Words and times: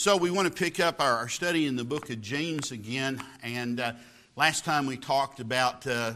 So, 0.00 0.16
we 0.16 0.30
want 0.30 0.46
to 0.46 0.54
pick 0.54 0.78
up 0.78 1.00
our, 1.00 1.16
our, 1.16 1.28
study 1.28 1.66
in 1.66 1.74
the 1.74 1.82
book 1.82 2.08
of 2.08 2.20
James 2.20 2.70
again. 2.70 3.20
And 3.42 3.80
uh, 3.80 3.94
last 4.36 4.64
time 4.64 4.86
we 4.86 4.96
talked 4.96 5.40
about 5.40 5.84
uh, 5.88 6.12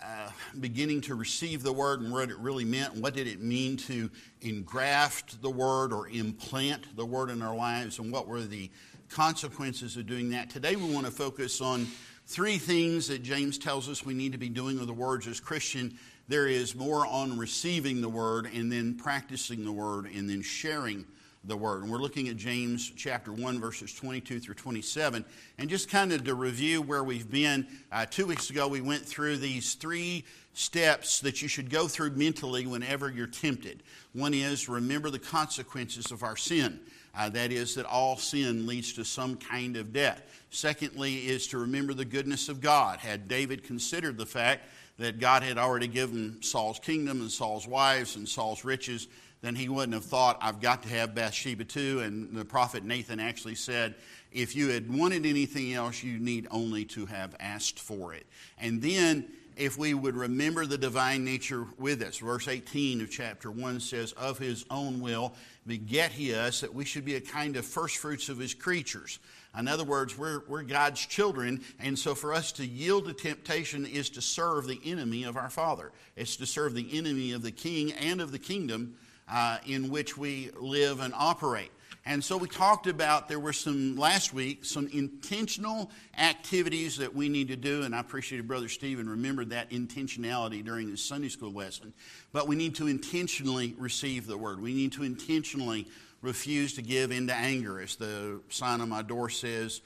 uh, 0.00 0.30
beginning 0.60 1.00
to 1.00 1.16
receive 1.16 1.64
the 1.64 1.72
word 1.72 2.00
and 2.00 2.12
what 2.12 2.30
it 2.30 2.38
really 2.38 2.64
meant. 2.64 2.94
What 2.94 3.14
did 3.14 3.26
it 3.26 3.42
mean 3.42 3.76
to 3.78 4.08
engraft 4.42 5.42
the 5.42 5.50
word 5.50 5.92
or 5.92 6.06
implant 6.06 6.94
the 6.94 7.04
word 7.04 7.30
in 7.30 7.42
our 7.42 7.56
lives? 7.56 7.98
And 7.98 8.12
what 8.12 8.28
were 8.28 8.42
the 8.42 8.70
consequences 9.08 9.96
of 9.96 10.06
doing 10.06 10.30
that? 10.30 10.48
Today, 10.48 10.76
we 10.76 10.94
want 10.94 11.04
to 11.06 11.12
focus 11.12 11.60
on 11.60 11.88
three 12.28 12.56
things 12.56 13.08
that 13.08 13.24
James 13.24 13.58
tells 13.58 13.88
us 13.88 14.06
we 14.06 14.14
need 14.14 14.30
to 14.30 14.38
be 14.38 14.48
doing 14.48 14.78
with 14.78 14.86
the 14.86 14.92
words 14.92 15.26
as 15.26 15.40
Christian. 15.40 15.98
There 16.28 16.46
is 16.46 16.76
more 16.76 17.04
on 17.04 17.36
receiving 17.36 18.00
the 18.00 18.08
word 18.08 18.48
and 18.54 18.70
then 18.70 18.94
practicing 18.94 19.64
the 19.64 19.72
word 19.72 20.06
and 20.06 20.30
then 20.30 20.40
sharing 20.40 21.04
the 21.44 21.56
word. 21.56 21.82
And 21.82 21.90
we're 21.90 21.98
looking 21.98 22.28
at 22.28 22.36
James 22.36 22.90
chapter 22.96 23.32
1, 23.32 23.60
verses 23.60 23.94
22 23.94 24.40
through 24.40 24.54
27. 24.54 25.24
And 25.58 25.70
just 25.70 25.88
kind 25.88 26.12
of 26.12 26.24
to 26.24 26.34
review 26.34 26.82
where 26.82 27.04
we've 27.04 27.30
been, 27.30 27.66
uh, 27.92 28.06
two 28.06 28.26
weeks 28.26 28.50
ago 28.50 28.68
we 28.68 28.80
went 28.80 29.04
through 29.04 29.38
these 29.38 29.74
three 29.74 30.24
steps 30.52 31.20
that 31.20 31.40
you 31.40 31.48
should 31.48 31.70
go 31.70 31.86
through 31.86 32.10
mentally 32.10 32.66
whenever 32.66 33.10
you're 33.10 33.26
tempted. 33.26 33.82
One 34.12 34.34
is 34.34 34.68
remember 34.68 35.10
the 35.10 35.18
consequences 35.18 36.10
of 36.10 36.22
our 36.22 36.36
sin. 36.36 36.80
Uh, 37.16 37.28
that 37.30 37.50
is, 37.50 37.74
that 37.74 37.86
all 37.86 38.16
sin 38.16 38.66
leads 38.66 38.92
to 38.92 39.04
some 39.04 39.36
kind 39.36 39.76
of 39.76 39.92
death. 39.92 40.22
Secondly, 40.50 41.26
is 41.26 41.46
to 41.48 41.58
remember 41.58 41.94
the 41.94 42.04
goodness 42.04 42.48
of 42.48 42.60
God. 42.60 42.98
Had 42.98 43.28
David 43.28 43.64
considered 43.64 44.16
the 44.16 44.26
fact 44.26 44.62
that 44.98 45.18
God 45.18 45.42
had 45.42 45.58
already 45.58 45.88
given 45.88 46.42
Saul's 46.42 46.78
kingdom 46.78 47.20
and 47.20 47.30
Saul's 47.30 47.66
wives 47.66 48.16
and 48.16 48.28
Saul's 48.28 48.64
riches, 48.64 49.08
then 49.40 49.54
he 49.54 49.68
wouldn't 49.68 49.94
have 49.94 50.04
thought, 50.04 50.38
I've 50.40 50.60
got 50.60 50.82
to 50.82 50.88
have 50.88 51.14
Bathsheba 51.14 51.64
too. 51.64 52.00
And 52.00 52.34
the 52.34 52.44
prophet 52.44 52.84
Nathan 52.84 53.20
actually 53.20 53.54
said, 53.54 53.94
if 54.32 54.54
you 54.54 54.68
had 54.68 54.92
wanted 54.92 55.24
anything 55.24 55.72
else, 55.72 56.02
you 56.02 56.18
need 56.18 56.48
only 56.50 56.84
to 56.86 57.06
have 57.06 57.34
asked 57.40 57.78
for 57.78 58.14
it. 58.14 58.26
And 58.58 58.82
then, 58.82 59.28
if 59.56 59.76
we 59.76 59.92
would 59.92 60.14
remember 60.14 60.66
the 60.66 60.78
divine 60.78 61.24
nature 61.24 61.66
with 61.78 62.02
us, 62.02 62.18
verse 62.18 62.46
18 62.46 63.00
of 63.00 63.10
chapter 63.10 63.50
1 63.50 63.80
says, 63.80 64.12
Of 64.12 64.38
his 64.38 64.64
own 64.70 65.00
will 65.00 65.34
beget 65.66 66.12
he 66.12 66.34
us, 66.34 66.60
that 66.60 66.72
we 66.72 66.84
should 66.84 67.04
be 67.04 67.16
a 67.16 67.20
kind 67.20 67.56
of 67.56 67.66
first 67.66 67.96
fruits 67.96 68.28
of 68.28 68.38
his 68.38 68.54
creatures. 68.54 69.18
In 69.58 69.66
other 69.66 69.82
words, 69.82 70.16
we're, 70.16 70.42
we're 70.46 70.62
God's 70.62 71.04
children, 71.04 71.62
and 71.80 71.98
so 71.98 72.14
for 72.14 72.32
us 72.32 72.52
to 72.52 72.66
yield 72.66 73.06
to 73.06 73.12
temptation 73.12 73.84
is 73.84 74.10
to 74.10 74.22
serve 74.22 74.66
the 74.66 74.80
enemy 74.84 75.24
of 75.24 75.36
our 75.36 75.50
Father. 75.50 75.90
It's 76.16 76.36
to 76.36 76.46
serve 76.46 76.74
the 76.74 76.96
enemy 76.96 77.32
of 77.32 77.42
the 77.42 77.50
king 77.50 77.92
and 77.92 78.20
of 78.20 78.30
the 78.30 78.38
kingdom 78.38 78.94
uh, 79.30 79.58
in 79.66 79.90
which 79.90 80.16
we 80.16 80.50
live 80.58 81.00
and 81.00 81.12
operate. 81.16 81.70
And 82.06 82.24
so 82.24 82.38
we 82.38 82.48
talked 82.48 82.86
about 82.86 83.28
there 83.28 83.38
were 83.38 83.52
some 83.52 83.94
last 83.96 84.32
week 84.32 84.64
some 84.64 84.88
intentional 84.88 85.90
activities 86.16 86.96
that 86.96 87.14
we 87.14 87.28
need 87.28 87.48
to 87.48 87.56
do, 87.56 87.82
and 87.82 87.94
I 87.94 88.00
appreciated 88.00 88.48
Brother 88.48 88.68
Stephen 88.68 89.10
remembered 89.10 89.50
that 89.50 89.68
intentionality 89.70 90.64
during 90.64 90.88
his 90.88 91.04
Sunday 91.04 91.28
school 91.28 91.52
lesson. 91.52 91.92
But 92.32 92.48
we 92.48 92.56
need 92.56 92.76
to 92.76 92.86
intentionally 92.86 93.74
receive 93.76 94.26
the 94.26 94.38
word. 94.38 94.62
We 94.62 94.72
need 94.72 94.92
to 94.92 95.02
intentionally 95.02 95.86
refuse 96.22 96.74
to 96.74 96.82
give 96.82 97.12
into 97.12 97.34
anger, 97.34 97.78
as 97.78 97.96
the 97.96 98.40
sign 98.48 98.80
on 98.80 98.88
my 98.88 99.02
door 99.02 99.28
says. 99.28 99.82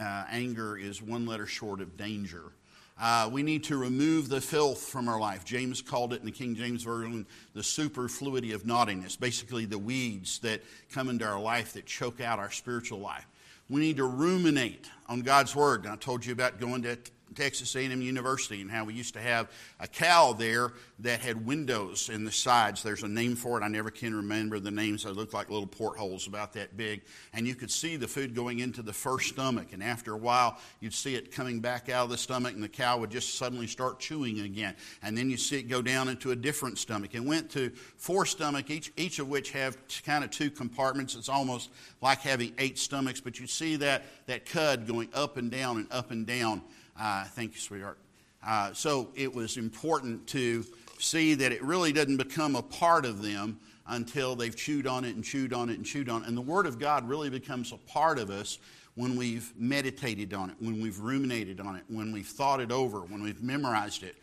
Uh, 0.00 0.24
anger 0.28 0.76
is 0.76 1.00
one 1.00 1.24
letter 1.24 1.46
short 1.46 1.80
of 1.80 1.96
danger. 1.96 2.52
Uh, 3.00 3.30
we 3.32 3.42
need 3.42 3.64
to 3.64 3.78
remove 3.78 4.28
the 4.28 4.40
filth 4.40 4.82
from 4.82 5.08
our 5.08 5.18
life. 5.18 5.42
James 5.42 5.80
called 5.80 6.12
it 6.12 6.20
in 6.20 6.26
the 6.26 6.32
King 6.32 6.54
James 6.54 6.82
Version 6.82 7.26
the 7.54 7.62
superfluity 7.62 8.52
of 8.52 8.66
naughtiness, 8.66 9.16
basically 9.16 9.64
the 9.64 9.78
weeds 9.78 10.38
that 10.40 10.60
come 10.92 11.08
into 11.08 11.26
our 11.26 11.40
life 11.40 11.72
that 11.72 11.86
choke 11.86 12.20
out 12.20 12.38
our 12.38 12.50
spiritual 12.50 12.98
life. 12.98 13.26
We 13.70 13.80
need 13.80 13.96
to 13.96 14.04
ruminate 14.04 14.90
on 15.10 15.20
God's 15.20 15.54
Word. 15.54 15.84
And 15.84 15.92
I 15.92 15.96
told 15.96 16.24
you 16.24 16.32
about 16.32 16.60
going 16.60 16.82
to 16.82 16.96
Texas 17.34 17.74
A&M 17.76 18.02
University 18.02 18.60
and 18.60 18.70
how 18.70 18.84
we 18.84 18.94
used 18.94 19.14
to 19.14 19.20
have 19.20 19.50
a 19.78 19.86
cow 19.86 20.32
there 20.32 20.72
that 21.00 21.20
had 21.20 21.46
windows 21.46 22.08
in 22.08 22.24
the 22.24 22.32
sides. 22.32 22.82
There's 22.82 23.02
a 23.02 23.08
name 23.08 23.36
for 23.36 23.60
it. 23.60 23.64
I 23.64 23.68
never 23.68 23.90
can 23.90 24.14
remember 24.14 24.58
the 24.58 24.70
names. 24.70 25.04
They 25.04 25.10
looked 25.10 25.32
like 25.32 25.48
little 25.48 25.66
portholes 25.66 26.26
about 26.26 26.52
that 26.54 26.76
big. 26.76 27.02
And 27.32 27.46
you 27.46 27.54
could 27.54 27.70
see 27.70 27.96
the 27.96 28.08
food 28.08 28.34
going 28.34 28.58
into 28.58 28.82
the 28.82 28.92
first 28.92 29.28
stomach. 29.28 29.68
And 29.72 29.82
after 29.82 30.12
a 30.12 30.16
while, 30.16 30.58
you'd 30.80 30.94
see 30.94 31.14
it 31.14 31.32
coming 31.32 31.60
back 31.60 31.88
out 31.88 32.04
of 32.04 32.10
the 32.10 32.18
stomach, 32.18 32.54
and 32.54 32.62
the 32.62 32.68
cow 32.68 32.98
would 32.98 33.10
just 33.10 33.36
suddenly 33.36 33.66
start 33.66 34.00
chewing 34.00 34.40
again. 34.40 34.74
And 35.02 35.16
then 35.16 35.30
you 35.30 35.36
see 35.36 35.58
it 35.58 35.68
go 35.68 35.82
down 35.82 36.08
into 36.08 36.32
a 36.32 36.36
different 36.36 36.78
stomach. 36.78 37.14
It 37.14 37.24
went 37.24 37.50
to 37.52 37.70
four 37.96 38.26
stomach, 38.26 38.70
each, 38.70 38.92
each 38.96 39.18
of 39.18 39.28
which 39.28 39.52
have 39.52 39.76
kind 40.04 40.24
of 40.24 40.30
two 40.30 40.50
compartments. 40.50 41.14
It's 41.14 41.28
almost 41.28 41.70
like 42.02 42.20
having 42.20 42.52
eight 42.58 42.78
stomachs, 42.78 43.20
but 43.20 43.38
you 43.38 43.46
see 43.46 43.76
that, 43.76 44.04
that 44.26 44.46
cud 44.46 44.86
going 44.86 44.99
up 45.14 45.36
and 45.36 45.50
down 45.50 45.78
and 45.78 45.86
up 45.90 46.10
and 46.10 46.26
down. 46.26 46.62
Uh, 46.98 47.24
thank 47.24 47.54
you, 47.54 47.60
sweetheart. 47.60 47.98
Uh, 48.46 48.72
so 48.72 49.08
it 49.14 49.34
was 49.34 49.56
important 49.56 50.26
to 50.28 50.64
see 50.98 51.34
that 51.34 51.52
it 51.52 51.62
really 51.62 51.92
doesn't 51.92 52.16
become 52.16 52.56
a 52.56 52.62
part 52.62 53.04
of 53.04 53.22
them 53.22 53.58
until 53.86 54.36
they've 54.36 54.56
chewed 54.56 54.86
on 54.86 55.04
it 55.04 55.14
and 55.14 55.24
chewed 55.24 55.52
on 55.52 55.68
it 55.68 55.76
and 55.76 55.84
chewed 55.84 56.08
on 56.08 56.22
it. 56.22 56.28
And 56.28 56.36
the 56.36 56.42
Word 56.42 56.66
of 56.66 56.78
God 56.78 57.08
really 57.08 57.30
becomes 57.30 57.72
a 57.72 57.76
part 57.76 58.18
of 58.18 58.30
us 58.30 58.58
when 58.94 59.16
we've 59.16 59.52
meditated 59.56 60.34
on 60.34 60.50
it, 60.50 60.56
when 60.58 60.80
we've 60.80 60.98
ruminated 60.98 61.60
on 61.60 61.76
it, 61.76 61.82
when 61.88 62.12
we've 62.12 62.26
thought 62.26 62.60
it 62.60 62.70
over, 62.70 63.00
when 63.00 63.22
we've 63.22 63.42
memorized 63.42 64.02
it. 64.02 64.16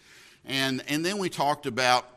And, 0.45 0.83
and 0.87 1.05
then 1.05 1.17
we 1.17 1.29
talked 1.29 1.65
about 1.65 2.07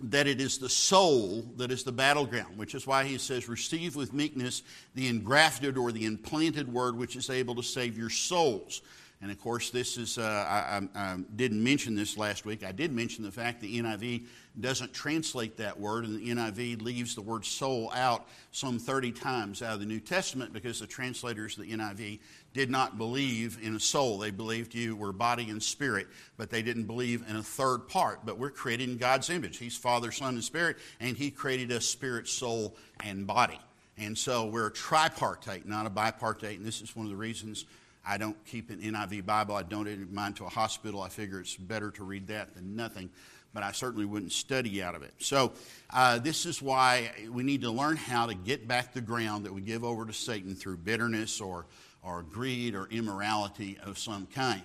that 0.00 0.26
it 0.26 0.40
is 0.40 0.58
the 0.58 0.68
soul 0.68 1.42
that 1.56 1.70
is 1.70 1.84
the 1.84 1.92
battleground, 1.92 2.58
which 2.58 2.74
is 2.74 2.86
why 2.86 3.04
he 3.04 3.18
says, 3.18 3.48
Receive 3.48 3.96
with 3.96 4.12
meekness 4.12 4.62
the 4.94 5.08
engrafted 5.08 5.78
or 5.78 5.92
the 5.92 6.04
implanted 6.04 6.72
word 6.72 6.96
which 6.96 7.16
is 7.16 7.30
able 7.30 7.54
to 7.54 7.62
save 7.62 7.96
your 7.96 8.10
souls. 8.10 8.82
And 9.22 9.30
of 9.30 9.40
course, 9.40 9.70
this 9.70 9.96
is, 9.96 10.18
uh, 10.18 10.22
I, 10.22 10.98
I, 10.98 11.12
I, 11.12 11.16
didn't 11.34 11.62
mention 11.62 11.94
this 11.94 12.18
last 12.18 12.44
week. 12.44 12.62
I 12.62 12.72
did 12.72 12.92
mention 12.92 13.24
the 13.24 13.32
fact 13.32 13.62
the 13.62 13.80
NIV 13.80 14.26
doesn't 14.60 14.92
translate 14.92 15.56
that 15.56 15.80
word, 15.80 16.04
and 16.04 16.18
the 16.18 16.28
NIV 16.28 16.82
leaves 16.82 17.14
the 17.14 17.22
word 17.22 17.44
soul 17.46 17.90
out 17.94 18.26
some 18.52 18.78
30 18.78 19.12
times 19.12 19.62
out 19.62 19.74
of 19.74 19.80
the 19.80 19.86
New 19.86 20.00
Testament 20.00 20.52
because 20.52 20.80
the 20.80 20.86
translators 20.86 21.56
of 21.56 21.64
the 21.64 21.72
NIV 21.72 22.18
did 22.54 22.70
not 22.70 22.96
believe 22.96 23.58
in 23.60 23.74
a 23.74 23.80
soul. 23.80 24.16
They 24.16 24.30
believed 24.30 24.74
you 24.74 24.96
were 24.96 25.12
body 25.12 25.50
and 25.50 25.62
spirit, 25.62 26.06
but 26.36 26.50
they 26.50 26.62
didn't 26.62 26.84
believe 26.84 27.24
in 27.28 27.36
a 27.36 27.42
third 27.42 27.88
part. 27.88 28.20
But 28.24 28.38
we're 28.38 28.50
created 28.50 28.88
in 28.88 28.96
God's 28.96 29.28
image. 29.28 29.58
He's 29.58 29.76
Father, 29.76 30.12
Son, 30.12 30.34
and 30.34 30.44
Spirit, 30.44 30.78
and 31.00 31.16
He 31.16 31.30
created 31.30 31.72
us 31.72 31.84
spirit, 31.84 32.28
soul, 32.28 32.76
and 33.00 33.26
body. 33.26 33.58
And 33.98 34.16
so 34.16 34.46
we're 34.46 34.68
a 34.68 34.72
tripartite, 34.72 35.66
not 35.66 35.86
a 35.86 35.90
bipartite, 35.90 36.56
and 36.56 36.64
this 36.64 36.80
is 36.80 36.96
one 36.96 37.06
of 37.06 37.10
the 37.10 37.16
reasons 37.16 37.64
I 38.06 38.18
don't 38.18 38.36
keep 38.44 38.70
an 38.70 38.80
NIV 38.80 39.26
Bible. 39.26 39.56
I 39.56 39.62
donated 39.62 40.12
mine 40.12 40.34
to 40.34 40.44
a 40.44 40.48
hospital. 40.48 41.02
I 41.02 41.08
figure 41.08 41.40
it's 41.40 41.56
better 41.56 41.90
to 41.92 42.04
read 42.04 42.28
that 42.28 42.54
than 42.54 42.76
nothing, 42.76 43.08
but 43.52 43.62
I 43.62 43.72
certainly 43.72 44.04
wouldn't 44.04 44.32
study 44.32 44.82
out 44.82 44.94
of 44.94 45.02
it. 45.02 45.14
So, 45.18 45.52
uh, 45.90 46.18
this 46.18 46.44
is 46.44 46.60
why 46.60 47.10
we 47.30 47.42
need 47.42 47.62
to 47.62 47.70
learn 47.70 47.96
how 47.96 48.26
to 48.26 48.34
get 48.34 48.68
back 48.68 48.92
the 48.92 49.00
ground 49.00 49.46
that 49.46 49.54
we 49.54 49.60
give 49.60 49.84
over 49.84 50.04
to 50.04 50.12
Satan 50.12 50.54
through 50.54 50.78
bitterness 50.78 51.40
or, 51.40 51.66
or 52.04 52.22
greed 52.22 52.74
or 52.74 52.86
immorality 52.90 53.78
of 53.82 53.98
some 53.98 54.26
kind. 54.26 54.62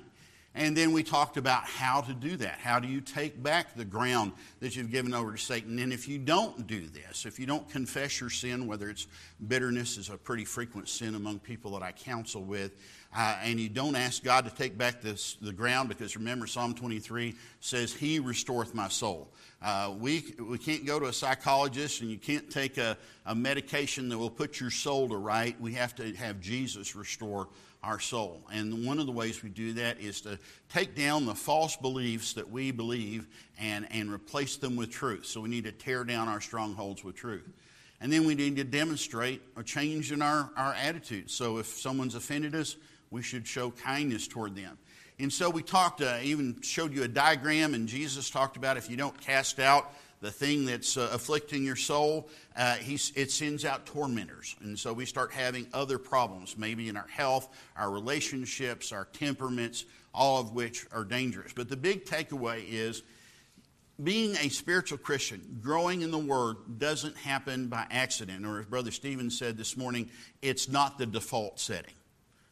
And 0.55 0.75
then 0.75 0.93
we 0.93 1.03
talked 1.03 1.37
about 1.37 1.63
how 1.63 2.01
to 2.01 2.13
do 2.13 2.35
that. 2.37 2.57
How 2.57 2.79
do 2.79 2.87
you 2.87 3.01
take 3.01 3.41
back 3.41 3.75
the 3.75 3.85
ground 3.85 4.31
that 4.61 4.75
you've 4.75 4.89
given 4.89 5.13
over 5.13 5.33
to 5.33 5.37
Satan? 5.37 5.77
And 5.77 5.93
if 5.93 6.07
you 6.07 6.17
don't 6.17 6.65
do 6.65 6.87
this, 6.87 7.27
if 7.27 7.39
you 7.39 7.45
don't 7.45 7.69
confess 7.69 8.19
your 8.19 8.31
sin, 8.31 8.65
whether 8.65 8.89
it's 8.89 9.05
bitterness 9.47 9.97
is 9.97 10.09
a 10.09 10.17
pretty 10.17 10.45
frequent 10.45 10.89
sin 10.89 11.13
among 11.13 11.39
people 11.39 11.71
that 11.71 11.83
I 11.83 11.91
counsel 11.91 12.43
with, 12.43 12.71
uh, 13.15 13.37
and 13.43 13.59
you 13.59 13.69
don't 13.69 13.95
ask 13.95 14.23
God 14.23 14.45
to 14.45 14.51
take 14.51 14.77
back 14.77 15.01
this, 15.01 15.37
the 15.41 15.53
ground, 15.53 15.87
because 15.87 16.15
remember, 16.15 16.47
Psalm 16.47 16.73
23 16.73 17.35
says, 17.59 17.93
He 17.93 18.19
restoreth 18.19 18.73
my 18.73 18.87
soul. 18.87 19.29
Uh, 19.61 19.93
we, 19.99 20.33
we 20.39 20.57
can't 20.57 20.85
go 20.85 20.99
to 20.99 21.07
a 21.07 21.13
psychologist 21.13 22.01
and 22.01 22.09
you 22.09 22.17
can't 22.17 22.49
take 22.49 22.77
a, 22.77 22.97
a 23.25 23.35
medication 23.35 24.09
that 24.09 24.17
will 24.17 24.29
put 24.29 24.59
your 24.59 24.71
soul 24.71 25.09
to 25.09 25.17
right. 25.17 25.59
We 25.59 25.73
have 25.73 25.95
to 25.95 26.13
have 26.15 26.39
Jesus 26.39 26.95
restore 26.95 27.49
our 27.81 27.99
soul. 27.99 28.41
And 28.51 28.85
one 28.85 28.99
of 28.99 29.05
the 29.05 29.11
ways 29.11 29.41
we 29.41 29.49
do 29.49 29.73
that 29.73 29.99
is 29.99 30.21
to 30.21 30.37
take 30.69 30.95
down 30.95 31.25
the 31.25 31.35
false 31.35 31.77
beliefs 31.77 32.33
that 32.33 32.49
we 32.49 32.71
believe 32.71 33.27
and, 33.59 33.87
and 33.91 34.11
replace 34.11 34.57
them 34.57 34.75
with 34.75 34.91
truth. 34.91 35.25
So 35.25 35.41
we 35.41 35.49
need 35.49 35.63
to 35.63 35.71
tear 35.71 36.03
down 36.03 36.27
our 36.27 36.41
strongholds 36.41 37.03
with 37.03 37.15
truth. 37.15 37.47
And 38.01 38.11
then 38.11 38.25
we 38.25 38.35
need 38.35 38.55
to 38.57 38.63
demonstrate 38.63 39.41
a 39.57 39.63
change 39.63 40.11
in 40.11 40.21
our, 40.21 40.49
our 40.55 40.73
attitude. 40.73 41.29
So 41.29 41.57
if 41.57 41.67
someone's 41.67 42.15
offended 42.15 42.55
us, 42.55 42.75
we 43.11 43.21
should 43.21 43.47
show 43.47 43.71
kindness 43.71 44.27
toward 44.27 44.55
them. 44.55 44.77
And 45.19 45.31
so 45.31 45.49
we 45.49 45.63
talked, 45.63 46.01
uh, 46.01 46.19
even 46.21 46.61
showed 46.61 46.93
you 46.93 47.03
a 47.03 47.07
diagram, 47.07 47.73
and 47.73 47.89
Jesus 47.89 48.29
talked 48.29 48.55
about 48.55 48.77
if 48.77 48.89
you 48.89 48.95
don't 48.95 49.19
cast 49.19 49.59
out 49.59 49.93
the 50.21 50.31
thing 50.31 50.65
that's 50.65 50.97
uh, 50.97 51.09
afflicting 51.13 51.63
your 51.63 51.75
soul, 51.75 52.29
uh, 52.57 52.77
it 52.81 53.31
sends 53.31 53.63
out 53.63 53.85
tormentors. 53.85 54.55
And 54.61 54.77
so 54.77 54.91
we 54.91 55.05
start 55.05 55.31
having 55.31 55.67
other 55.73 55.97
problems, 55.97 56.57
maybe 56.57 56.89
in 56.89 56.97
our 56.97 57.07
health, 57.07 57.49
our 57.77 57.89
relationships, 57.89 58.91
our 58.91 59.05
temperaments, 59.05 59.85
all 60.13 60.41
of 60.41 60.53
which 60.53 60.85
are 60.91 61.05
dangerous. 61.05 61.53
But 61.53 61.69
the 61.69 61.77
big 61.77 62.05
takeaway 62.05 62.63
is 62.67 63.03
being 64.01 64.35
a 64.37 64.49
spiritual 64.49 64.97
Christian, 64.97 65.59
growing 65.61 66.01
in 66.01 66.11
the 66.11 66.17
Word, 66.17 66.57
doesn't 66.77 67.17
happen 67.17 67.67
by 67.67 67.85
accident. 67.89 68.45
Or 68.45 68.59
as 68.59 68.65
Brother 68.65 68.91
Stephen 68.91 69.29
said 69.29 69.57
this 69.57 69.75
morning, 69.75 70.09
it's 70.41 70.69
not 70.69 70.97
the 70.97 71.05
default 71.05 71.59
setting. 71.59 71.93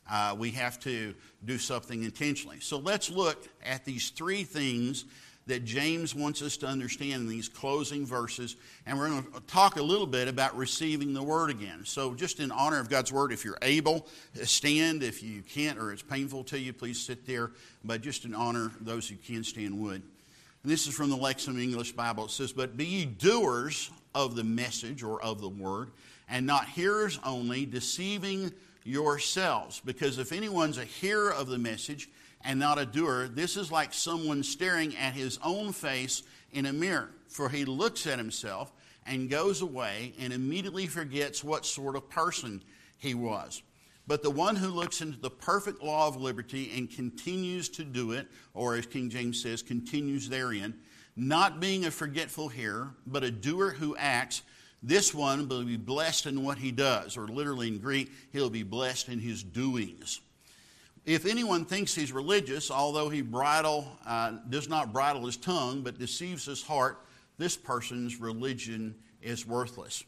Uh, 0.09 0.35
we 0.37 0.51
have 0.51 0.79
to 0.79 1.13
do 1.43 1.57
something 1.57 2.03
intentionally. 2.03 2.59
So 2.61 2.77
let's 2.77 3.09
look 3.09 3.47
at 3.63 3.83
these 3.83 4.09
three 4.09 4.43
things 4.43 5.05
that 5.47 5.63
James 5.63 6.13
wants 6.13 6.41
us 6.41 6.57
to 6.57 6.67
understand 6.67 7.23
in 7.23 7.27
these 7.27 7.49
closing 7.49 8.05
verses. 8.05 8.55
And 8.85 8.97
we're 8.97 9.09
going 9.09 9.23
to 9.23 9.39
talk 9.41 9.77
a 9.77 9.81
little 9.81 10.05
bit 10.05 10.27
about 10.27 10.55
receiving 10.55 11.13
the 11.13 11.23
Word 11.23 11.49
again. 11.49 11.81
So, 11.85 12.13
just 12.13 12.39
in 12.39 12.51
honor 12.51 12.79
of 12.79 12.89
God's 12.89 13.11
Word, 13.11 13.31
if 13.31 13.45
you're 13.45 13.57
able, 13.61 14.07
uh, 14.39 14.45
stand. 14.45 15.03
If 15.03 15.23
you 15.23 15.41
can't 15.41 15.79
or 15.79 15.91
it's 15.91 16.03
painful 16.03 16.43
to 16.45 16.59
you, 16.59 16.73
please 16.73 16.99
sit 16.99 17.25
there. 17.25 17.51
But 17.83 18.01
just 18.01 18.25
in 18.25 18.35
honor, 18.35 18.71
those 18.81 19.07
who 19.07 19.15
can 19.15 19.43
stand 19.43 19.79
would. 19.79 20.01
And 20.63 20.71
this 20.71 20.85
is 20.85 20.93
from 20.93 21.09
the 21.09 21.17
Lexham 21.17 21.61
English 21.61 21.93
Bible. 21.93 22.25
It 22.25 22.31
says, 22.31 22.51
But 22.51 22.75
be 22.75 22.85
ye 22.85 23.05
doers 23.05 23.89
of 24.13 24.35
the 24.35 24.43
message 24.43 25.01
or 25.01 25.21
of 25.21 25.39
the 25.39 25.49
word, 25.49 25.91
and 26.27 26.45
not 26.45 26.67
hearers 26.67 27.19
only, 27.23 27.65
deceiving 27.65 28.51
yourselves. 28.83 29.81
Because 29.85 30.17
if 30.17 30.33
anyone's 30.33 30.77
a 30.77 30.83
hearer 30.83 31.31
of 31.31 31.47
the 31.47 31.57
message 31.57 32.09
and 32.43 32.59
not 32.59 32.79
a 32.79 32.85
doer, 32.85 33.27
this 33.27 33.57
is 33.57 33.71
like 33.71 33.93
someone 33.93 34.43
staring 34.43 34.95
at 34.95 35.13
his 35.13 35.39
own 35.43 35.73
face 35.73 36.23
in 36.51 36.65
a 36.65 36.73
mirror. 36.73 37.09
For 37.27 37.49
he 37.49 37.65
looks 37.65 38.07
at 38.07 38.17
himself 38.17 38.71
and 39.05 39.29
goes 39.29 39.61
away 39.61 40.13
and 40.19 40.31
immediately 40.31 40.87
forgets 40.87 41.43
what 41.43 41.65
sort 41.65 41.95
of 41.95 42.09
person 42.09 42.63
he 42.97 43.13
was. 43.13 43.61
But 44.07 44.23
the 44.23 44.31
one 44.31 44.55
who 44.55 44.69
looks 44.69 45.01
into 45.01 45.19
the 45.19 45.29
perfect 45.29 45.83
law 45.83 46.07
of 46.07 46.15
liberty 46.15 46.71
and 46.75 46.89
continues 46.89 47.67
to 47.69 47.83
do 47.83 48.13
it, 48.13 48.27
or 48.53 48.75
as 48.75 48.85
King 48.85 49.09
James 49.09 49.41
says, 49.41 49.61
continues 49.61 50.29
therein, 50.29 50.75
not 51.17 51.59
being 51.59 51.85
a 51.85 51.91
forgetful 51.91 52.47
hearer, 52.47 52.91
but 53.05 53.23
a 53.23 53.31
doer 53.31 53.71
who 53.71 53.97
acts, 53.97 54.43
this 54.81 55.13
one 55.13 55.49
will 55.49 55.65
be 55.65 55.75
blessed 55.75 56.27
in 56.27 56.43
what 56.43 56.57
he 56.57 56.71
does, 56.71 57.17
or 57.17 57.27
literally 57.27 57.67
in 57.67 57.79
Greek, 57.79 58.11
he'll 58.31 58.49
be 58.49 58.63
blessed 58.63 59.09
in 59.09 59.19
his 59.19 59.43
doings. 59.43 60.21
If 61.07 61.25
anyone 61.25 61.63
thinks 61.63 61.95
he's 61.95 62.11
religious, 62.11 62.69
although 62.69 63.07
he 63.07 63.21
bridle, 63.21 63.87
uh, 64.05 64.33
does 64.49 64.67
not 64.67 64.91
bridle 64.91 65.25
his 65.25 65.37
tongue, 65.37 65.81
but 65.81 65.97
deceives 65.97 66.43
his 66.43 66.61
heart, 66.61 66.99
this 67.37 67.55
person's 67.55 68.19
religion 68.19 68.93
is 69.21 69.47
worthless. 69.47 70.03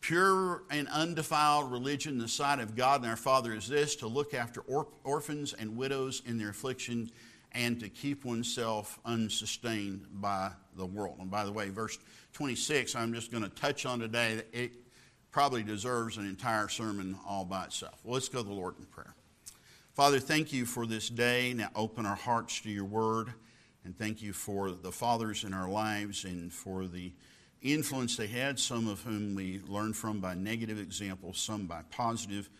Pure 0.00 0.64
and 0.72 0.88
undefiled 0.88 1.70
religion 1.70 2.14
in 2.14 2.18
the 2.18 2.26
sight 2.26 2.58
of 2.58 2.74
God 2.74 3.02
and 3.02 3.08
our 3.08 3.16
Father 3.16 3.54
is 3.54 3.68
this 3.68 3.94
to 3.96 4.08
look 4.08 4.34
after 4.34 4.62
or- 4.62 4.88
orphans 5.04 5.52
and 5.52 5.76
widows 5.76 6.20
in 6.26 6.36
their 6.36 6.48
affliction 6.48 7.12
and 7.52 7.78
to 7.78 7.88
keep 7.88 8.24
oneself 8.24 8.98
unsustained 9.04 10.04
by 10.14 10.50
the 10.76 10.84
world. 10.84 11.18
And 11.20 11.30
by 11.30 11.44
the 11.44 11.52
way, 11.52 11.68
verse 11.68 11.96
26, 12.32 12.96
I'm 12.96 13.14
just 13.14 13.30
going 13.30 13.44
to 13.44 13.50
touch 13.50 13.86
on 13.86 14.00
today. 14.00 14.42
It 14.52 14.72
probably 15.30 15.62
deserves 15.62 16.16
an 16.16 16.28
entire 16.28 16.66
sermon 16.66 17.16
all 17.24 17.44
by 17.44 17.66
itself. 17.66 18.00
Well, 18.02 18.14
let's 18.14 18.28
go 18.28 18.42
to 18.42 18.48
the 18.48 18.52
Lord 18.52 18.74
in 18.80 18.86
prayer. 18.86 19.14
Father, 19.94 20.18
thank 20.18 20.52
you 20.52 20.66
for 20.66 20.86
this 20.86 21.08
day. 21.08 21.54
Now 21.54 21.68
open 21.76 22.04
our 22.04 22.16
hearts 22.16 22.60
to 22.62 22.70
your 22.70 22.84
word. 22.84 23.32
And 23.84 23.96
thank 23.96 24.22
you 24.22 24.32
for 24.32 24.72
the 24.72 24.90
fathers 24.90 25.44
in 25.44 25.54
our 25.54 25.68
lives 25.68 26.24
and 26.24 26.52
for 26.52 26.88
the 26.88 27.12
influence 27.62 28.16
they 28.16 28.26
had, 28.26 28.58
some 28.58 28.88
of 28.88 29.02
whom 29.02 29.36
we 29.36 29.60
learned 29.68 29.94
from 29.94 30.18
by 30.18 30.34
negative 30.34 30.80
examples, 30.80 31.38
some 31.38 31.66
by 31.66 31.82
positive. 31.90 32.50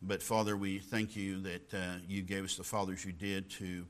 But 0.00 0.22
Father, 0.22 0.56
we 0.56 0.78
thank 0.78 1.16
you 1.16 1.40
that 1.40 1.74
uh, 1.74 1.78
you 2.06 2.22
gave 2.22 2.44
us 2.44 2.56
the 2.56 2.62
fathers 2.62 3.04
you 3.04 3.10
did 3.10 3.50
to 3.52 3.84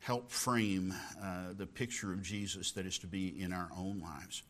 help 0.00 0.28
frame 0.28 0.92
uh, 1.22 1.52
the 1.56 1.66
picture 1.66 2.12
of 2.12 2.22
Jesus 2.22 2.72
that 2.72 2.86
is 2.86 2.98
to 2.98 3.06
be 3.06 3.40
in 3.40 3.52
our 3.52 3.68
own 3.76 4.00
lives. 4.00 4.42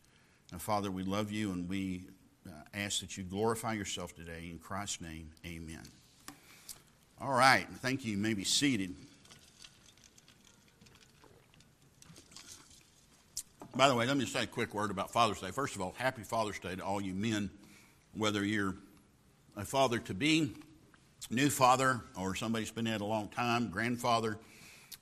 Now, 0.51 0.57
Father, 0.57 0.89
we 0.89 1.03
love 1.03 1.31
you 1.31 1.51
and 1.51 1.69
we 1.69 2.05
uh, 2.47 2.51
ask 2.73 3.01
that 3.01 3.17
you 3.17 3.23
glorify 3.23 3.73
yourself 3.73 4.15
today. 4.15 4.49
In 4.49 4.57
Christ's 4.57 5.01
name, 5.01 5.29
amen. 5.45 5.83
All 7.23 7.31
right, 7.31 7.65
thank 7.75 8.03
you. 8.03 8.11
You 8.11 8.17
may 8.17 8.33
be 8.33 8.43
seated. 8.43 8.93
By 13.73 13.87
the 13.87 13.95
way, 13.95 14.05
let 14.05 14.17
me 14.17 14.25
say 14.25 14.43
a 14.43 14.45
quick 14.45 14.73
word 14.73 14.91
about 14.91 15.09
Father's 15.09 15.39
Day. 15.39 15.51
First 15.51 15.73
of 15.75 15.81
all, 15.81 15.95
happy 15.97 16.23
Father's 16.23 16.59
Day 16.59 16.75
to 16.75 16.83
all 16.83 16.99
you 16.99 17.13
men, 17.13 17.49
whether 18.13 18.43
you're 18.43 18.75
a 19.55 19.63
father 19.63 19.99
to 19.99 20.13
be, 20.13 20.51
new 21.29 21.49
father, 21.49 22.01
or 22.19 22.35
somebody's 22.35 22.71
been 22.71 22.85
dead 22.85 22.99
a 22.99 23.05
long 23.05 23.29
time, 23.29 23.69
grandfather. 23.69 24.37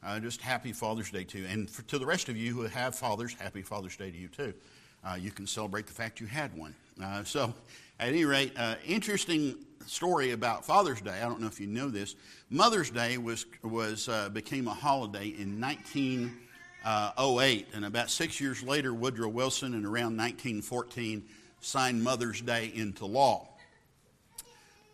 Uh, 0.05 0.19
just 0.19 0.41
happy 0.41 0.73
Father's 0.73 1.09
Day 1.09 1.23
to 1.23 1.39
you. 1.39 1.45
And 1.47 1.67
for, 1.67 1.81
to 1.83 1.97
the 1.97 2.05
rest 2.05 2.29
of 2.29 2.37
you 2.37 2.53
who 2.53 2.61
have 2.67 2.93
fathers, 2.93 3.33
happy 3.33 3.63
Father's 3.63 3.97
Day 3.97 4.11
to 4.11 4.17
you 4.17 4.27
too. 4.27 4.53
Uh, 5.03 5.17
you 5.19 5.31
can 5.31 5.47
celebrate 5.47 5.87
the 5.87 5.93
fact 5.93 6.19
you 6.19 6.27
had 6.27 6.55
one. 6.57 6.75
Uh, 7.03 7.23
so, 7.23 7.53
at 7.99 8.09
any 8.09 8.25
rate, 8.25 8.53
uh, 8.57 8.75
interesting 8.85 9.55
story 9.87 10.31
about 10.31 10.65
Father's 10.65 11.01
Day. 11.01 11.19
I 11.21 11.21
don't 11.21 11.41
know 11.41 11.47
if 11.47 11.59
you 11.59 11.67
know 11.67 11.89
this. 11.89 12.15
Mother's 12.49 12.89
Day 12.89 13.17
was 13.17 13.45
was 13.63 14.09
uh, 14.09 14.29
became 14.29 14.67
a 14.67 14.73
holiday 14.73 15.27
in 15.27 15.59
19- 15.59 16.31
uh, 16.83 17.39
08. 17.39 17.67
And 17.73 17.85
about 17.85 18.09
six 18.09 18.39
years 18.39 18.63
later, 18.63 18.93
Woodrow 18.93 19.29
Wilson, 19.29 19.73
in 19.73 19.85
around 19.85 20.17
1914, 20.17 21.23
signed 21.61 22.03
Mother's 22.03 22.41
Day 22.41 22.71
into 22.73 23.05
law. 23.05 23.47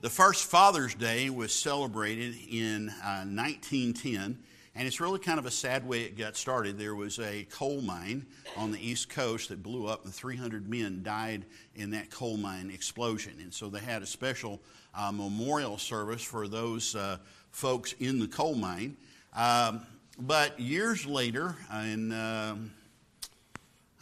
The 0.01 0.09
first 0.09 0.45
Father's 0.45 0.94
Day 0.94 1.30
was 1.30 1.54
celebrated 1.54 2.36
in 2.50 2.89
uh, 2.89 3.25
1910, 3.25 4.38
and 4.77 4.85
it's 4.85 5.00
really 5.00 5.18
kind 5.18 5.39
of 5.39 5.47
a 5.47 5.51
sad 5.51 5.88
way 5.88 6.03
it 6.03 6.15
got 6.15 6.38
started. 6.38 6.77
There 6.77 6.94
was 6.94 7.18
a 7.18 7.47
coal 7.50 7.81
mine 7.81 8.27
on 8.56 8.71
the 8.71 8.79
East 8.79 9.09
Coast 9.09 9.50
that 9.50 9.63
blew 9.63 9.88
up, 9.88 10.06
and 10.06 10.13
300 10.13 10.69
men 10.69 11.01
died 11.01 11.45
in 11.75 11.89
that 11.91 12.12
coal 12.12 12.38
mine 12.38 12.69
explosion. 12.69 13.33
And 13.41 13.51
so 13.51 13.69
they 13.69 13.79
had 13.79 14.03
a 14.03 14.06
special 14.06 14.62
uh, 14.94 15.12
memorial 15.12 15.79
service 15.79 16.21
for 16.21 16.47
those 16.47 16.95
uh, 16.95 17.18
folks 17.50 17.94
in 17.94 18.19
the 18.19 18.27
coal 18.27 18.53
mine. 18.53 18.97
Um, 19.35 19.81
but 20.19 20.59
years 20.59 21.07
later, 21.07 21.56
and 21.71 22.13
um, 22.13 22.71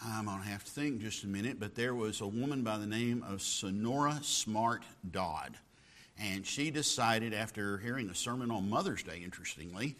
I'm 0.06 0.26
going 0.26 0.42
to 0.42 0.48
have 0.50 0.66
to 0.66 0.72
think 0.72 1.00
just 1.00 1.24
a 1.24 1.28
minute, 1.28 1.58
but 1.58 1.76
there 1.76 1.96
was 1.96 2.20
a 2.20 2.28
woman 2.28 2.64
by 2.64 2.78
the 2.78 2.86
name 2.86 3.24
of 3.26 3.42
Sonora 3.42 4.20
Smart 4.24 4.84
Dodd. 5.10 5.58
And 6.20 6.46
she 6.46 6.70
decided, 6.70 7.34
after 7.34 7.78
hearing 7.78 8.10
a 8.10 8.16
sermon 8.16 8.52
on 8.52 8.70
Mother's 8.70 9.04
Day, 9.04 9.22
interestingly, 9.24 9.96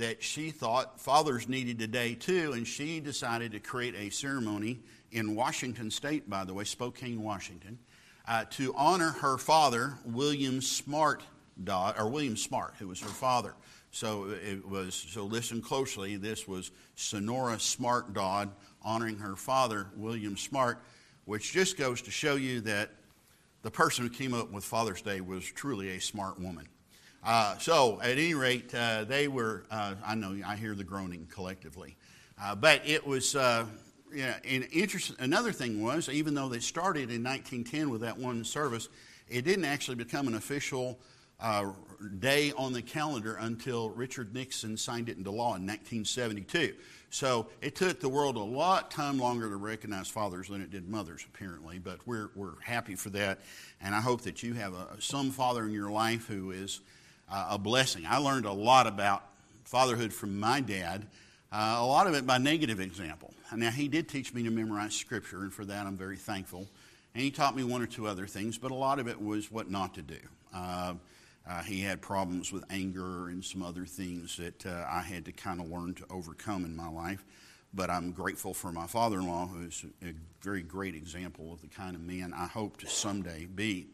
that 0.00 0.22
she 0.22 0.50
thought 0.50 0.98
fathers 0.98 1.46
needed 1.46 1.80
a 1.82 1.86
day 1.86 2.14
too, 2.14 2.52
and 2.52 2.66
she 2.66 3.00
decided 3.00 3.52
to 3.52 3.60
create 3.60 3.94
a 3.94 4.08
ceremony 4.08 4.80
in 5.12 5.34
Washington 5.34 5.90
State, 5.90 6.28
by 6.28 6.42
the 6.42 6.54
way, 6.54 6.64
Spokane, 6.64 7.22
Washington, 7.22 7.78
uh, 8.26 8.46
to 8.48 8.74
honor 8.76 9.10
her 9.10 9.36
father, 9.36 9.98
William 10.06 10.62
Smart 10.62 11.22
Dodd, 11.62 11.96
or 11.98 12.08
William 12.08 12.36
Smart, 12.36 12.74
who 12.78 12.88
was 12.88 12.98
her 13.00 13.08
father. 13.08 13.54
So 13.90 14.30
it 14.30 14.66
was, 14.66 14.94
so 14.94 15.24
listen 15.24 15.60
closely. 15.60 16.16
This 16.16 16.48
was 16.48 16.70
Sonora 16.94 17.60
Smart 17.60 18.14
Dodd 18.14 18.50
honoring 18.82 19.18
her 19.18 19.36
father, 19.36 19.88
William 19.96 20.38
Smart, 20.38 20.82
which 21.26 21.52
just 21.52 21.76
goes 21.76 22.00
to 22.02 22.10
show 22.10 22.36
you 22.36 22.62
that 22.62 22.88
the 23.60 23.70
person 23.70 24.04
who 24.04 24.10
came 24.10 24.32
up 24.32 24.50
with 24.50 24.64
Father's 24.64 25.02
Day 25.02 25.20
was 25.20 25.44
truly 25.44 25.90
a 25.90 26.00
smart 26.00 26.40
woman. 26.40 26.66
Uh, 27.22 27.56
so, 27.58 28.00
at 28.02 28.12
any 28.12 28.34
rate, 28.34 28.74
uh, 28.74 29.04
they 29.04 29.28
were, 29.28 29.64
uh, 29.70 29.94
I 30.04 30.14
know, 30.14 30.36
I 30.46 30.56
hear 30.56 30.74
the 30.74 30.84
groaning 30.84 31.28
collectively. 31.30 31.96
Uh, 32.42 32.54
but 32.54 32.80
it 32.86 33.06
was, 33.06 33.36
uh, 33.36 33.66
yeah, 34.14 34.36
and 34.48 34.66
interest, 34.72 35.12
another 35.18 35.52
thing 35.52 35.82
was, 35.82 36.08
even 36.08 36.34
though 36.34 36.48
they 36.48 36.60
started 36.60 37.10
in 37.10 37.22
1910 37.22 37.90
with 37.90 38.00
that 38.00 38.16
one 38.16 38.42
service, 38.44 38.88
it 39.28 39.44
didn't 39.44 39.66
actually 39.66 39.96
become 39.96 40.28
an 40.28 40.34
official 40.34 40.98
uh, 41.40 41.72
day 42.18 42.52
on 42.56 42.72
the 42.72 42.82
calendar 42.82 43.36
until 43.40 43.90
Richard 43.90 44.34
Nixon 44.34 44.76
signed 44.76 45.08
it 45.08 45.16
into 45.16 45.30
law 45.30 45.54
in 45.56 45.66
1972. 45.66 46.74
So 47.10 47.48
it 47.60 47.74
took 47.74 48.00
the 48.00 48.08
world 48.08 48.36
a 48.36 48.40
lot 48.40 48.90
time 48.90 49.18
longer 49.18 49.48
to 49.48 49.56
recognize 49.56 50.08
fathers 50.08 50.48
than 50.48 50.62
it 50.62 50.70
did 50.70 50.88
mothers, 50.88 51.24
apparently. 51.32 51.78
But 51.78 52.06
we're 52.06 52.30
we're 52.34 52.60
happy 52.60 52.94
for 52.94 53.10
that, 53.10 53.40
and 53.80 53.94
I 53.94 54.00
hope 54.00 54.22
that 54.22 54.42
you 54.42 54.54
have 54.54 54.74
a, 54.74 54.86
some 55.00 55.30
father 55.30 55.64
in 55.64 55.72
your 55.72 55.90
life 55.90 56.26
who 56.28 56.52
is 56.52 56.80
uh, 57.30 57.48
a 57.50 57.58
blessing. 57.58 58.04
I 58.08 58.18
learned 58.18 58.46
a 58.46 58.52
lot 58.52 58.86
about 58.86 59.22
fatherhood 59.64 60.12
from 60.12 60.38
my 60.40 60.60
dad. 60.60 61.06
Uh, 61.52 61.76
a 61.78 61.86
lot 61.86 62.06
of 62.06 62.14
it 62.14 62.26
by 62.26 62.38
negative 62.38 62.80
example. 62.80 63.32
Now, 63.54 63.70
he 63.70 63.88
did 63.88 64.08
teach 64.08 64.32
me 64.32 64.44
to 64.44 64.50
memorize 64.50 64.94
scripture, 64.94 65.38
and 65.38 65.52
for 65.52 65.64
that 65.64 65.86
I'm 65.86 65.96
very 65.96 66.16
thankful. 66.16 66.68
And 67.14 67.24
he 67.24 67.30
taught 67.30 67.56
me 67.56 67.64
one 67.64 67.82
or 67.82 67.86
two 67.86 68.06
other 68.06 68.26
things, 68.26 68.58
but 68.58 68.70
a 68.70 68.74
lot 68.74 69.00
of 69.00 69.08
it 69.08 69.20
was 69.20 69.50
what 69.50 69.68
not 69.70 69.94
to 69.94 70.02
do. 70.02 70.20
Uh, 70.54 70.94
uh, 71.48 71.62
he 71.62 71.80
had 71.80 72.00
problems 72.00 72.52
with 72.52 72.64
anger 72.70 73.28
and 73.28 73.44
some 73.44 73.62
other 73.62 73.84
things 73.84 74.36
that 74.36 74.64
uh, 74.66 74.86
I 74.88 75.00
had 75.00 75.24
to 75.24 75.32
kind 75.32 75.60
of 75.60 75.68
learn 75.68 75.94
to 75.94 76.04
overcome 76.10 76.64
in 76.64 76.76
my 76.76 76.88
life. 76.88 77.24
But 77.72 77.90
I'm 77.90 78.12
grateful 78.12 78.52
for 78.52 78.72
my 78.72 78.86
father 78.86 79.18
in 79.18 79.28
law, 79.28 79.46
who's 79.46 79.84
a 80.02 80.12
very 80.42 80.62
great 80.62 80.94
example 80.94 81.52
of 81.52 81.60
the 81.60 81.68
kind 81.68 81.94
of 81.94 82.02
man 82.02 82.32
I 82.36 82.46
hope 82.46 82.78
to 82.78 82.86
someday 82.88 83.46
be. 83.46 83.86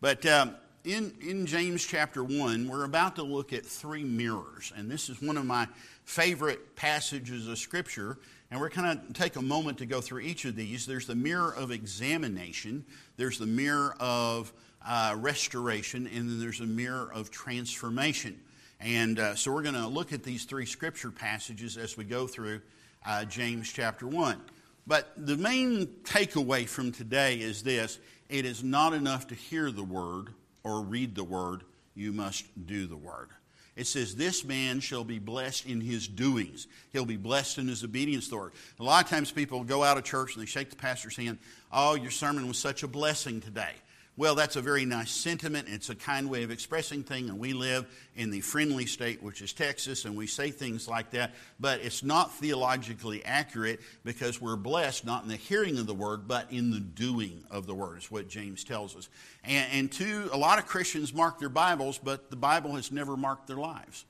But 0.00 0.26
um, 0.26 0.54
in, 0.88 1.12
in 1.20 1.44
James 1.44 1.84
chapter 1.84 2.24
1, 2.24 2.66
we're 2.66 2.84
about 2.84 3.16
to 3.16 3.22
look 3.22 3.52
at 3.52 3.66
three 3.66 4.04
mirrors. 4.04 4.72
And 4.74 4.90
this 4.90 5.10
is 5.10 5.20
one 5.20 5.36
of 5.36 5.44
my 5.44 5.68
favorite 6.04 6.76
passages 6.76 7.46
of 7.46 7.58
Scripture. 7.58 8.16
And 8.50 8.58
we're 8.58 8.70
going 8.70 8.98
to 8.98 9.12
take 9.12 9.36
a 9.36 9.42
moment 9.42 9.78
to 9.78 9.86
go 9.86 10.00
through 10.00 10.20
each 10.20 10.46
of 10.46 10.56
these. 10.56 10.86
There's 10.86 11.06
the 11.06 11.14
mirror 11.14 11.54
of 11.54 11.72
examination, 11.72 12.86
there's 13.18 13.38
the 13.38 13.46
mirror 13.46 13.94
of 14.00 14.50
uh, 14.86 15.14
restoration, 15.18 16.06
and 16.06 16.30
then 16.30 16.40
there's 16.40 16.60
a 16.60 16.66
mirror 16.66 17.12
of 17.12 17.30
transformation. 17.30 18.40
And 18.80 19.18
uh, 19.18 19.34
so 19.34 19.52
we're 19.52 19.62
going 19.62 19.74
to 19.74 19.88
look 19.88 20.14
at 20.14 20.22
these 20.22 20.46
three 20.46 20.64
scripture 20.64 21.10
passages 21.10 21.76
as 21.76 21.98
we 21.98 22.04
go 22.04 22.26
through 22.26 22.62
uh, 23.04 23.26
James 23.26 23.70
chapter 23.70 24.06
1. 24.06 24.40
But 24.86 25.12
the 25.18 25.36
main 25.36 25.86
takeaway 26.04 26.66
from 26.66 26.92
today 26.92 27.34
is 27.34 27.62
this 27.62 27.98
it 28.30 28.46
is 28.46 28.64
not 28.64 28.94
enough 28.94 29.26
to 29.26 29.34
hear 29.34 29.70
the 29.70 29.84
word 29.84 30.28
or 30.62 30.82
read 30.82 31.14
the 31.14 31.24
word, 31.24 31.62
you 31.94 32.12
must 32.12 32.44
do 32.66 32.86
the 32.86 32.96
word. 32.96 33.30
It 33.76 33.86
says, 33.86 34.16
This 34.16 34.44
man 34.44 34.80
shall 34.80 35.04
be 35.04 35.20
blessed 35.20 35.66
in 35.66 35.80
his 35.80 36.08
doings. 36.08 36.66
He'll 36.92 37.04
be 37.04 37.16
blessed 37.16 37.58
in 37.58 37.68
his 37.68 37.84
obedience 37.84 38.28
to 38.28 38.46
it. 38.46 38.52
A 38.80 38.82
lot 38.82 39.04
of 39.04 39.10
times 39.10 39.30
people 39.30 39.62
go 39.62 39.84
out 39.84 39.96
of 39.96 40.04
church 40.04 40.34
and 40.34 40.42
they 40.42 40.46
shake 40.46 40.70
the 40.70 40.76
pastor's 40.76 41.16
hand, 41.16 41.38
Oh, 41.72 41.94
your 41.94 42.10
sermon 42.10 42.48
was 42.48 42.58
such 42.58 42.82
a 42.82 42.88
blessing 42.88 43.40
today. 43.40 43.72
Well, 44.18 44.34
that's 44.34 44.56
a 44.56 44.60
very 44.60 44.84
nice 44.84 45.12
sentiment. 45.12 45.68
It's 45.70 45.90
a 45.90 45.94
kind 45.94 46.28
way 46.28 46.42
of 46.42 46.50
expressing 46.50 47.04
things, 47.04 47.30
and 47.30 47.38
we 47.38 47.52
live 47.52 47.86
in 48.16 48.30
the 48.30 48.40
friendly 48.40 48.84
state, 48.84 49.22
which 49.22 49.40
is 49.42 49.52
Texas, 49.52 50.06
and 50.06 50.16
we 50.16 50.26
say 50.26 50.50
things 50.50 50.88
like 50.88 51.12
that. 51.12 51.36
But 51.60 51.82
it's 51.82 52.02
not 52.02 52.34
theologically 52.34 53.24
accurate 53.24 53.78
because 54.02 54.40
we're 54.40 54.56
blessed 54.56 55.06
not 55.06 55.22
in 55.22 55.28
the 55.28 55.36
hearing 55.36 55.78
of 55.78 55.86
the 55.86 55.94
word, 55.94 56.26
but 56.26 56.50
in 56.50 56.72
the 56.72 56.80
doing 56.80 57.44
of 57.48 57.68
the 57.68 57.76
word, 57.76 57.98
is 57.98 58.10
what 58.10 58.28
James 58.28 58.64
tells 58.64 58.96
us. 58.96 59.08
And, 59.44 59.72
and 59.72 59.92
two, 59.92 60.28
a 60.32 60.36
lot 60.36 60.58
of 60.58 60.66
Christians 60.66 61.14
mark 61.14 61.38
their 61.38 61.48
Bibles, 61.48 61.98
but 61.98 62.28
the 62.28 62.36
Bible 62.36 62.72
has 62.72 62.90
never 62.90 63.16
marked 63.16 63.46
their 63.46 63.56
lives. 63.56 64.04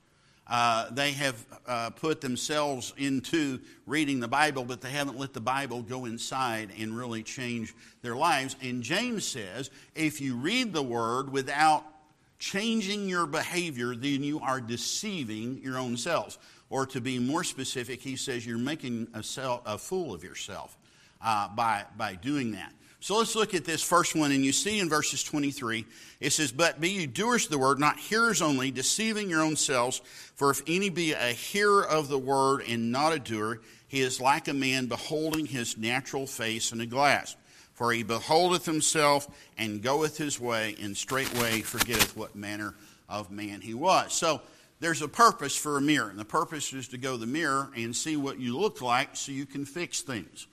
Uh, 0.48 0.88
they 0.90 1.12
have 1.12 1.44
uh, 1.66 1.90
put 1.90 2.20
themselves 2.20 2.94
into 2.96 3.60
reading 3.86 4.18
the 4.18 4.28
Bible, 4.28 4.64
but 4.64 4.80
they 4.80 4.90
haven't 4.90 5.18
let 5.18 5.34
the 5.34 5.40
Bible 5.40 5.82
go 5.82 6.06
inside 6.06 6.70
and 6.78 6.96
really 6.96 7.22
change 7.22 7.74
their 8.00 8.16
lives. 8.16 8.56
And 8.62 8.82
James 8.82 9.26
says 9.26 9.70
if 9.94 10.20
you 10.20 10.36
read 10.36 10.72
the 10.72 10.82
Word 10.82 11.30
without 11.30 11.84
changing 12.38 13.08
your 13.08 13.26
behavior, 13.26 13.94
then 13.94 14.22
you 14.22 14.40
are 14.40 14.60
deceiving 14.60 15.60
your 15.62 15.76
own 15.76 15.96
selves. 15.96 16.38
Or 16.70 16.86
to 16.86 17.00
be 17.00 17.18
more 17.18 17.44
specific, 17.44 18.00
he 18.00 18.16
says 18.16 18.46
you're 18.46 18.58
making 18.58 19.08
a, 19.14 19.22
self, 19.22 19.62
a 19.66 19.76
fool 19.76 20.14
of 20.14 20.22
yourself 20.22 20.76
uh, 21.22 21.48
by, 21.48 21.84
by 21.96 22.14
doing 22.14 22.52
that. 22.52 22.72
So 23.00 23.16
let's 23.16 23.36
look 23.36 23.54
at 23.54 23.64
this 23.64 23.82
first 23.82 24.16
one. 24.16 24.32
And 24.32 24.44
you 24.44 24.52
see 24.52 24.80
in 24.80 24.88
verses 24.88 25.22
23, 25.22 25.86
it 26.20 26.30
says, 26.30 26.50
But 26.50 26.80
be 26.80 26.90
you 26.90 27.06
doers 27.06 27.44
of 27.44 27.50
the 27.50 27.58
word, 27.58 27.78
not 27.78 27.98
hearers 27.98 28.42
only, 28.42 28.70
deceiving 28.70 29.30
your 29.30 29.40
own 29.40 29.56
selves. 29.56 30.02
For 30.34 30.50
if 30.50 30.62
any 30.66 30.88
be 30.90 31.12
a 31.12 31.28
hearer 31.28 31.86
of 31.86 32.08
the 32.08 32.18
word 32.18 32.62
and 32.68 32.90
not 32.90 33.12
a 33.12 33.18
doer, 33.18 33.60
he 33.86 34.00
is 34.00 34.20
like 34.20 34.48
a 34.48 34.54
man 34.54 34.86
beholding 34.86 35.46
his 35.46 35.78
natural 35.78 36.26
face 36.26 36.72
in 36.72 36.80
a 36.80 36.86
glass. 36.86 37.36
For 37.74 37.92
he 37.92 38.02
beholdeth 38.02 38.66
himself 38.66 39.28
and 39.56 39.82
goeth 39.82 40.18
his 40.18 40.40
way, 40.40 40.74
and 40.82 40.96
straightway 40.96 41.60
forgetteth 41.60 42.16
what 42.16 42.34
manner 42.34 42.74
of 43.08 43.30
man 43.30 43.60
he 43.60 43.74
was. 43.74 44.12
So 44.12 44.42
there's 44.80 45.02
a 45.02 45.08
purpose 45.08 45.56
for 45.56 45.76
a 45.76 45.80
mirror. 45.80 46.10
And 46.10 46.18
the 46.18 46.24
purpose 46.24 46.72
is 46.72 46.88
to 46.88 46.98
go 46.98 47.12
to 47.12 47.18
the 47.18 47.26
mirror 47.26 47.70
and 47.76 47.94
see 47.94 48.16
what 48.16 48.40
you 48.40 48.58
look 48.58 48.82
like 48.82 49.10
so 49.14 49.30
you 49.30 49.46
can 49.46 49.64
fix 49.64 50.02
things. 50.02 50.48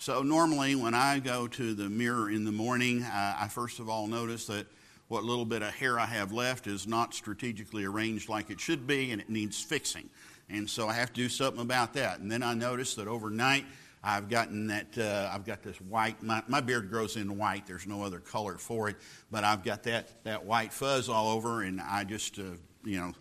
So 0.00 0.22
normally 0.22 0.76
when 0.76 0.94
I 0.94 1.18
go 1.18 1.46
to 1.46 1.74
the 1.74 1.90
mirror 1.90 2.30
in 2.30 2.46
the 2.46 2.52
morning, 2.52 3.02
uh, 3.02 3.36
I 3.38 3.48
first 3.48 3.80
of 3.80 3.90
all 3.90 4.06
notice 4.06 4.46
that 4.46 4.66
what 5.08 5.24
little 5.24 5.44
bit 5.44 5.60
of 5.60 5.74
hair 5.74 6.00
I 6.00 6.06
have 6.06 6.32
left 6.32 6.66
is 6.66 6.86
not 6.86 7.12
strategically 7.12 7.84
arranged 7.84 8.26
like 8.26 8.48
it 8.48 8.58
should 8.58 8.86
be 8.86 9.10
and 9.10 9.20
it 9.20 9.28
needs 9.28 9.62
fixing. 9.62 10.08
And 10.48 10.70
so 10.70 10.88
I 10.88 10.94
have 10.94 11.08
to 11.08 11.20
do 11.20 11.28
something 11.28 11.60
about 11.60 11.92
that. 11.94 12.20
And 12.20 12.32
then 12.32 12.42
I 12.42 12.54
notice 12.54 12.94
that 12.94 13.08
overnight 13.08 13.66
I've 14.02 14.30
gotten 14.30 14.68
that, 14.68 14.96
uh, 14.96 15.30
I've 15.34 15.44
got 15.44 15.62
this 15.62 15.76
white, 15.82 16.22
my, 16.22 16.42
my, 16.48 16.62
beard 16.62 16.88
grows 16.88 17.16
in 17.16 17.36
white. 17.36 17.66
There's 17.66 17.86
no 17.86 18.02
other 18.02 18.20
color 18.20 18.56
for 18.56 18.88
it. 18.88 18.96
But 19.30 19.44
I've 19.44 19.62
got 19.62 19.82
that, 19.82 20.24
that 20.24 20.46
white 20.46 20.72
fuzz 20.72 21.10
all 21.10 21.30
over 21.30 21.60
and 21.60 21.78
I 21.78 22.04
just, 22.04 22.38
uh, 22.38 22.44
you 22.84 22.96
know, 22.96 23.12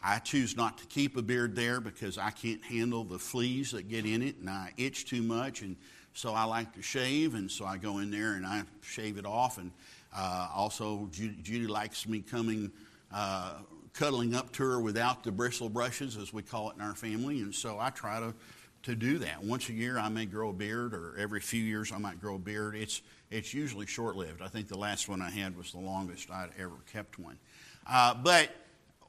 I 0.00 0.20
choose 0.20 0.56
not 0.56 0.78
to 0.78 0.86
keep 0.86 1.16
a 1.16 1.22
beard 1.22 1.56
there 1.56 1.80
because 1.80 2.18
I 2.18 2.30
can't 2.30 2.62
handle 2.62 3.02
the 3.02 3.18
fleas 3.18 3.72
that 3.72 3.88
get 3.88 4.06
in 4.06 4.22
it 4.22 4.36
and 4.36 4.48
I 4.48 4.72
itch 4.76 5.06
too 5.06 5.22
much 5.22 5.62
and 5.62 5.76
so 6.14 6.34
I 6.34 6.44
like 6.44 6.74
to 6.74 6.82
shave, 6.82 7.34
and 7.34 7.50
so 7.50 7.64
I 7.64 7.76
go 7.76 7.98
in 7.98 8.10
there 8.10 8.34
and 8.34 8.44
I 8.44 8.62
shave 8.82 9.18
it 9.18 9.26
off. 9.26 9.58
And 9.58 9.70
uh, 10.14 10.48
also, 10.54 11.08
Judy, 11.12 11.36
Judy, 11.42 11.66
likes 11.66 12.08
me 12.08 12.20
coming, 12.20 12.70
uh, 13.12 13.54
cuddling 13.94 14.34
up 14.34 14.52
to 14.52 14.64
her 14.64 14.80
without 14.80 15.22
the 15.22 15.30
bristle 15.30 15.68
brushes, 15.68 16.16
as 16.16 16.32
we 16.32 16.42
call 16.42 16.70
it 16.70 16.76
in 16.76 16.82
our 16.82 16.94
family. 16.94 17.40
And 17.40 17.54
so 17.54 17.78
I 17.78 17.90
try 17.90 18.20
to, 18.20 18.34
to 18.84 18.94
do 18.94 19.18
that. 19.18 19.42
Once 19.42 19.68
a 19.68 19.72
year, 19.72 19.98
I 19.98 20.08
may 20.08 20.26
grow 20.26 20.50
a 20.50 20.52
beard, 20.52 20.94
or 20.94 21.14
every 21.18 21.40
few 21.40 21.62
years, 21.62 21.92
I 21.92 21.98
might 21.98 22.20
grow 22.20 22.34
a 22.34 22.38
beard. 22.38 22.74
It's, 22.74 23.02
it's 23.30 23.54
usually 23.54 23.86
short 23.86 24.16
lived. 24.16 24.42
I 24.42 24.48
think 24.48 24.68
the 24.68 24.78
last 24.78 25.08
one 25.08 25.22
I 25.22 25.30
had 25.30 25.56
was 25.56 25.72
the 25.72 25.78
longest 25.78 26.30
I'd 26.30 26.50
ever 26.58 26.76
kept 26.92 27.18
one. 27.18 27.38
Uh, 27.88 28.14
but 28.14 28.50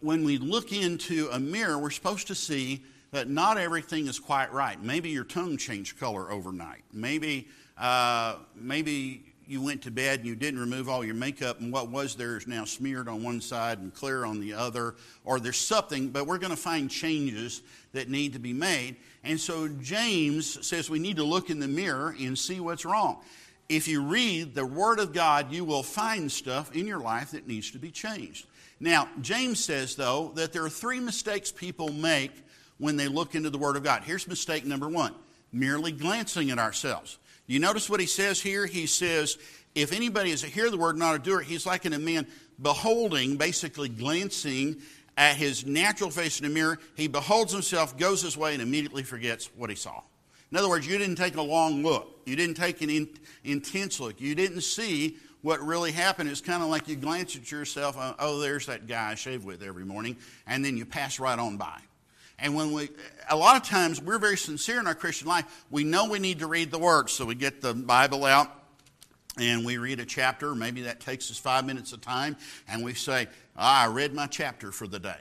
when 0.01 0.23
we 0.23 0.37
look 0.37 0.71
into 0.71 1.29
a 1.31 1.39
mirror, 1.39 1.77
we're 1.77 1.89
supposed 1.89 2.27
to 2.27 2.35
see 2.35 2.81
that 3.11 3.29
not 3.29 3.57
everything 3.57 4.07
is 4.07 4.19
quite 4.19 4.53
right. 4.53 4.81
Maybe 4.81 5.09
your 5.09 5.25
tongue 5.25 5.57
changed 5.57 5.99
color 5.99 6.31
overnight. 6.31 6.83
Maybe, 6.93 7.49
uh, 7.77 8.35
maybe 8.55 9.25
you 9.45 9.61
went 9.61 9.81
to 9.81 9.91
bed 9.91 10.19
and 10.19 10.27
you 10.27 10.35
didn't 10.35 10.61
remove 10.61 10.87
all 10.87 11.03
your 11.03 11.15
makeup, 11.15 11.59
and 11.59 11.73
what 11.73 11.89
was 11.89 12.15
there 12.15 12.37
is 12.37 12.47
now 12.47 12.63
smeared 12.63 13.09
on 13.09 13.21
one 13.21 13.41
side 13.41 13.79
and 13.79 13.93
clear 13.93 14.23
on 14.23 14.39
the 14.39 14.53
other, 14.53 14.95
or 15.25 15.41
there's 15.41 15.57
something, 15.57 16.07
but 16.07 16.25
we're 16.25 16.37
going 16.37 16.51
to 16.51 16.55
find 16.55 16.89
changes 16.89 17.61
that 17.91 18.07
need 18.07 18.31
to 18.31 18.39
be 18.39 18.53
made. 18.53 18.95
And 19.25 19.37
so 19.37 19.67
James 19.67 20.65
says 20.65 20.89
we 20.89 20.99
need 20.99 21.17
to 21.17 21.25
look 21.25 21.49
in 21.49 21.59
the 21.59 21.67
mirror 21.67 22.15
and 22.17 22.39
see 22.39 22.61
what's 22.61 22.85
wrong. 22.85 23.21
If 23.67 23.89
you 23.89 24.01
read 24.01 24.55
the 24.55 24.65
Word 24.65 24.99
of 24.99 25.11
God, 25.11 25.51
you 25.51 25.65
will 25.65 25.83
find 25.83 26.31
stuff 26.31 26.73
in 26.73 26.87
your 26.87 26.99
life 26.99 27.31
that 27.31 27.45
needs 27.45 27.71
to 27.71 27.77
be 27.77 27.91
changed. 27.91 28.45
Now, 28.79 29.09
James 29.19 29.63
says, 29.63 29.95
though, 29.95 30.31
that 30.35 30.53
there 30.53 30.63
are 30.63 30.69
three 30.69 30.99
mistakes 30.99 31.51
people 31.51 31.91
make 31.91 32.31
when 32.81 32.97
they 32.97 33.07
look 33.07 33.35
into 33.35 33.51
the 33.51 33.59
Word 33.59 33.77
of 33.77 33.83
God. 33.83 34.03
Here's 34.03 34.27
mistake 34.27 34.65
number 34.65 34.89
one 34.89 35.13
merely 35.53 35.91
glancing 35.91 36.49
at 36.49 36.57
ourselves. 36.57 37.17
You 37.45 37.59
notice 37.59 37.89
what 37.89 37.99
he 37.99 38.05
says 38.05 38.41
here? 38.41 38.65
He 38.65 38.85
says, 38.85 39.37
if 39.75 39.91
anybody 39.91 40.31
is 40.31 40.43
a 40.43 40.47
hearer 40.47 40.67
of 40.67 40.71
the 40.71 40.77
word, 40.77 40.97
not 40.97 41.15
a 41.15 41.19
doer, 41.19 41.41
he's 41.41 41.65
like 41.65 41.83
a 41.85 41.89
man 41.89 42.25
beholding, 42.61 43.35
basically 43.35 43.89
glancing 43.89 44.77
at 45.17 45.35
his 45.35 45.65
natural 45.65 46.09
face 46.09 46.39
in 46.39 46.45
a 46.45 46.49
mirror. 46.49 46.79
He 46.95 47.07
beholds 47.07 47.51
himself, 47.51 47.97
goes 47.97 48.21
his 48.21 48.37
way, 48.37 48.53
and 48.53 48.61
immediately 48.61 49.03
forgets 49.03 49.49
what 49.55 49.69
he 49.69 49.75
saw. 49.75 50.01
In 50.51 50.57
other 50.57 50.69
words, 50.69 50.87
you 50.87 50.97
didn't 50.97 51.17
take 51.17 51.35
a 51.35 51.41
long 51.41 51.83
look. 51.83 52.21
You 52.25 52.35
didn't 52.35 52.55
take 52.55 52.81
an 52.81 52.89
in, 52.89 53.09
intense 53.43 53.99
look. 53.99 54.19
You 54.21 54.33
didn't 54.35 54.61
see 54.61 55.17
what 55.41 55.59
really 55.61 55.91
happened. 55.91 56.29
It's 56.29 56.41
kind 56.41 56.63
of 56.63 56.69
like 56.69 56.87
you 56.87 56.95
glance 56.95 57.35
at 57.35 57.51
yourself, 57.51 57.97
uh, 57.97 58.13
oh, 58.19 58.39
there's 58.39 58.67
that 58.67 58.87
guy 58.87 59.11
I 59.11 59.15
shave 59.15 59.43
with 59.43 59.61
every 59.61 59.85
morning, 59.85 60.17
and 60.47 60.63
then 60.63 60.77
you 60.77 60.85
pass 60.85 61.19
right 61.19 61.37
on 61.37 61.57
by. 61.57 61.79
And 62.41 62.55
when 62.55 62.73
we, 62.73 62.89
a 63.29 63.35
lot 63.35 63.55
of 63.55 63.63
times 63.63 64.01
we're 64.01 64.17
very 64.17 64.37
sincere 64.37 64.79
in 64.79 64.87
our 64.87 64.95
Christian 64.95 65.27
life. 65.27 65.65
We 65.69 65.83
know 65.83 66.09
we 66.09 66.19
need 66.19 66.39
to 66.39 66.47
read 66.47 66.71
the 66.71 66.79
Word, 66.79 67.09
so 67.09 67.25
we 67.25 67.35
get 67.35 67.61
the 67.61 67.73
Bible 67.73 68.25
out 68.25 68.51
and 69.37 69.65
we 69.65 69.77
read 69.77 69.99
a 69.99 70.05
chapter. 70.05 70.53
Maybe 70.55 70.81
that 70.81 70.99
takes 70.99 71.29
us 71.31 71.37
five 71.37 71.65
minutes 71.65 71.93
of 71.93 72.01
time, 72.01 72.35
and 72.67 72.83
we 72.83 72.93
say, 72.93 73.27
ah, 73.55 73.83
I 73.83 73.87
read 73.87 74.13
my 74.13 74.27
chapter 74.27 74.71
for 74.71 74.87
the 74.87 74.99
day. 74.99 75.19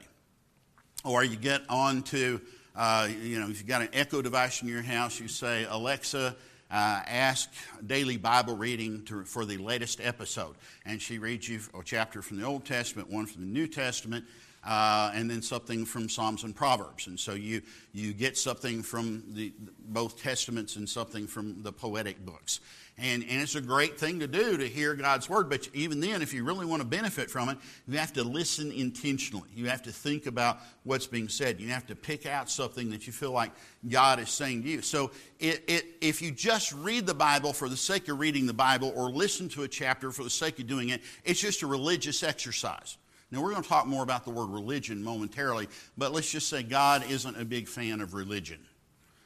Or 1.04 1.22
you 1.22 1.36
get 1.36 1.62
on 1.68 2.02
to, 2.04 2.40
uh, 2.74 3.08
you 3.22 3.38
know, 3.38 3.48
if 3.48 3.58
you've 3.58 3.66
got 3.66 3.82
an 3.82 3.90
echo 3.92 4.20
device 4.20 4.62
in 4.62 4.68
your 4.68 4.82
house, 4.82 5.20
you 5.20 5.28
say, 5.28 5.66
Alexa, 5.68 6.34
uh, 6.70 7.02
ask 7.06 7.50
daily 7.86 8.16
Bible 8.16 8.56
reading 8.56 9.04
to, 9.04 9.24
for 9.24 9.44
the 9.44 9.58
latest 9.58 10.00
episode. 10.02 10.56
And 10.84 11.00
she 11.00 11.18
reads 11.18 11.48
you 11.48 11.60
a 11.78 11.82
chapter 11.84 12.22
from 12.22 12.38
the 12.38 12.46
Old 12.46 12.64
Testament, 12.64 13.10
one 13.10 13.26
from 13.26 13.42
the 13.42 13.48
New 13.48 13.66
Testament, 13.66 14.24
uh, 14.64 15.10
and 15.14 15.30
then 15.30 15.42
something 15.42 15.84
from 15.84 16.08
Psalms 16.08 16.44
and 16.44 16.54
Proverbs. 16.54 17.06
And 17.06 17.18
so 17.18 17.32
you, 17.32 17.62
you 17.92 18.12
get 18.12 18.36
something 18.36 18.82
from 18.82 19.22
the, 19.32 19.52
both 19.88 20.20
Testaments 20.20 20.76
and 20.76 20.88
something 20.88 21.26
from 21.26 21.62
the 21.62 21.72
poetic 21.72 22.24
books. 22.24 22.60
And, 22.98 23.24
and 23.30 23.40
it's 23.40 23.54
a 23.54 23.62
great 23.62 23.98
thing 23.98 24.20
to 24.20 24.26
do 24.26 24.58
to 24.58 24.68
hear 24.68 24.94
God's 24.94 25.26
Word, 25.26 25.48
but 25.48 25.66
even 25.72 26.00
then, 26.00 26.20
if 26.20 26.34
you 26.34 26.44
really 26.44 26.66
want 26.66 26.82
to 26.82 26.86
benefit 26.86 27.30
from 27.30 27.48
it, 27.48 27.56
you 27.88 27.96
have 27.96 28.12
to 28.14 28.22
listen 28.22 28.70
intentionally. 28.70 29.48
You 29.54 29.70
have 29.70 29.82
to 29.84 29.92
think 29.92 30.26
about 30.26 30.58
what's 30.84 31.06
being 31.06 31.30
said. 31.30 31.60
You 31.60 31.68
have 31.68 31.86
to 31.86 31.96
pick 31.96 32.26
out 32.26 32.50
something 32.50 32.90
that 32.90 33.06
you 33.06 33.14
feel 33.14 33.32
like 33.32 33.52
God 33.88 34.20
is 34.20 34.28
saying 34.28 34.64
to 34.64 34.68
you. 34.68 34.82
So 34.82 35.12
it, 35.38 35.64
it, 35.66 35.86
if 36.02 36.20
you 36.20 36.30
just 36.30 36.74
read 36.74 37.06
the 37.06 37.14
Bible 37.14 37.54
for 37.54 37.70
the 37.70 37.76
sake 37.76 38.08
of 38.08 38.20
reading 38.20 38.44
the 38.44 38.52
Bible 38.52 38.92
or 38.94 39.10
listen 39.10 39.48
to 39.50 39.62
a 39.62 39.68
chapter 39.68 40.10
for 40.10 40.22
the 40.22 40.28
sake 40.28 40.58
of 40.58 40.66
doing 40.66 40.90
it, 40.90 41.00
it's 41.24 41.40
just 41.40 41.62
a 41.62 41.66
religious 41.66 42.22
exercise. 42.22 42.98
Now, 43.30 43.42
we're 43.42 43.50
going 43.50 43.62
to 43.62 43.68
talk 43.68 43.86
more 43.86 44.02
about 44.02 44.24
the 44.24 44.30
word 44.30 44.50
religion 44.50 45.04
momentarily, 45.04 45.68
but 45.96 46.12
let's 46.12 46.30
just 46.30 46.48
say 46.48 46.62
God 46.62 47.08
isn't 47.08 47.40
a 47.40 47.44
big 47.44 47.68
fan 47.68 48.00
of 48.00 48.12
religion. 48.14 48.58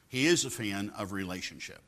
He 0.07 0.27
is 0.27 0.45
a 0.45 0.49
fan 0.49 0.91
of 0.97 1.11
relationship. 1.11 1.81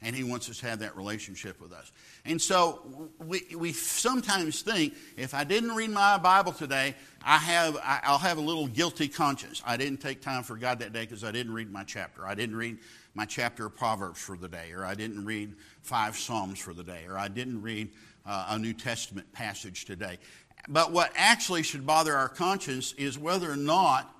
and 0.00 0.16
He 0.16 0.24
wants 0.24 0.48
us 0.48 0.58
to 0.60 0.66
have 0.66 0.78
that 0.78 0.96
relationship 0.96 1.60
with 1.60 1.72
us. 1.72 1.92
And 2.24 2.40
so 2.40 3.10
we, 3.18 3.42
we 3.56 3.72
sometimes 3.72 4.62
think 4.62 4.94
if 5.16 5.34
I 5.34 5.44
didn't 5.44 5.74
read 5.74 5.90
my 5.90 6.18
Bible 6.18 6.52
today, 6.52 6.94
I 7.22 7.36
have, 7.38 7.76
I'll 7.82 8.18
have 8.18 8.38
a 8.38 8.42
little 8.42 8.66
guilty 8.66 9.08
conscience. 9.08 9.62
I 9.66 9.76
didn't 9.76 9.98
take 9.98 10.22
time 10.22 10.44
for 10.44 10.56
God 10.56 10.78
that 10.78 10.92
day 10.92 11.02
because 11.02 11.24
I 11.24 11.32
didn't 11.32 11.52
read 11.52 11.70
my 11.70 11.84
chapter. 11.84 12.26
I 12.26 12.34
didn't 12.34 12.56
read 12.56 12.78
my 13.14 13.24
chapter 13.24 13.66
of 13.66 13.76
Proverbs 13.76 14.20
for 14.20 14.36
the 14.36 14.48
day, 14.48 14.72
or 14.74 14.84
I 14.84 14.94
didn't 14.94 15.24
read 15.24 15.54
five 15.82 16.16
Psalms 16.16 16.58
for 16.58 16.72
the 16.72 16.84
day, 16.84 17.04
or 17.08 17.18
I 17.18 17.28
didn't 17.28 17.60
read 17.60 17.90
uh, 18.24 18.46
a 18.50 18.58
New 18.58 18.72
Testament 18.74 19.32
passage 19.32 19.84
today. 19.84 20.18
But 20.66 20.92
what 20.92 21.12
actually 21.14 21.62
should 21.62 21.86
bother 21.86 22.14
our 22.14 22.28
conscience 22.28 22.92
is 22.94 23.18
whether 23.18 23.50
or 23.50 23.56
not 23.56 24.14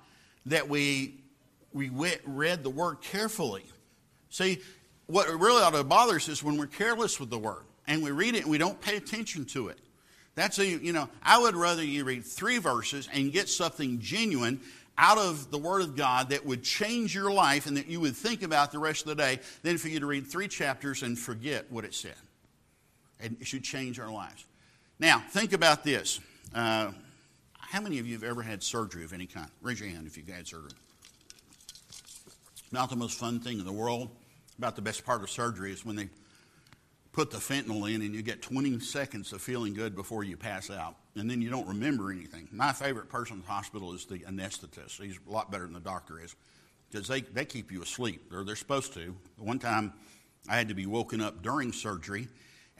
that 0.45 0.69
we, 0.69 1.15
we 1.73 1.89
read 1.89 2.63
the 2.63 2.69
Word 2.69 3.01
carefully. 3.01 3.63
See, 4.29 4.61
what 5.07 5.27
really 5.27 5.61
ought 5.61 5.73
to 5.73 5.83
bother 5.83 6.15
us 6.15 6.27
is 6.27 6.43
when 6.43 6.57
we're 6.57 6.67
careless 6.67 7.19
with 7.19 7.29
the 7.29 7.39
Word 7.39 7.63
and 7.87 8.03
we 8.03 8.11
read 8.11 8.35
it 8.35 8.43
and 8.43 8.51
we 8.51 8.57
don't 8.57 8.79
pay 8.79 8.95
attention 8.97 9.45
to 9.45 9.69
it. 9.69 9.79
That's 10.35 10.59
a, 10.59 10.65
you 10.65 10.93
know, 10.93 11.09
I 11.21 11.39
would 11.39 11.55
rather 11.55 11.83
you 11.83 12.05
read 12.05 12.23
three 12.23 12.59
verses 12.59 13.09
and 13.11 13.31
get 13.31 13.49
something 13.49 13.99
genuine 13.99 14.61
out 14.97 15.17
of 15.17 15.49
the 15.49 15.57
Word 15.57 15.81
of 15.81 15.95
God 15.95 16.29
that 16.29 16.45
would 16.45 16.63
change 16.63 17.15
your 17.15 17.31
life 17.31 17.65
and 17.65 17.77
that 17.77 17.87
you 17.87 17.99
would 17.99 18.15
think 18.15 18.43
about 18.43 18.71
the 18.71 18.79
rest 18.79 19.01
of 19.01 19.07
the 19.07 19.15
day 19.15 19.39
than 19.63 19.77
for 19.77 19.87
you 19.87 19.99
to 19.99 20.05
read 20.05 20.27
three 20.27 20.47
chapters 20.47 21.03
and 21.03 21.17
forget 21.17 21.71
what 21.71 21.85
it 21.85 21.93
said. 21.93 22.15
And 23.19 23.37
it 23.39 23.47
should 23.47 23.63
change 23.63 23.99
our 23.99 24.11
lives. 24.11 24.45
Now, 24.99 25.19
think 25.19 25.53
about 25.53 25.83
this. 25.83 26.19
Uh, 26.53 26.91
how 27.59 27.81
many 27.81 27.99
of 27.99 28.07
you 28.07 28.13
have 28.13 28.23
ever 28.23 28.41
had 28.41 28.63
surgery 28.63 29.03
of 29.03 29.13
any 29.13 29.27
kind? 29.27 29.49
Raise 29.61 29.79
your 29.79 29.89
hand 29.89 30.07
if 30.07 30.17
you've 30.17 30.27
had 30.27 30.47
surgery. 30.47 30.71
Not 32.71 32.89
the 32.89 32.95
most 32.95 33.19
fun 33.19 33.39
thing 33.39 33.59
in 33.59 33.65
the 33.65 33.73
world. 33.73 34.09
About 34.57 34.75
the 34.75 34.81
best 34.81 35.05
part 35.05 35.21
of 35.21 35.29
surgery 35.29 35.71
is 35.71 35.85
when 35.85 35.95
they 35.95 36.09
put 37.11 37.31
the 37.31 37.37
fentanyl 37.37 37.93
in 37.93 38.01
and 38.01 38.13
you 38.13 38.21
get 38.21 38.41
20 38.41 38.79
seconds 38.79 39.31
of 39.33 39.41
feeling 39.41 39.73
good 39.73 39.95
before 39.95 40.23
you 40.23 40.37
pass 40.37 40.69
out. 40.69 40.95
And 41.15 41.29
then 41.29 41.41
you 41.41 41.49
don't 41.49 41.67
remember 41.67 42.11
anything. 42.11 42.47
My 42.51 42.71
favorite 42.71 43.09
person 43.09 43.37
in 43.37 43.41
the 43.41 43.47
hospital 43.47 43.93
is 43.93 44.05
the 44.05 44.19
anesthetist. 44.19 45.01
He's 45.01 45.19
a 45.27 45.31
lot 45.31 45.51
better 45.51 45.63
than 45.65 45.73
the 45.73 45.79
doctor 45.79 46.21
is 46.21 46.35
because 46.91 47.07
they, 47.07 47.21
they 47.21 47.45
keep 47.45 47.71
you 47.71 47.81
asleep, 47.83 48.31
or 48.33 48.43
they're 48.43 48.55
supposed 48.55 48.93
to. 48.95 49.15
One 49.37 49.59
time 49.59 49.93
I 50.47 50.57
had 50.57 50.69
to 50.69 50.73
be 50.73 50.85
woken 50.85 51.21
up 51.21 51.43
during 51.43 51.71
surgery 51.71 52.27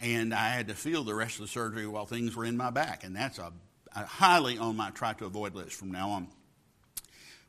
and 0.01 0.33
I 0.33 0.49
had 0.49 0.67
to 0.69 0.73
feel 0.73 1.03
the 1.03 1.13
rest 1.13 1.35
of 1.35 1.41
the 1.41 1.47
surgery 1.47 1.87
while 1.87 2.05
things 2.05 2.35
were 2.35 2.45
in 2.45 2.57
my 2.57 2.69
back. 2.69 3.03
And 3.03 3.15
that's 3.15 3.37
a, 3.37 3.51
a 3.95 4.05
highly 4.05 4.57
on 4.57 4.75
my 4.75 4.91
try 4.91 5.13
to 5.13 5.25
avoid 5.25 5.55
list 5.55 5.73
from 5.73 5.91
now 5.91 6.09
on. 6.11 6.27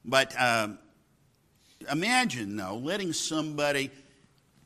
But 0.05 0.35
um, 0.41 0.79
imagine, 1.91 2.57
though, 2.57 2.77
letting 2.77 3.13
somebody 3.13 3.91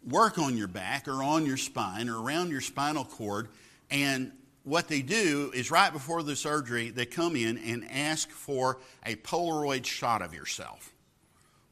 work 0.06 0.38
on 0.38 0.56
your 0.56 0.68
back 0.68 1.08
or 1.08 1.22
on 1.22 1.46
your 1.46 1.56
spine 1.56 2.08
or 2.08 2.22
around 2.22 2.50
your 2.50 2.60
spinal 2.60 3.04
cord. 3.04 3.48
And 3.90 4.32
what 4.62 4.88
they 4.88 5.02
do 5.02 5.50
is 5.54 5.70
right 5.70 5.92
before 5.92 6.22
the 6.22 6.36
surgery, 6.36 6.90
they 6.90 7.06
come 7.06 7.36
in 7.36 7.58
and 7.58 7.84
ask 7.90 8.30
for 8.30 8.78
a 9.04 9.16
Polaroid 9.16 9.84
shot 9.84 10.22
of 10.22 10.32
yourself 10.32 10.93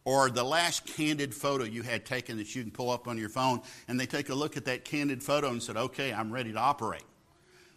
or 0.05 0.31
the 0.31 0.45
last 0.45 0.87
candid 0.87 1.35
photo 1.35 1.65
you 1.65 1.83
had 1.83 2.05
taken 2.05 2.37
that 2.39 2.55
you 2.55 2.63
can 2.63 2.73
pull 2.73 2.91
up 2.91 3.07
on 3.07 3.19
your 3.19 3.29
phone, 3.29 3.61
and 3.89 3.99
they 3.99 4.07
take 4.07 4.29
a 4.29 4.35
look 4.35 4.57
at 4.57 4.65
that 4.65 4.85
candid 4.85 5.23
photo 5.23 5.51
and 5.51 5.63
said, 5.63 5.77
okay, 5.77 6.13
I'm 6.13 6.33
ready 6.33 6.53
to 6.53 6.59
operate. 6.59 7.05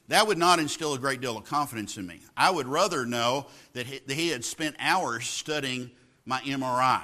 That 0.08 0.28
would 0.28 0.38
not 0.38 0.60
instill 0.60 0.94
a 0.94 1.00
great 1.00 1.22
deal 1.22 1.38
of 1.38 1.46
confidence 1.46 1.98
in 1.98 2.06
me. 2.06 2.22
I 2.38 2.52
would 2.52 2.68
rather 2.68 3.06
know 3.06 3.48
that 3.74 3.88
he, 3.88 4.30
had 4.30 4.46
spent 4.46 4.76
hours 4.80 5.28
studying 5.28 5.92
my 6.26 6.40
MRI, 6.42 7.04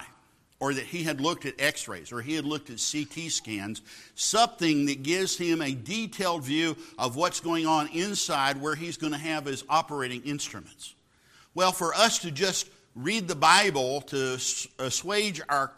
or 0.59 0.73
that 0.73 0.85
he 0.85 1.03
had 1.03 1.19
looked 1.19 1.45
at 1.45 1.59
x 1.59 1.87
rays, 1.87 2.11
or 2.11 2.21
he 2.21 2.35
had 2.35 2.45
looked 2.45 2.69
at 2.69 2.77
CT 2.77 3.31
scans, 3.31 3.81
something 4.13 4.85
that 4.85 5.01
gives 5.01 5.35
him 5.37 5.61
a 5.61 5.73
detailed 5.73 6.43
view 6.43 6.77
of 6.99 7.15
what's 7.15 7.39
going 7.39 7.65
on 7.65 7.87
inside 7.89 8.61
where 8.61 8.75
he's 8.75 8.97
going 8.97 9.13
to 9.13 9.19
have 9.19 9.45
his 9.45 9.63
operating 9.69 10.21
instruments. 10.23 10.93
Well, 11.55 11.71
for 11.71 11.93
us 11.95 12.19
to 12.19 12.31
just 12.31 12.69
read 12.95 13.27
the 13.27 13.35
Bible 13.35 14.01
to 14.01 14.37
assuage 14.79 15.41
our 15.49 15.71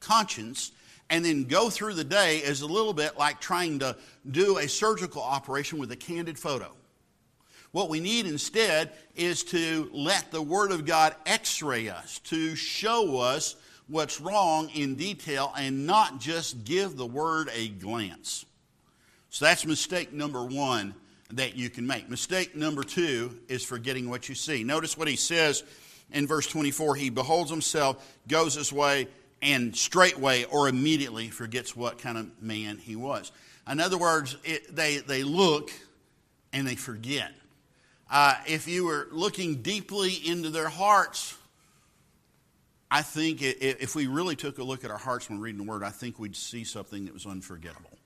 conscience 0.00 0.72
and 1.10 1.24
then 1.24 1.44
go 1.44 1.70
through 1.70 1.94
the 1.94 2.04
day 2.04 2.38
is 2.38 2.60
a 2.60 2.66
little 2.66 2.92
bit 2.92 3.18
like 3.18 3.40
trying 3.40 3.80
to 3.80 3.96
do 4.30 4.58
a 4.58 4.68
surgical 4.68 5.22
operation 5.22 5.78
with 5.78 5.90
a 5.90 5.96
candid 5.96 6.38
photo. 6.38 6.72
What 7.72 7.88
we 7.88 8.00
need 8.00 8.26
instead 8.26 8.92
is 9.14 9.44
to 9.44 9.90
let 9.92 10.30
the 10.30 10.42
Word 10.42 10.72
of 10.72 10.86
God 10.86 11.14
x 11.26 11.62
ray 11.62 11.88
us, 11.88 12.18
to 12.20 12.54
show 12.54 13.18
us 13.18 13.56
what's 13.86 14.20
wrong 14.20 14.70
in 14.70 14.94
detail, 14.94 15.52
and 15.56 15.86
not 15.86 16.20
just 16.20 16.64
give 16.64 16.96
the 16.96 17.06
Word 17.06 17.48
a 17.54 17.68
glance. 17.68 18.44
So 19.30 19.44
that's 19.44 19.66
mistake 19.66 20.12
number 20.12 20.44
one 20.44 20.94
that 21.32 21.56
you 21.56 21.70
can 21.70 21.86
make. 21.86 22.08
Mistake 22.08 22.56
number 22.56 22.82
two 22.82 23.38
is 23.48 23.64
forgetting 23.64 24.10
what 24.10 24.28
you 24.28 24.34
see. 24.34 24.64
Notice 24.64 24.98
what 24.98 25.06
he 25.06 25.16
says 25.16 25.62
in 26.12 26.26
verse 26.26 26.46
24, 26.46 26.96
he 26.96 27.10
beholds 27.10 27.50
himself, 27.50 28.18
goes 28.28 28.54
his 28.54 28.72
way, 28.72 29.08
and 29.42 29.74
straightway 29.76 30.44
or 30.44 30.68
immediately 30.68 31.28
forgets 31.28 31.74
what 31.74 31.98
kind 31.98 32.18
of 32.18 32.42
man 32.42 32.78
he 32.78 32.96
was. 32.96 33.32
In 33.70 33.80
other 33.80 33.98
words, 33.98 34.36
it, 34.44 34.74
they, 34.74 34.98
they 34.98 35.22
look 35.22 35.70
and 36.52 36.66
they 36.66 36.74
forget. 36.74 37.32
Uh, 38.10 38.34
if 38.46 38.66
you 38.66 38.84
were 38.84 39.06
looking 39.12 39.62
deeply 39.62 40.12
into 40.12 40.50
their 40.50 40.68
hearts, 40.68 41.36
I 42.90 43.02
think 43.02 43.40
it, 43.40 43.58
if 43.60 43.94
we 43.94 44.08
really 44.08 44.34
took 44.34 44.58
a 44.58 44.64
look 44.64 44.84
at 44.84 44.90
our 44.90 44.98
hearts 44.98 45.30
when 45.30 45.40
reading 45.40 45.64
the 45.64 45.70
Word, 45.70 45.84
I 45.84 45.90
think 45.90 46.18
we'd 46.18 46.34
see 46.34 46.64
something 46.64 47.04
that 47.04 47.14
was 47.14 47.24
unforgettable. 47.24 47.96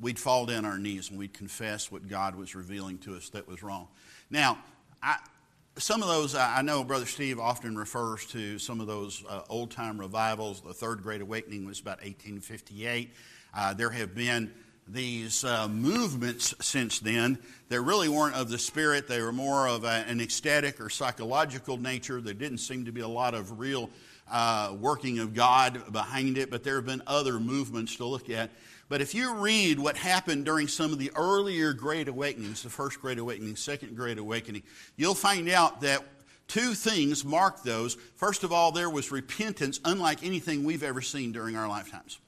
We'd 0.00 0.18
fall 0.18 0.46
down 0.46 0.64
our 0.64 0.78
knees 0.78 1.10
and 1.10 1.18
we'd 1.18 1.34
confess 1.34 1.90
what 1.90 2.08
God 2.08 2.34
was 2.34 2.54
revealing 2.54 2.98
to 2.98 3.14
us 3.14 3.28
that 3.30 3.46
was 3.46 3.62
wrong. 3.62 3.88
Now, 4.30 4.58
I, 5.02 5.18
some 5.78 6.02
of 6.02 6.08
those, 6.08 6.34
I 6.34 6.62
know 6.62 6.82
Brother 6.82 7.06
Steve 7.06 7.38
often 7.38 7.76
refers 7.76 8.26
to 8.26 8.58
some 8.58 8.80
of 8.80 8.86
those 8.86 9.24
uh, 9.28 9.42
old 9.48 9.70
time 9.70 9.98
revivals. 9.98 10.60
The 10.60 10.74
Third 10.74 11.02
Great 11.02 11.20
Awakening 11.20 11.66
was 11.66 11.80
about 11.80 11.98
1858. 11.98 13.12
Uh, 13.54 13.74
there 13.74 13.90
have 13.90 14.14
been 14.14 14.52
these 14.88 15.44
uh, 15.44 15.68
movements 15.68 16.54
since 16.60 16.98
then 16.98 17.38
that 17.68 17.80
really 17.80 18.08
weren't 18.08 18.34
of 18.34 18.50
the 18.50 18.58
spirit. 18.58 19.06
They 19.06 19.22
were 19.22 19.32
more 19.32 19.68
of 19.68 19.84
a, 19.84 20.04
an 20.08 20.20
ecstatic 20.20 20.80
or 20.80 20.90
psychological 20.90 21.76
nature. 21.76 22.20
There 22.20 22.34
didn't 22.34 22.58
seem 22.58 22.86
to 22.86 22.92
be 22.92 23.00
a 23.00 23.08
lot 23.08 23.34
of 23.34 23.58
real 23.58 23.90
uh, 24.30 24.74
working 24.78 25.20
of 25.20 25.34
God 25.34 25.92
behind 25.92 26.38
it, 26.38 26.50
but 26.50 26.64
there 26.64 26.76
have 26.76 26.86
been 26.86 27.02
other 27.06 27.38
movements 27.38 27.96
to 27.96 28.04
look 28.04 28.30
at. 28.30 28.50
But 28.88 29.02
if 29.02 29.14
you 29.14 29.34
read 29.34 29.78
what 29.78 29.96
happened 29.96 30.46
during 30.46 30.66
some 30.66 30.92
of 30.92 30.98
the 30.98 31.12
earlier 31.14 31.72
Great 31.74 32.08
Awakenings, 32.08 32.62
the 32.62 32.70
first 32.70 33.00
Great 33.00 33.18
Awakening, 33.18 33.56
second 33.56 33.94
Great 33.96 34.18
Awakening, 34.18 34.62
you'll 34.96 35.14
find 35.14 35.48
out 35.50 35.82
that 35.82 36.04
two 36.46 36.72
things 36.72 37.24
marked 37.24 37.64
those. 37.64 37.96
First 38.16 38.44
of 38.44 38.52
all, 38.52 38.72
there 38.72 38.88
was 38.88 39.12
repentance, 39.12 39.78
unlike 39.84 40.24
anything 40.24 40.64
we've 40.64 40.82
ever 40.82 41.02
seen 41.02 41.32
during 41.32 41.54
our 41.54 41.68
lifetimes. 41.68 42.18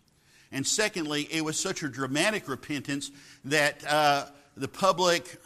And 0.53 0.67
secondly, 0.67 1.29
it 1.31 1.43
was 1.43 1.59
such 1.59 1.83
a 1.83 1.89
dramatic 1.89 2.49
repentance 2.49 3.11
that 3.47 3.83
uh, 3.87 4.27
the 4.57 4.69
public 4.69 5.41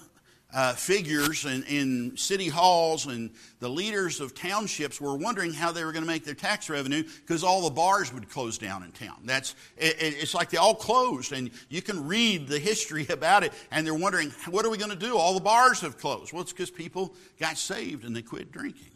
uh, 0.55 0.73
figures 0.73 1.45
in, 1.45 1.65
in, 1.65 2.17
city 2.17 2.49
halls 2.49 3.07
and 3.07 3.31
the 3.59 3.69
leaders 3.69 4.21
of 4.21 4.35
townships 4.35 5.01
were 5.01 5.17
wondering 5.17 5.53
how 5.53 5.73
they 5.73 5.85
were 5.85 5.91
going 5.91 6.05
to 6.05 6.11
make 6.11 6.25
their 6.25 6.35
tax 6.35 6.71
revenue 6.71 7.03
because 7.03 7.43
all 7.43 7.63
the 7.63 7.75
bars 7.75 8.15
would 8.15 8.31
close 8.31 8.57
down 8.57 8.85
in 8.85 8.93
town. 8.93 9.17
That's 9.25 9.57
it, 9.77 9.97
it's 9.99 10.33
like 10.33 10.51
they 10.51 10.57
all 10.57 10.77
closed, 10.77 11.33
and 11.33 11.51
you 11.69 11.83
can 11.83 12.07
read 12.07 12.47
the 12.47 12.59
history 12.59 13.05
about 13.11 13.43
it, 13.43 13.53
and 13.73 13.85
they're 13.85 13.95
wondering 13.95 14.31
what 14.49 14.65
are 14.65 14.71
we 14.71 14.79
going 14.79 14.91
to 14.91 14.97
do? 14.97 15.17
All 15.19 15.35
the 15.35 15.41
bars 15.41 15.81
have 15.81 15.99
closed. 15.99 16.33
Well, 16.33 16.43
it's 16.43 16.53
because 16.53 16.71
people 16.71 17.17
got 17.41 17.59
saved 17.59 18.05
and 18.05 18.15
they 18.15 18.23
quit 18.23 18.53
drinking. 18.53 18.93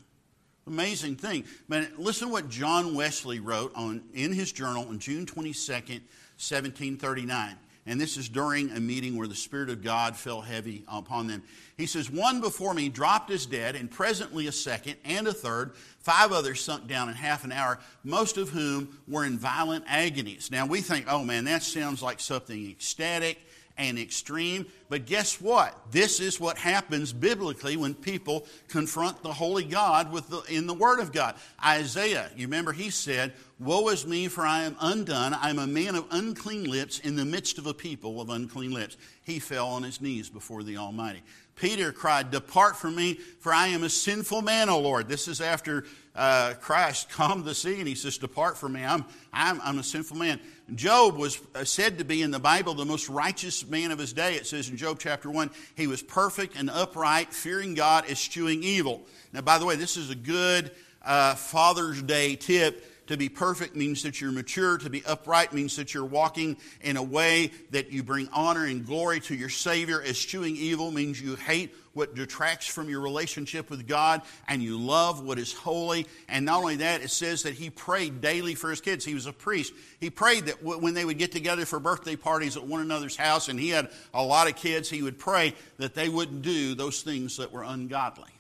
Amazing 0.69 1.17
thing. 1.17 1.45
But 1.69 1.99
listen 1.99 2.29
to 2.29 2.33
what 2.33 2.49
John 2.49 2.95
Wesley 2.95 3.41
wrote 3.41 3.73
on 3.75 4.05
in 4.15 4.33
his 4.33 4.53
journal 4.53 4.87
on 4.89 5.01
June 5.01 5.27
22nd, 5.27 6.03
1739 6.39 7.57
and 7.89 7.99
this 7.99 8.19
is 8.19 8.29
during 8.29 8.71
a 8.71 8.81
meeting 8.81 9.17
where 9.17 9.27
the 9.27 9.35
Spirit 9.35 9.71
of 9.71 9.83
God 9.83 10.15
fell 10.15 10.43
heavy 10.43 10.85
upon 10.87 11.27
them. 11.27 11.43
He 11.79 11.87
says, 11.87 12.11
One 12.11 12.43
before 12.43 12.75
me 12.75 12.91
dropped 12.91 13.31
as 13.31 13.47
dead, 13.47 13.77
and 13.77 13.91
presently 13.91 14.47
a 14.47 14.53
second 14.53 14.97
and 15.07 15.27
a 15.27 15.33
third. 15.33 15.73
Five 15.99 16.31
others 16.31 16.61
sunk 16.63 16.87
down 16.87 17.09
in 17.09 17.15
half 17.15 17.45
an 17.45 17.53
hour, 17.53 17.79
most 18.05 18.37
of 18.37 18.51
whom 18.51 18.99
were 19.09 19.25
in 19.25 19.39
violent 19.39 19.87
agonies. 19.89 20.51
Now 20.51 20.67
we 20.67 20.83
think, 20.83 21.07
oh 21.09 21.25
man, 21.25 21.45
that 21.47 21.63
sounds 21.63 22.03
like 22.03 22.21
something 22.21 22.71
ecstatic 22.71 23.39
and 23.79 23.99
extreme. 23.99 24.67
But 24.89 25.07
guess 25.07 25.41
what? 25.41 25.91
This 25.91 26.21
is 26.21 26.41
what 26.41 26.59
happens 26.59 27.13
biblically 27.13 27.77
when 27.77 27.95
people 27.95 28.47
confront 28.69 29.23
the 29.23 29.33
Holy 29.33 29.65
God 29.65 30.13
with 30.13 30.29
the, 30.29 30.43
in 30.49 30.67
the 30.67 30.75
Word 30.75 31.01
of 31.01 31.13
God. 31.13 31.37
Isaiah, 31.65 32.31
you 32.37 32.47
remember 32.47 32.73
he 32.73 32.91
said, 32.91 33.33
Woe 33.61 33.89
is 33.89 34.07
me, 34.07 34.29
for 34.29 34.47
I 34.47 34.65
am 34.65 34.77
undone. 34.81 35.35
I 35.35 35.51
am 35.51 35.59
a 35.59 35.67
man 35.67 35.97
of 35.97 36.07
unclean 36.11 36.65
lips 36.65 37.01
in 37.01 37.17
the 37.17 37.25
midst 37.25 37.59
of 37.59 37.67
a 37.67 37.75
people 37.75 38.21
of 38.21 38.31
unclean 38.31 38.73
lips. 38.73 38.97
He 39.25 39.41
fell 39.41 39.69
on 39.69 39.83
his 39.83 40.01
knees 40.01 40.31
before 40.31 40.63
the 40.63 40.77
Almighty. 40.77 41.23
Peter 41.59 41.93
cried, 41.93 42.31
Depart 42.31 42.77
from 42.77 42.95
me, 42.95 43.15
for 43.15 43.53
I 43.53 43.69
am 43.69 43.83
a 43.83 43.89
sinful 43.89 44.43
man, 44.43 44.69
O 44.69 44.79
Lord. 44.79 45.09
This 45.09 45.29
is 45.29 45.41
after 45.41 45.85
uh, 46.15 46.55
Christ 46.61 47.11
calmed 47.11 47.45
the 47.45 47.55
sea, 47.55 47.79
and 47.79 47.89
he 47.89 47.95
says, 47.95 48.19
Depart 48.19 48.57
from 48.57 48.73
me, 48.73 48.85
I'm, 48.85 49.05
I'm, 49.33 49.61
I'm 49.63 49.79
a 49.79 49.83
sinful 49.83 50.17
man. 50.17 50.41
Job 50.75 51.17
was 51.17 51.41
uh, 51.55 51.65
said 51.65 51.99
to 51.99 52.05
be 52.05 52.23
in 52.23 52.31
the 52.31 52.39
Bible 52.39 52.75
the 52.75 52.85
most 52.85 53.09
righteous 53.09 53.67
man 53.67 53.91
of 53.91 53.99
his 53.99 54.13
day. 54.13 54.35
It 54.35 54.47
says 54.47 54.69
in 54.69 54.77
Job 54.77 54.99
chapter 55.01 55.31
1, 55.31 55.51
he 55.75 55.87
was 55.87 56.03
perfect 56.03 56.57
and 56.57 56.71
upright, 56.71 57.33
fearing 57.33 57.75
God, 57.75 58.09
eschewing 58.09 58.63
evil. 58.63 59.07
Now, 59.33 59.41
by 59.41 59.59
the 59.59 59.67
way, 59.67 59.77
this 59.77 59.97
is 59.97 60.11
a 60.11 60.15
good 60.15 60.71
uh, 61.05 61.35
Father's 61.35 62.03
Day 62.03 62.37
tip 62.37 62.85
to 63.09 63.17
be 63.17 63.29
perfect 63.29 63.75
means 63.75 64.03
that 64.03 64.21
you're 64.21 64.33
mature. 64.33 64.79
To 64.79 64.91
be 64.91 65.05
upright 65.05 65.53
means 65.53 65.77
that 65.77 65.95
you're 65.95 66.05
walking 66.05 66.57
in 66.83 66.97
a 66.97 67.03
way 67.03 67.51
that 67.71 67.91
you 67.91 68.03
bring 68.03 68.29
honor 68.33 68.67
and 68.67 68.87
glory 68.87 69.21
to 69.21 69.35
your 69.35 69.49
Savior. 69.49 70.03
Eschewing 70.03 70.57
evil 70.57 70.91
means 70.91 71.21
you 71.21 71.35
hate 71.35 71.75
what 71.95 72.15
detracts 72.15 72.67
from 72.67 72.89
your 72.89 73.01
relationship 73.01 73.71
with 73.71 73.89
God 73.89 74.23
and 74.47 74.63
you 74.63 74.79
love 74.79 75.25
what 75.25 75.39
is 75.39 75.53
holy. 75.53 76.07
And 76.29 76.45
not 76.45 76.59
only 76.61 76.77
that, 76.77 77.03
it 77.03 77.11
says 77.11 77.43
that 77.43 77.55
he 77.55 77.71
prayed 77.71 78.21
daily 78.21 78.55
for 78.55 78.71
his 78.71 78.81
kids. 78.81 79.05
He 79.05 79.15
was 79.15 79.27
a 79.27 79.33
priest. 79.33 79.73
He 80.01 80.11
prayed 80.11 80.47
that 80.47 80.63
when 80.63 80.95
they 80.95 81.05
would 81.05 81.19
get 81.19 81.33
together 81.33 81.65
for 81.65 81.81
birthday 81.81 82.15
parties 82.15 82.57
at 82.57 82.65
one 82.65 82.83
another's 82.83 83.17
house 83.17 83.49
and 83.49 83.59
he 83.59 83.71
had 83.71 83.91
a 84.13 84.23
lot 84.23 84.49
of 84.49 84.57
kids, 84.57 84.89
he 84.89 85.03
would 85.03 85.19
pray 85.19 85.55
that 85.79 85.95
they 85.95 86.09
wouldn't 86.09 86.43
do 86.43 86.75
those 86.75 87.03
things 87.03 87.39
that 87.39 87.53
were 87.53 87.65
ungodly. 87.65 88.31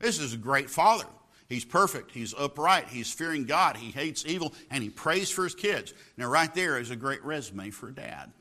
This 0.00 0.18
is 0.18 0.32
a 0.32 0.38
great 0.38 0.70
father. 0.70 1.06
He's 1.48 1.64
perfect. 1.64 2.10
He's 2.10 2.34
upright. 2.34 2.88
He's 2.88 3.12
fearing 3.12 3.44
God. 3.44 3.76
He 3.76 3.90
hates 3.90 4.24
evil. 4.26 4.54
And 4.70 4.82
he 4.82 4.90
prays 4.90 5.30
for 5.30 5.44
his 5.44 5.54
kids. 5.54 5.92
Now, 6.16 6.26
right 6.26 6.52
there 6.54 6.78
is 6.78 6.90
a 6.90 6.96
great 6.96 7.24
resume 7.24 7.70
for 7.70 7.90
dad. 7.90 8.32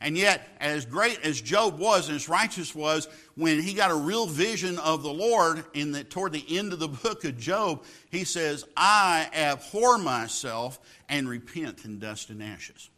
And 0.00 0.18
yet, 0.18 0.48
as 0.58 0.84
great 0.84 1.20
as 1.22 1.40
Job 1.40 1.78
was 1.78 2.08
and 2.08 2.16
as 2.16 2.28
righteous 2.28 2.74
was, 2.74 3.06
when 3.36 3.62
he 3.62 3.72
got 3.72 3.92
a 3.92 3.94
real 3.94 4.26
vision 4.26 4.78
of 4.80 5.04
the 5.04 5.12
Lord 5.12 5.64
in 5.74 5.92
the, 5.92 6.02
toward 6.02 6.32
the 6.32 6.44
end 6.58 6.72
of 6.72 6.80
the 6.80 6.88
book 6.88 7.24
of 7.24 7.38
Job, 7.38 7.84
he 8.10 8.24
says, 8.24 8.64
I 8.76 9.28
abhor 9.32 9.98
myself 9.98 10.80
and 11.08 11.28
repent 11.28 11.84
in 11.84 12.00
dust 12.00 12.30
and 12.30 12.42
ashes. 12.42 12.90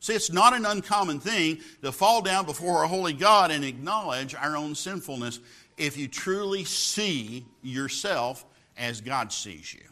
See, 0.00 0.14
it's 0.14 0.32
not 0.32 0.54
an 0.54 0.64
uncommon 0.64 1.20
thing 1.20 1.58
to 1.82 1.92
fall 1.92 2.22
down 2.22 2.46
before 2.46 2.84
a 2.84 2.88
holy 2.88 3.12
God 3.12 3.50
and 3.50 3.62
acknowledge 3.62 4.34
our 4.34 4.56
own 4.56 4.74
sinfulness 4.74 5.40
if 5.76 5.98
you 5.98 6.08
truly 6.08 6.64
see 6.64 7.44
yourself 7.62 8.46
as 8.76 9.00
God 9.00 9.32
sees 9.32 9.72
you. 9.72 9.82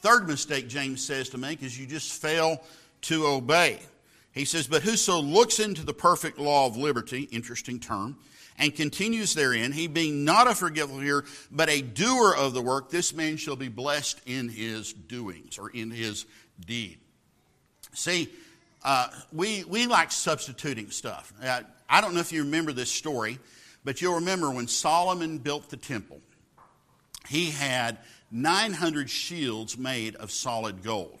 Third 0.00 0.28
mistake 0.28 0.68
James 0.68 1.04
says 1.04 1.30
to 1.30 1.38
make 1.38 1.62
is 1.62 1.78
you 1.78 1.86
just 1.86 2.20
fail 2.20 2.62
to 3.02 3.26
obey. 3.26 3.80
He 4.32 4.44
says, 4.44 4.68
But 4.68 4.82
whoso 4.82 5.20
looks 5.20 5.58
into 5.58 5.84
the 5.84 5.94
perfect 5.94 6.38
law 6.38 6.66
of 6.66 6.76
liberty, 6.76 7.22
interesting 7.32 7.80
term, 7.80 8.16
and 8.58 8.74
continues 8.74 9.34
therein, 9.34 9.72
he 9.72 9.86
being 9.86 10.24
not 10.24 10.48
a 10.48 10.54
forgetful 10.54 11.00
hearer, 11.00 11.24
but 11.50 11.68
a 11.68 11.80
doer 11.80 12.34
of 12.36 12.54
the 12.54 12.62
work, 12.62 12.90
this 12.90 13.14
man 13.14 13.36
shall 13.36 13.56
be 13.56 13.68
blessed 13.68 14.20
in 14.26 14.48
his 14.48 14.92
doings 14.92 15.58
or 15.58 15.70
in 15.70 15.90
his 15.90 16.26
deed. 16.64 16.98
See, 17.94 18.28
uh, 18.84 19.08
we, 19.32 19.64
we 19.64 19.86
like 19.86 20.12
substituting 20.12 20.90
stuff. 20.90 21.32
Uh, 21.42 21.62
I 21.88 22.00
don't 22.00 22.14
know 22.14 22.20
if 22.20 22.32
you 22.32 22.44
remember 22.44 22.72
this 22.72 22.90
story, 22.90 23.38
but 23.84 24.00
you'll 24.02 24.16
remember 24.16 24.50
when 24.50 24.68
Solomon 24.68 25.38
built 25.38 25.70
the 25.70 25.76
temple 25.76 26.20
he 27.28 27.50
had 27.50 27.98
900 28.30 29.08
shields 29.08 29.78
made 29.78 30.16
of 30.16 30.30
solid 30.30 30.82
gold. 30.82 31.20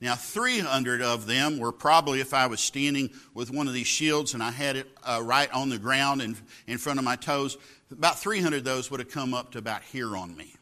Now, 0.00 0.14
300 0.14 1.02
of 1.02 1.26
them 1.26 1.58
were 1.58 1.72
probably, 1.72 2.20
if 2.20 2.32
I 2.32 2.46
was 2.46 2.60
standing 2.60 3.10
with 3.34 3.50
one 3.50 3.66
of 3.66 3.74
these 3.74 3.88
shields 3.88 4.34
and 4.34 4.42
I 4.42 4.52
had 4.52 4.76
it 4.76 4.86
uh, 5.02 5.20
right 5.24 5.52
on 5.52 5.70
the 5.70 5.78
ground 5.78 6.22
in, 6.22 6.36
in 6.68 6.78
front 6.78 7.00
of 7.00 7.04
my 7.04 7.16
toes, 7.16 7.58
about 7.90 8.18
300 8.18 8.58
of 8.58 8.64
those 8.64 8.90
would 8.90 9.00
have 9.00 9.10
come 9.10 9.34
up 9.34 9.52
to 9.52 9.58
about 9.58 9.82
here 9.82 10.16
on 10.16 10.36
me. 10.36 10.54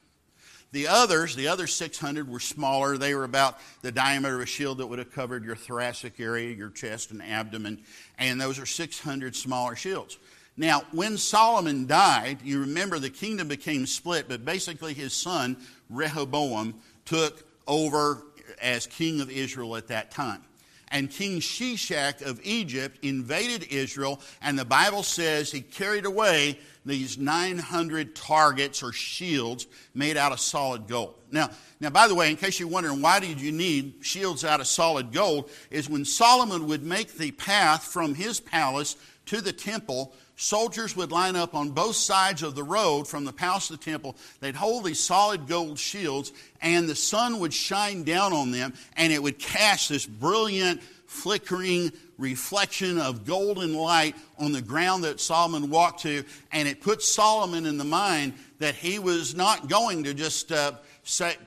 The 0.72 0.88
others, 0.88 1.36
the 1.36 1.48
other 1.48 1.66
600 1.66 2.28
were 2.28 2.40
smaller. 2.40 2.98
They 2.98 3.14
were 3.14 3.24
about 3.24 3.58
the 3.82 3.92
diameter 3.92 4.36
of 4.36 4.42
a 4.42 4.46
shield 4.46 4.78
that 4.78 4.86
would 4.86 4.98
have 4.98 5.12
covered 5.12 5.44
your 5.44 5.56
thoracic 5.56 6.18
area, 6.18 6.54
your 6.54 6.70
chest 6.70 7.10
and 7.10 7.22
abdomen. 7.22 7.82
And 8.18 8.40
those 8.40 8.58
are 8.58 8.66
600 8.66 9.36
smaller 9.36 9.76
shields. 9.76 10.18
Now, 10.56 10.84
when 10.92 11.18
Solomon 11.18 11.86
died, 11.86 12.38
you 12.42 12.60
remember 12.60 12.98
the 12.98 13.10
kingdom 13.10 13.48
became 13.48 13.86
split, 13.86 14.26
but 14.28 14.44
basically 14.44 14.94
his 14.94 15.12
son, 15.12 15.56
Rehoboam, 15.90 16.74
took 17.04 17.44
over 17.66 18.22
as 18.60 18.86
king 18.86 19.20
of 19.20 19.30
Israel 19.30 19.76
at 19.76 19.88
that 19.88 20.10
time. 20.10 20.42
And 20.88 21.10
King 21.10 21.40
Shishak 21.40 22.22
of 22.22 22.40
Egypt 22.44 22.98
invaded 23.02 23.64
Israel, 23.72 24.20
and 24.40 24.58
the 24.58 24.64
Bible 24.64 25.02
says 25.02 25.50
he 25.50 25.60
carried 25.60 26.06
away 26.06 26.60
these 26.86 27.18
900 27.18 28.14
targets 28.14 28.84
or 28.84 28.92
shields 28.92 29.66
made 29.94 30.16
out 30.16 30.30
of 30.30 30.38
solid 30.38 30.86
gold. 30.86 31.16
Now, 31.32 31.50
now, 31.80 31.90
by 31.90 32.06
the 32.06 32.14
way, 32.14 32.30
in 32.30 32.36
case 32.36 32.60
you're 32.60 32.68
wondering 32.68 33.02
why 33.02 33.18
did 33.18 33.40
you 33.40 33.50
need 33.50 33.94
shields 34.00 34.44
out 34.44 34.60
of 34.60 34.68
solid 34.68 35.12
gold, 35.12 35.50
is 35.70 35.90
when 35.90 36.04
Solomon 36.04 36.68
would 36.68 36.84
make 36.84 37.14
the 37.14 37.32
path 37.32 37.82
from 37.82 38.14
his 38.14 38.38
palace 38.38 38.96
to 39.26 39.40
the 39.40 39.52
temple, 39.52 40.14
soldiers 40.36 40.94
would 40.96 41.10
line 41.10 41.34
up 41.34 41.54
on 41.54 41.70
both 41.70 41.96
sides 41.96 42.42
of 42.42 42.54
the 42.54 42.62
road 42.62 43.08
from 43.08 43.24
the 43.24 43.32
palace 43.32 43.68
to 43.68 43.72
the 43.72 43.82
temple. 43.82 44.16
They'd 44.40 44.54
hold 44.54 44.84
these 44.84 45.00
solid 45.00 45.48
gold 45.48 45.78
shields, 45.78 46.32
and 46.60 46.88
the 46.88 46.94
sun 46.94 47.40
would 47.40 47.54
shine 47.54 48.04
down 48.04 48.32
on 48.32 48.50
them, 48.50 48.74
and 48.96 49.12
it 49.12 49.22
would 49.22 49.38
cast 49.38 49.88
this 49.88 50.06
brilliant, 50.06 50.82
flickering 51.06 51.92
reflection 52.18 52.98
of 52.98 53.24
golden 53.24 53.74
light 53.74 54.16
on 54.38 54.52
the 54.52 54.62
ground 54.62 55.04
that 55.04 55.20
Solomon 55.20 55.70
walked 55.70 56.02
to. 56.02 56.24
And 56.52 56.68
it 56.68 56.80
put 56.80 57.02
Solomon 57.02 57.66
in 57.66 57.78
the 57.78 57.84
mind 57.84 58.34
that 58.58 58.74
he 58.74 58.98
was 58.98 59.34
not 59.34 59.68
going 59.68 60.04
to 60.04 60.14
just. 60.14 60.52
Uh, 60.52 60.72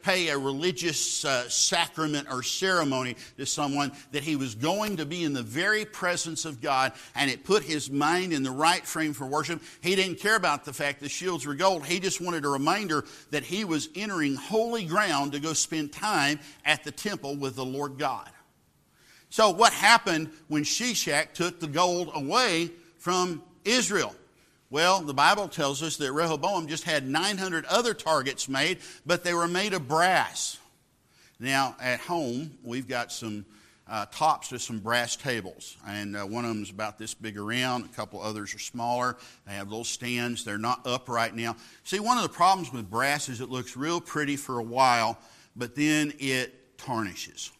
pay 0.03 0.29
a 0.29 0.37
religious 0.37 1.25
uh, 1.25 1.49
sacrament 1.49 2.27
or 2.31 2.41
ceremony 2.43 3.15
to 3.37 3.45
someone, 3.45 3.91
that 4.11 4.23
he 4.23 4.35
was 4.35 4.55
going 4.55 4.97
to 4.97 5.05
be 5.05 5.23
in 5.23 5.33
the 5.33 5.43
very 5.43 5.85
presence 5.85 6.45
of 6.45 6.61
God, 6.61 6.93
and 7.15 7.29
it 7.29 7.43
put 7.43 7.63
his 7.63 7.89
mind 7.89 8.31
in 8.33 8.43
the 8.43 8.51
right 8.51 8.85
frame 8.85 9.13
for 9.13 9.27
worship. 9.27 9.61
He 9.81 9.95
didn't 9.95 10.19
care 10.19 10.35
about 10.35 10.65
the 10.65 10.73
fact 10.73 11.01
the 11.01 11.09
shields 11.09 11.45
were 11.45 11.55
gold. 11.55 11.85
He 11.85 11.99
just 11.99 12.21
wanted 12.21 12.45
a 12.45 12.49
reminder 12.49 13.05
that 13.31 13.43
he 13.43 13.65
was 13.65 13.89
entering 13.95 14.35
holy 14.35 14.85
ground 14.85 15.33
to 15.33 15.39
go 15.39 15.53
spend 15.53 15.91
time 15.91 16.39
at 16.65 16.83
the 16.83 16.91
temple 16.91 17.35
with 17.35 17.55
the 17.55 17.65
Lord 17.65 17.97
God. 17.97 18.29
So, 19.29 19.51
what 19.51 19.73
happened 19.73 20.31
when 20.47 20.63
Shishak 20.63 21.33
took 21.33 21.59
the 21.59 21.67
gold 21.67 22.11
away 22.15 22.71
from 22.97 23.43
Israel? 23.63 24.15
Well, 24.71 25.01
the 25.01 25.15
Bible 25.15 25.47
tells 25.47 25.81
us 25.81 25.97
that 25.97 26.11
Rehoboam 26.13 26.67
just 26.67 26.83
had 26.83 27.07
900 27.07 27.65
other 27.65 27.95
targets 27.95 28.47
made, 28.47 28.77
but 29.03 29.23
they 29.23 29.33
were 29.33 29.47
made 29.47 29.73
of 29.73 29.87
brass. 29.87 30.59
Now, 31.39 31.75
at 31.81 31.99
home, 32.01 32.51
we've 32.63 32.87
got 32.87 33.11
some 33.11 33.45
uh, 33.87 34.05
tops 34.11 34.49
to 34.49 34.59
some 34.59 34.77
brass 34.77 35.15
tables, 35.15 35.75
and 35.87 36.15
uh, 36.15 36.23
one 36.23 36.45
of 36.45 36.49
them 36.49 36.61
is 36.61 36.69
about 36.69 36.99
this 36.99 37.15
big 37.15 37.35
around. 37.35 37.85
A 37.85 37.87
couple 37.87 38.21
others 38.21 38.53
are 38.53 38.59
smaller. 38.59 39.17
They 39.47 39.53
have 39.53 39.69
little 39.69 39.83
stands. 39.83 40.45
They're 40.45 40.59
not 40.59 40.85
up 40.85 41.09
right 41.09 41.33
now. 41.33 41.55
See, 41.83 41.99
one 41.99 42.17
of 42.17 42.23
the 42.23 42.29
problems 42.29 42.71
with 42.71 42.91
brass 42.91 43.27
is 43.27 43.41
it 43.41 43.49
looks 43.49 43.75
real 43.75 43.99
pretty 43.99 44.35
for 44.35 44.59
a 44.59 44.63
while, 44.63 45.17
but 45.55 45.75
then 45.75 46.13
it 46.19 46.77
tarnishes. 46.77 47.51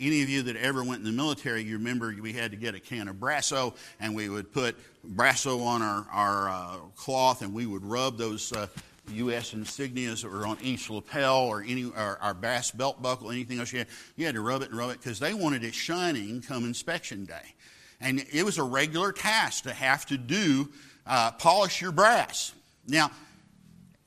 Any 0.00 0.22
of 0.22 0.28
you 0.28 0.42
that 0.42 0.56
ever 0.56 0.84
went 0.84 1.00
in 1.00 1.04
the 1.04 1.12
military, 1.12 1.64
you 1.64 1.76
remember 1.76 2.14
we 2.20 2.32
had 2.32 2.52
to 2.52 2.56
get 2.56 2.74
a 2.76 2.80
can 2.80 3.08
of 3.08 3.16
Brasso, 3.16 3.74
and 3.98 4.14
we 4.14 4.28
would 4.28 4.52
put 4.52 4.76
Brasso 5.04 5.64
on 5.64 5.82
our, 5.82 6.06
our 6.12 6.48
uh, 6.48 6.76
cloth, 6.94 7.42
and 7.42 7.52
we 7.52 7.66
would 7.66 7.84
rub 7.84 8.16
those 8.16 8.52
uh, 8.52 8.68
U.S. 9.10 9.52
insignias 9.52 10.22
that 10.22 10.30
were 10.30 10.46
on 10.46 10.56
each 10.62 10.88
lapel 10.88 11.46
or 11.46 11.62
any 11.62 11.86
or 11.86 12.18
our 12.20 12.34
brass 12.34 12.70
belt 12.70 13.02
buckle, 13.02 13.30
anything 13.30 13.58
else 13.58 13.72
you 13.72 13.80
had. 13.80 13.88
You 14.16 14.26
had 14.26 14.36
to 14.36 14.40
rub 14.40 14.62
it 14.62 14.68
and 14.68 14.78
rub 14.78 14.90
it 14.90 15.00
because 15.00 15.18
they 15.18 15.34
wanted 15.34 15.64
it 15.64 15.74
shining 15.74 16.42
come 16.42 16.64
inspection 16.64 17.24
day. 17.24 17.54
And 18.00 18.24
it 18.32 18.44
was 18.44 18.58
a 18.58 18.62
regular 18.62 19.10
task 19.10 19.64
to 19.64 19.72
have 19.72 20.06
to 20.06 20.16
do 20.16 20.68
uh, 21.06 21.32
polish 21.32 21.80
your 21.80 21.90
brass. 21.90 22.52
Now, 22.86 23.10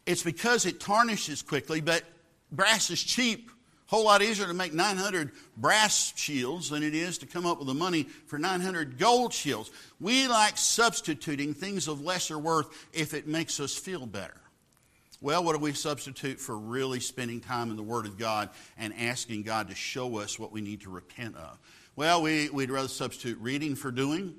it's 0.05 0.23
because 0.23 0.65
it 0.65 0.79
tarnishes 0.79 1.41
quickly, 1.41 1.81
but 1.81 2.03
brass 2.51 2.89
is 2.89 3.03
cheap 3.03 3.51
whole 3.91 4.05
lot 4.05 4.21
easier 4.21 4.47
to 4.47 4.53
make 4.53 4.73
900 4.73 5.31
brass 5.57 6.13
shields 6.15 6.69
than 6.69 6.81
it 6.81 6.95
is 6.95 7.17
to 7.17 7.25
come 7.25 7.45
up 7.45 7.59
with 7.59 7.67
the 7.67 7.73
money 7.73 8.03
for 8.03 8.39
900 8.39 8.97
gold 8.97 9.33
shields. 9.33 9.69
We 9.99 10.29
like 10.29 10.57
substituting 10.57 11.53
things 11.53 11.89
of 11.89 11.99
lesser 12.01 12.39
worth 12.39 12.87
if 12.93 13.13
it 13.13 13.27
makes 13.27 13.59
us 13.59 13.75
feel 13.75 14.05
better. 14.05 14.39
Well, 15.19 15.43
what 15.43 15.53
do 15.53 15.59
we 15.59 15.73
substitute 15.73 16.39
for 16.39 16.57
really 16.57 17.01
spending 17.01 17.41
time 17.41 17.69
in 17.69 17.75
the 17.75 17.83
Word 17.83 18.05
of 18.05 18.17
God 18.17 18.49
and 18.77 18.93
asking 18.97 19.43
God 19.43 19.67
to 19.67 19.75
show 19.75 20.19
us 20.19 20.39
what 20.39 20.53
we 20.53 20.61
need 20.61 20.81
to 20.81 20.89
repent 20.89 21.35
of? 21.35 21.59
Well, 21.97 22.21
we, 22.21 22.49
would 22.49 22.71
rather 22.71 22.87
substitute 22.87 23.39
reading 23.41 23.75
for 23.75 23.91
doing, 23.91 24.35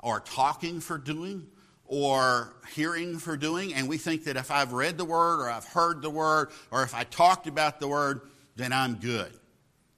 or 0.00 0.20
talking 0.20 0.80
for 0.80 0.96
doing, 0.96 1.46
or 1.84 2.56
hearing 2.74 3.18
for 3.18 3.36
doing. 3.36 3.74
And 3.74 3.90
we 3.90 3.98
think 3.98 4.24
that 4.24 4.38
if 4.38 4.50
I've 4.50 4.72
read 4.72 4.96
the 4.96 5.04
Word, 5.04 5.42
or 5.42 5.50
I've 5.50 5.66
heard 5.66 6.00
the 6.00 6.10
Word, 6.10 6.48
or 6.70 6.82
if 6.82 6.94
I 6.94 7.04
talked 7.04 7.46
about 7.46 7.78
the 7.78 7.88
Word, 7.88 8.22
then 8.56 8.72
I'm 8.72 8.96
good. 8.96 9.32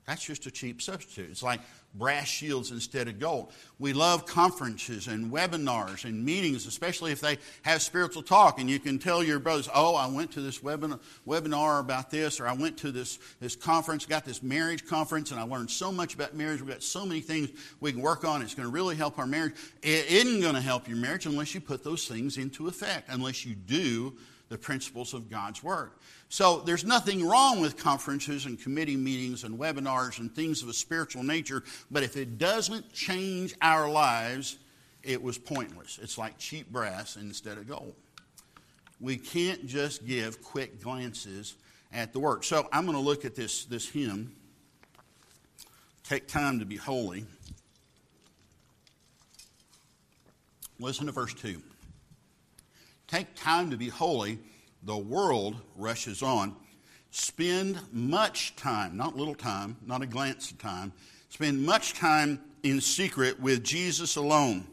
That's 0.07 0.25
just 0.25 0.47
a 0.47 0.51
cheap 0.51 0.81
substitute. 0.81 1.31
It's 1.31 1.43
like 1.43 1.61
brass 1.95 2.27
shields 2.27 2.71
instead 2.71 3.09
of 3.09 3.19
gold. 3.19 3.53
We 3.79 3.93
love 3.93 4.25
conferences 4.25 5.07
and 5.07 5.31
webinars 5.31 6.05
and 6.05 6.25
meetings, 6.25 6.67
especially 6.67 7.13
if 7.13 7.21
they 7.21 7.37
have 7.63 7.83
spiritual 7.83 8.23
talk. 8.23 8.59
And 8.59 8.71
you 8.71 8.79
can 8.79 8.99
tell 8.99 9.23
your 9.23 9.39
brothers, 9.39 9.69
oh, 9.75 9.95
I 9.95 10.07
went 10.07 10.33
to 10.33 10.41
this 10.41 10.61
webinar, 10.61 11.81
about 11.81 12.11
this, 12.11 12.41
or 12.41 12.47
I 12.47 12.55
went 12.55 12.79
to 12.79 12.91
this, 12.91 13.19
this 13.39 13.55
conference, 13.55 14.07
got 14.07 14.25
this 14.25 14.43
marriage 14.43 14.87
conference, 14.87 15.31
and 15.31 15.39
I 15.39 15.43
learned 15.43 15.71
so 15.71 15.93
much 15.93 16.15
about 16.15 16.35
marriage. 16.35 16.61
We've 16.63 16.71
got 16.71 16.83
so 16.83 17.05
many 17.05 17.21
things 17.21 17.51
we 17.81 17.93
can 17.93 18.01
work 18.01 18.25
on. 18.25 18.41
It's 18.41 18.55
going 18.55 18.67
to 18.67 18.73
really 18.73 18.97
help 18.97 19.19
our 19.19 19.27
marriage. 19.27 19.55
It 19.83 20.07
isn't 20.11 20.41
going 20.41 20.55
to 20.55 20.63
help 20.63 20.89
your 20.89 20.97
marriage 20.97 21.27
unless 21.27 21.55
you 21.55 21.61
put 21.61 21.85
those 21.85 22.09
things 22.09 22.39
into 22.39 22.67
effect, 22.67 23.11
unless 23.11 23.45
you 23.45 23.55
do 23.55 24.17
the 24.49 24.57
principles 24.57 25.13
of 25.13 25.29
God's 25.29 25.63
Word. 25.63 25.91
So 26.29 26.61
there's 26.61 26.85
nothing 26.85 27.27
wrong 27.27 27.61
with 27.61 27.77
conferences 27.77 28.45
and 28.45 28.61
committee 28.61 28.97
meetings 28.97 29.45
and 29.45 29.59
webinars 29.59 30.19
and 30.19 30.35
things 30.35 30.63
of 30.63 30.69
a 30.69 30.75
spiritual 30.75 31.23
nature, 31.23 31.63
but 31.91 32.03
if 32.03 32.17
it 32.17 32.37
doesn't 32.37 32.93
change 32.93 33.55
our 33.63 33.91
lives, 33.91 34.59
it 35.03 35.23
was 35.23 35.39
pointless. 35.39 35.99
It's 36.03 36.19
like 36.19 36.37
cheap 36.39 36.71
brass 36.71 37.17
instead 37.17 37.57
of 37.57 37.67
gold. 37.67 37.95
We 39.01 39.17
can't 39.17 39.67
just 39.67 40.07
give 40.07 40.43
quick 40.43 40.83
glances 40.83 41.57
at 41.93 42.13
the 42.13 42.19
Word. 42.19 42.45
So 42.45 42.69
I'm 42.73 42.85
going 42.85 42.97
to 42.97 43.03
look 43.03 43.25
at 43.25 43.35
this, 43.35 43.65
this 43.65 43.89
hymn. 43.89 44.33
Take 46.05 46.27
time 46.27 46.59
to 46.59 46.67
be 46.67 46.77
holy. 46.77 47.25
Listen 50.79 51.07
to 51.07 51.13
verse 51.13 51.33
2. 51.35 51.63
Take 53.07 53.35
time 53.35 53.71
to 53.71 53.77
be 53.77 53.89
holy 53.89 54.39
the 54.83 54.97
world 54.97 55.57
rushes 55.77 56.23
on. 56.23 56.57
Spend 57.11 57.79
much 57.93 58.55
time, 58.57 58.97
not 58.97 59.17
little 59.17 59.35
time, 59.35 59.77
not 59.87 60.03
a 60.03 60.07
glance 60.07 60.51
of 60.51 60.59
time, 60.59 60.93
spend 61.31 61.65
much 61.65 61.95
time 61.95 62.41
in 62.63 62.81
secret 62.81 63.41
with 63.41 63.65
Jesus 63.65 64.17
alone. 64.17 64.67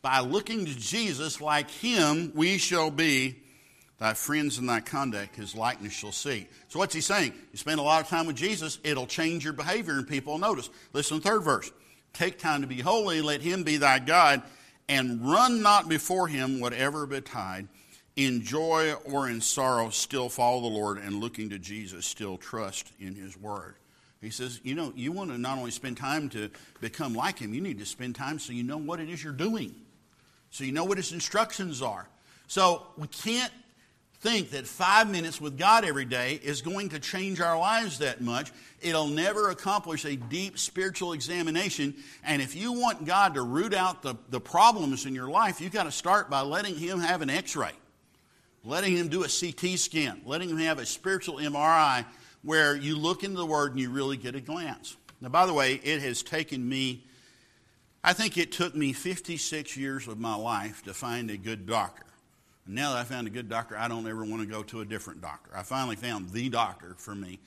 By 0.00 0.18
looking 0.18 0.66
to 0.66 0.76
Jesus 0.76 1.40
like 1.40 1.70
him, 1.70 2.32
we 2.34 2.58
shall 2.58 2.90
be 2.90 3.36
thy 3.98 4.14
friends 4.14 4.58
and 4.58 4.68
thy 4.68 4.80
conduct, 4.80 5.36
his 5.36 5.54
likeness 5.54 5.92
shall 5.92 6.10
see. 6.10 6.48
So 6.66 6.80
what's 6.80 6.94
he 6.94 7.00
saying? 7.00 7.32
You 7.52 7.58
spend 7.58 7.78
a 7.78 7.84
lot 7.84 8.02
of 8.02 8.08
time 8.08 8.26
with 8.26 8.34
Jesus, 8.34 8.80
it'll 8.82 9.06
change 9.06 9.44
your 9.44 9.52
behavior 9.52 9.94
and 9.94 10.08
people 10.08 10.32
will 10.32 10.40
notice. 10.40 10.68
Listen 10.92 11.18
to 11.18 11.22
the 11.22 11.30
third 11.30 11.44
verse. 11.44 11.70
Take 12.12 12.40
time 12.40 12.62
to 12.62 12.66
be 12.66 12.80
holy, 12.80 13.22
let 13.22 13.40
him 13.40 13.62
be 13.62 13.76
thy 13.76 14.00
God, 14.00 14.42
and 14.88 15.24
run 15.24 15.62
not 15.62 15.88
before 15.88 16.26
him 16.26 16.58
whatever 16.58 17.06
betide 17.06 17.68
in 18.16 18.42
joy 18.42 18.94
or 19.04 19.28
in 19.28 19.40
sorrow, 19.40 19.90
still 19.90 20.28
follow 20.28 20.60
the 20.60 20.66
Lord 20.66 20.98
and 20.98 21.20
looking 21.20 21.50
to 21.50 21.58
Jesus, 21.58 22.06
still 22.06 22.36
trust 22.36 22.92
in 23.00 23.14
His 23.14 23.36
Word. 23.36 23.76
He 24.20 24.30
says, 24.30 24.60
you 24.62 24.74
know, 24.74 24.92
you 24.94 25.10
want 25.10 25.30
to 25.30 25.38
not 25.38 25.58
only 25.58 25.72
spend 25.72 25.96
time 25.96 26.28
to 26.30 26.50
become 26.80 27.14
like 27.14 27.38
Him, 27.38 27.54
you 27.54 27.60
need 27.60 27.78
to 27.78 27.86
spend 27.86 28.14
time 28.14 28.38
so 28.38 28.52
you 28.52 28.62
know 28.62 28.76
what 28.76 29.00
it 29.00 29.08
is 29.08 29.22
you're 29.22 29.32
doing, 29.32 29.74
so 30.50 30.64
you 30.64 30.72
know 30.72 30.84
what 30.84 30.98
His 30.98 31.12
instructions 31.12 31.82
are. 31.82 32.06
So 32.46 32.86
we 32.96 33.08
can't 33.08 33.52
think 34.20 34.50
that 34.50 34.66
five 34.66 35.10
minutes 35.10 35.40
with 35.40 35.58
God 35.58 35.84
every 35.84 36.04
day 36.04 36.38
is 36.44 36.62
going 36.62 36.90
to 36.90 37.00
change 37.00 37.40
our 37.40 37.58
lives 37.58 37.98
that 37.98 38.20
much. 38.20 38.52
It'll 38.80 39.08
never 39.08 39.50
accomplish 39.50 40.04
a 40.04 40.14
deep 40.14 40.60
spiritual 40.60 41.14
examination. 41.14 41.94
And 42.22 42.40
if 42.40 42.54
you 42.54 42.72
want 42.72 43.04
God 43.04 43.34
to 43.34 43.42
root 43.42 43.74
out 43.74 44.02
the, 44.02 44.14
the 44.30 44.38
problems 44.38 45.06
in 45.06 45.14
your 45.14 45.28
life, 45.28 45.60
you've 45.60 45.72
got 45.72 45.84
to 45.84 45.90
start 45.90 46.30
by 46.30 46.42
letting 46.42 46.76
Him 46.76 47.00
have 47.00 47.22
an 47.22 47.30
x 47.30 47.56
ray 47.56 47.72
letting 48.64 48.96
him 48.96 49.08
do 49.08 49.24
a 49.24 49.28
CT 49.28 49.78
scan, 49.78 50.22
letting 50.24 50.48
him 50.48 50.58
have 50.58 50.78
a 50.78 50.86
spiritual 50.86 51.36
MRI 51.36 52.04
where 52.42 52.76
you 52.76 52.96
look 52.96 53.24
into 53.24 53.36
the 53.36 53.46
Word 53.46 53.72
and 53.72 53.80
you 53.80 53.90
really 53.90 54.16
get 54.16 54.34
a 54.34 54.40
glance. 54.40 54.96
Now, 55.20 55.28
by 55.28 55.46
the 55.46 55.52
way, 55.52 55.74
it 55.74 56.02
has 56.02 56.22
taken 56.22 56.68
me, 56.68 57.04
I 58.02 58.12
think 58.12 58.36
it 58.36 58.52
took 58.52 58.74
me 58.74 58.92
56 58.92 59.76
years 59.76 60.08
of 60.08 60.18
my 60.18 60.34
life 60.34 60.82
to 60.84 60.94
find 60.94 61.30
a 61.30 61.36
good 61.36 61.66
doctor. 61.66 62.04
And 62.66 62.74
now 62.74 62.92
that 62.92 63.00
I 63.00 63.04
found 63.04 63.26
a 63.26 63.30
good 63.30 63.48
doctor, 63.48 63.76
I 63.76 63.88
don't 63.88 64.06
ever 64.06 64.24
want 64.24 64.42
to 64.42 64.48
go 64.48 64.62
to 64.64 64.80
a 64.80 64.84
different 64.84 65.20
doctor. 65.20 65.50
I 65.56 65.62
finally 65.62 65.96
found 65.96 66.30
the 66.30 66.48
doctor 66.48 66.94
for 66.98 67.14
me. 67.14 67.38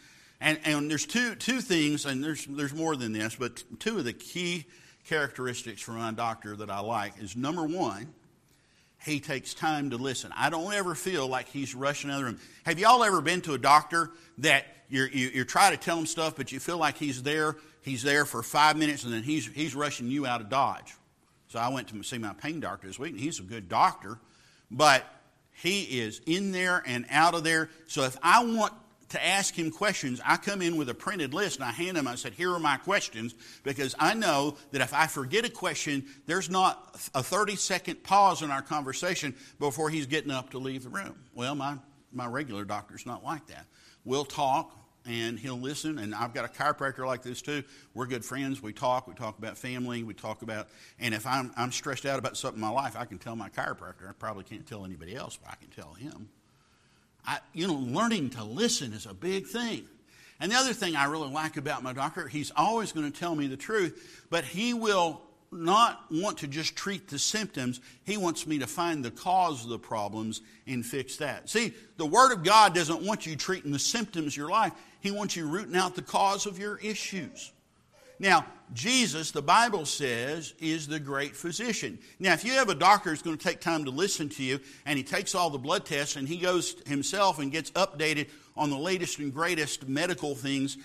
And, 0.42 0.60
and 0.66 0.92
there's 0.92 1.06
two, 1.06 1.36
two 1.36 1.62
things, 1.62 2.06
and 2.06 2.24
there's, 2.24 2.46
there's 2.46 2.74
more 2.74 2.96
than 2.96 3.14
this, 3.14 3.36
but 3.36 3.64
two 3.80 3.98
of 3.98 4.06
the 4.06 4.14
key 4.14 4.66
characteristics 5.06 5.82
for 5.82 5.92
my 5.92 6.12
doctor 6.12 6.56
that 6.58 6.70
I 6.70 6.80
like 6.80 7.14
is 7.22 7.36
number 7.36 7.66
one, 7.66 8.14
he 9.06 9.20
takes 9.20 9.54
time 9.54 9.92
to 9.92 9.98
listen. 9.98 10.34
I 10.36 10.50
don't 10.50 10.74
ever 10.74 10.96
feel 10.96 11.28
like 11.28 11.48
he's 11.48 11.76
rushing 11.76 12.10
out 12.10 12.16
of 12.16 12.20
the 12.20 12.26
room. 12.26 12.40
Have 12.66 12.80
y'all 12.80 13.04
ever 13.04 13.22
been 13.22 13.42
to 13.42 13.54
a 13.54 13.58
doctor 13.58 14.10
that 14.40 14.66
you're, 14.90 15.08
you, 15.08 15.28
you're 15.28 15.46
trying 15.46 15.72
to 15.72 15.78
tell 15.78 15.98
him 15.98 16.08
stuff, 16.08 16.36
but 16.36 16.52
you 16.52 16.60
feel 16.60 16.80
like 16.80 16.98
he's 16.98 17.22
there, 17.22 17.56
he's 17.82 18.02
there 18.02 18.26
for 18.26 18.42
five 18.42 18.78
minutes, 18.78 19.04
and 19.04 19.14
then 19.14 19.22
he's, 19.22 19.46
he's 19.46 19.76
rushing 19.76 20.08
you 20.08 20.26
out 20.26 20.42
of 20.42 20.50
Dodge? 20.50 20.96
So 21.48 21.60
I 21.60 21.70
went 21.70 21.88
to 21.90 22.02
see 22.02 22.18
my 22.18 22.34
pain 22.34 22.60
doctor 22.60 22.88
this 22.88 22.98
week, 22.98 23.12
and 23.12 23.20
he's 23.20 23.40
a 23.40 23.44
good 23.44 23.70
doctor, 23.70 24.20
but 24.72 25.06
he 25.52 25.84
is 26.00 26.20
in 26.26 26.52
there 26.52 26.82
and 26.86 27.06
out 27.12 27.36
of 27.36 27.44
there. 27.44 27.70
So 27.88 28.04
if 28.04 28.18
I 28.24 28.44
want 28.44 28.74
to 29.16 29.26
ask 29.26 29.58
him 29.58 29.72
questions, 29.72 30.22
I 30.24 30.38
come 30.38 30.62
in 30.62 30.78
with 30.78 30.90
a 30.90 30.94
printed 30.94 31.34
list 31.34 31.60
and 31.60 31.66
I 31.66 31.72
hand 31.72 31.98
him, 31.98 32.08
I 32.08 32.16
said, 32.16 32.34
Here 32.34 32.54
are 32.54 32.60
my 32.60 32.78
questions, 32.78 33.34
because 33.64 33.96
I 34.00 34.14
know 34.14 34.58
that 34.72 34.82
if 34.82 34.94
I 34.94 35.08
forget 35.08 35.46
a 35.46 35.50
question, 35.50 36.06
there's 36.26 36.50
not 36.50 37.00
a 37.14 37.24
30 37.24 37.56
second 37.56 38.04
pause 38.04 38.42
in 38.42 38.52
our 38.52 38.62
conversation 38.62 39.36
before 39.60 39.90
he's 39.90 40.06
getting 40.06 40.32
up 40.32 40.52
to 40.52 40.58
leave 40.58 40.84
the 40.84 40.90
room. 40.90 41.16
Well, 41.34 41.56
my, 41.56 41.78
my 42.12 42.28
regular 42.28 42.66
doctor's 42.66 43.06
not 43.06 43.24
like 43.24 43.48
that. 43.48 43.66
We'll 44.04 44.26
talk 44.26 44.76
and 45.06 45.38
he'll 45.38 45.60
listen, 45.60 46.00
and 46.00 46.16
I've 46.16 46.34
got 46.34 46.46
a 46.46 46.48
chiropractor 46.48 47.06
like 47.06 47.22
this 47.22 47.42
too. 47.42 47.64
We're 47.94 48.08
good 48.08 48.26
friends. 48.26 48.62
We 48.62 48.74
talk. 48.74 49.08
We 49.08 49.14
talk 49.14 49.38
about 49.38 49.58
family. 49.58 50.04
We 50.04 50.14
talk 50.14 50.42
about, 50.42 50.68
and 51.00 51.14
if 51.14 51.28
I'm, 51.28 51.52
I'm 51.56 51.72
stressed 51.72 52.06
out 52.06 52.18
about 52.18 52.38
something 52.38 52.58
in 52.58 52.68
my 52.68 52.74
life, 52.74 52.96
I 52.98 53.06
can 53.06 53.20
tell 53.20 53.36
my 53.36 53.50
chiropractor. 53.50 54.10
I 54.10 54.14
probably 54.18 54.44
can't 54.44 54.66
tell 54.66 54.84
anybody 54.84 55.16
else, 55.16 55.38
but 55.38 55.52
I 55.52 55.56
can 55.56 55.70
tell 55.70 55.94
him. 55.94 56.30
I, 57.28 57.40
you 57.54 57.68
know, 57.68 57.74
learning 57.74 58.32
to 58.32 58.44
listen 58.44 58.94
is 58.94 59.06
a 59.06 59.14
big 59.14 59.48
thing. 59.48 59.86
And 60.40 60.52
the 60.52 60.56
other 60.56 60.74
thing 60.74 60.96
I 60.96 61.06
really 61.06 61.30
like 61.30 61.58
about 61.58 61.84
my 61.84 61.94
doctor, 61.94 62.28
he's 62.28 62.52
always 62.56 62.92
going 62.92 63.10
to 63.12 63.20
tell 63.20 63.36
me 63.36 63.48
the 63.48 63.58
truth, 63.58 64.26
but 64.30 64.44
he 64.44 64.74
will 64.74 65.22
not 65.52 66.04
want 66.12 66.40
to 66.40 66.48
just 66.48 66.76
treat 66.76 67.08
the 67.08 67.20
symptoms. 67.20 67.80
He 68.04 68.18
wants 68.18 68.46
me 68.46 68.60
to 68.60 68.68
find 68.68 69.04
the 69.04 69.12
cause 69.12 69.64
of 69.64 69.70
the 69.70 69.80
problems 69.80 70.42
and 70.68 70.86
fix 70.86 71.18
that. 71.18 71.50
See, 71.50 71.74
the 71.98 72.06
Word 72.06 72.34
of 72.34 72.44
God 72.44 72.76
doesn't 72.76 73.02
want 73.02 73.26
you 73.26 73.36
treating 73.36 73.72
the 73.72 73.80
symptoms 73.80 74.34
of 74.34 74.38
your 74.38 74.50
life, 74.50 74.74
He 75.00 75.12
wants 75.12 75.36
you 75.36 75.48
rooting 75.48 75.76
out 75.76 75.96
the 75.96 76.02
cause 76.02 76.46
of 76.46 76.60
your 76.60 76.78
issues. 76.80 77.52
Now, 78.20 78.46
Jesus, 78.74 79.32
the 79.32 79.42
Bible 79.42 79.86
says, 79.86 80.54
is 80.60 80.88
the 80.88 81.00
great 81.00 81.36
physician. 81.36 82.00
Now, 82.20 82.34
if 82.34 82.44
you 82.44 82.54
have 82.54 82.70
a 82.70 82.76
doctor 82.76 83.10
who's 83.10 83.22
going 83.22 83.38
to 83.38 83.44
take 83.44 83.62
time 83.62 83.86
to 83.86 83.92
listen 83.92 84.30
to 84.30 84.44
you 84.44 84.60
and 84.86 84.98
he 84.98 85.04
takes 85.04 85.36
all 85.36 85.50
the 85.50 85.58
blood 85.58 85.86
tests 85.86 86.16
and 86.16 86.28
he 86.28 86.38
goes 86.38 86.76
himself 86.88 87.40
and 87.40 87.52
gets 87.52 87.72
updated 87.72 88.30
on 88.58 88.70
the 88.70 88.78
latest 88.78 89.20
and 89.20 89.34
greatest 89.34 89.88
medical 89.88 90.34
things, 90.34 90.78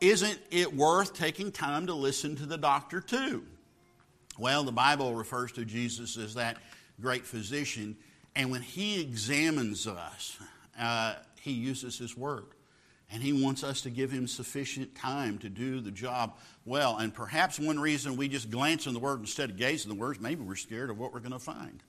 isn't 0.00 0.38
it 0.50 0.74
worth 0.74 1.14
taking 1.14 1.52
time 1.52 1.86
to 1.86 1.94
listen 1.94 2.34
to 2.36 2.46
the 2.46 2.58
doctor 2.58 3.00
too? 3.00 3.44
Well, 4.38 4.64
the 4.64 4.72
Bible 4.72 5.14
refers 5.14 5.52
to 5.52 5.64
Jesus 5.64 6.16
as 6.16 6.34
that 6.34 6.56
great 7.00 7.26
physician, 7.26 7.96
and 8.34 8.50
when 8.50 8.62
he 8.62 9.00
examines 9.00 9.86
us, 9.86 10.38
uh, 10.78 11.16
he 11.40 11.52
uses 11.52 11.98
his 11.98 12.16
word. 12.16 12.46
And 13.12 13.22
he 13.22 13.32
wants 13.32 13.62
us 13.62 13.82
to 13.82 13.90
give 13.90 14.10
him 14.10 14.26
sufficient 14.26 14.94
time 14.94 15.38
to 15.38 15.50
do 15.50 15.80
the 15.80 15.90
job 15.90 16.34
well. 16.64 16.96
And 16.96 17.12
perhaps 17.12 17.58
one 17.58 17.78
reason 17.78 18.16
we 18.16 18.26
just 18.28 18.50
glance 18.50 18.86
in 18.86 18.94
the 18.94 19.00
Word 19.00 19.20
instead 19.20 19.50
of 19.50 19.58
gazing 19.58 19.90
in 19.90 19.96
the 19.96 20.00
words, 20.00 20.18
maybe 20.18 20.42
we're 20.42 20.56
scared 20.56 20.88
of 20.88 20.98
what 20.98 21.12
we're 21.12 21.20
going 21.20 21.32
to 21.32 21.38
find. 21.38 21.82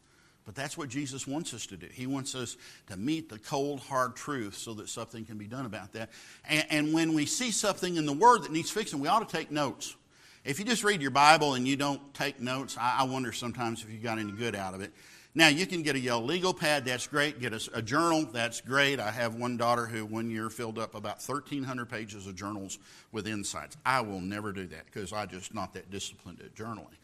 But 0.45 0.55
that's 0.55 0.77
what 0.77 0.89
Jesus 0.89 1.25
wants 1.25 1.53
us 1.53 1.65
to 1.67 1.77
do. 1.77 1.87
He 1.89 2.05
wants 2.05 2.35
us 2.35 2.57
to 2.87 2.97
meet 2.97 3.29
the 3.29 3.39
cold, 3.39 3.79
hard 3.79 4.17
truth 4.17 4.55
so 4.55 4.73
that 4.73 4.89
something 4.89 5.23
can 5.23 5.37
be 5.37 5.47
done 5.47 5.65
about 5.65 5.93
that. 5.93 6.09
And, 6.47 6.65
and 6.69 6.93
when 6.93 7.13
we 7.13 7.25
see 7.25 7.51
something 7.51 7.95
in 7.95 8.05
the 8.05 8.13
Word 8.13 8.43
that 8.43 8.51
needs 8.51 8.69
fixing, 8.69 8.99
we 8.99 9.07
ought 9.07 9.27
to 9.27 9.37
take 9.37 9.49
notes. 9.49 9.95
If 10.43 10.59
you 10.59 10.65
just 10.65 10.83
read 10.83 11.01
your 11.01 11.11
Bible 11.11 11.53
and 11.53 11.65
you 11.65 11.77
don't 11.77 12.13
take 12.13 12.41
notes, 12.41 12.77
I, 12.77 12.97
I 12.99 13.03
wonder 13.03 13.31
sometimes 13.31 13.81
if 13.81 13.89
you 13.89 13.97
got 13.99 14.19
any 14.19 14.33
good 14.33 14.55
out 14.55 14.73
of 14.73 14.81
it. 14.81 14.91
Now, 15.35 15.47
you 15.47 15.65
can 15.65 15.81
get 15.81 15.95
a 15.95 16.17
legal 16.17 16.53
pad, 16.53 16.85
that's 16.85 17.07
great. 17.07 17.39
Get 17.39 17.53
a, 17.53 17.69
a, 17.73 17.81
journal, 17.81 18.27
that's 18.31 18.61
great. 18.61 18.99
I 18.99 19.09
have 19.09 19.33
one 19.33 19.57
daughter 19.57 19.87
who 19.87 20.05
one 20.05 20.29
year 20.29 20.51
filled 20.51 20.77
up 20.77 20.93
about 20.93 21.27
1,300 21.27 21.89
pages 21.89 22.27
of 22.27 22.35
journals 22.35 22.77
with 23.11 23.27
insights. 23.27 23.75
I 23.83 24.01
will 24.01 24.21
never 24.21 24.51
do 24.51 24.67
that 24.67 24.85
because 24.85 25.11
I'm 25.11 25.27
just 25.29 25.55
not 25.55 25.73
that 25.73 25.89
disciplined 25.89 26.39
at 26.41 26.53
journaling. 26.53 26.97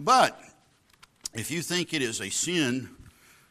But 0.00 0.40
if 1.34 1.50
you 1.50 1.60
think 1.60 1.92
it 1.92 2.00
is 2.00 2.22
a 2.22 2.30
sin 2.30 2.88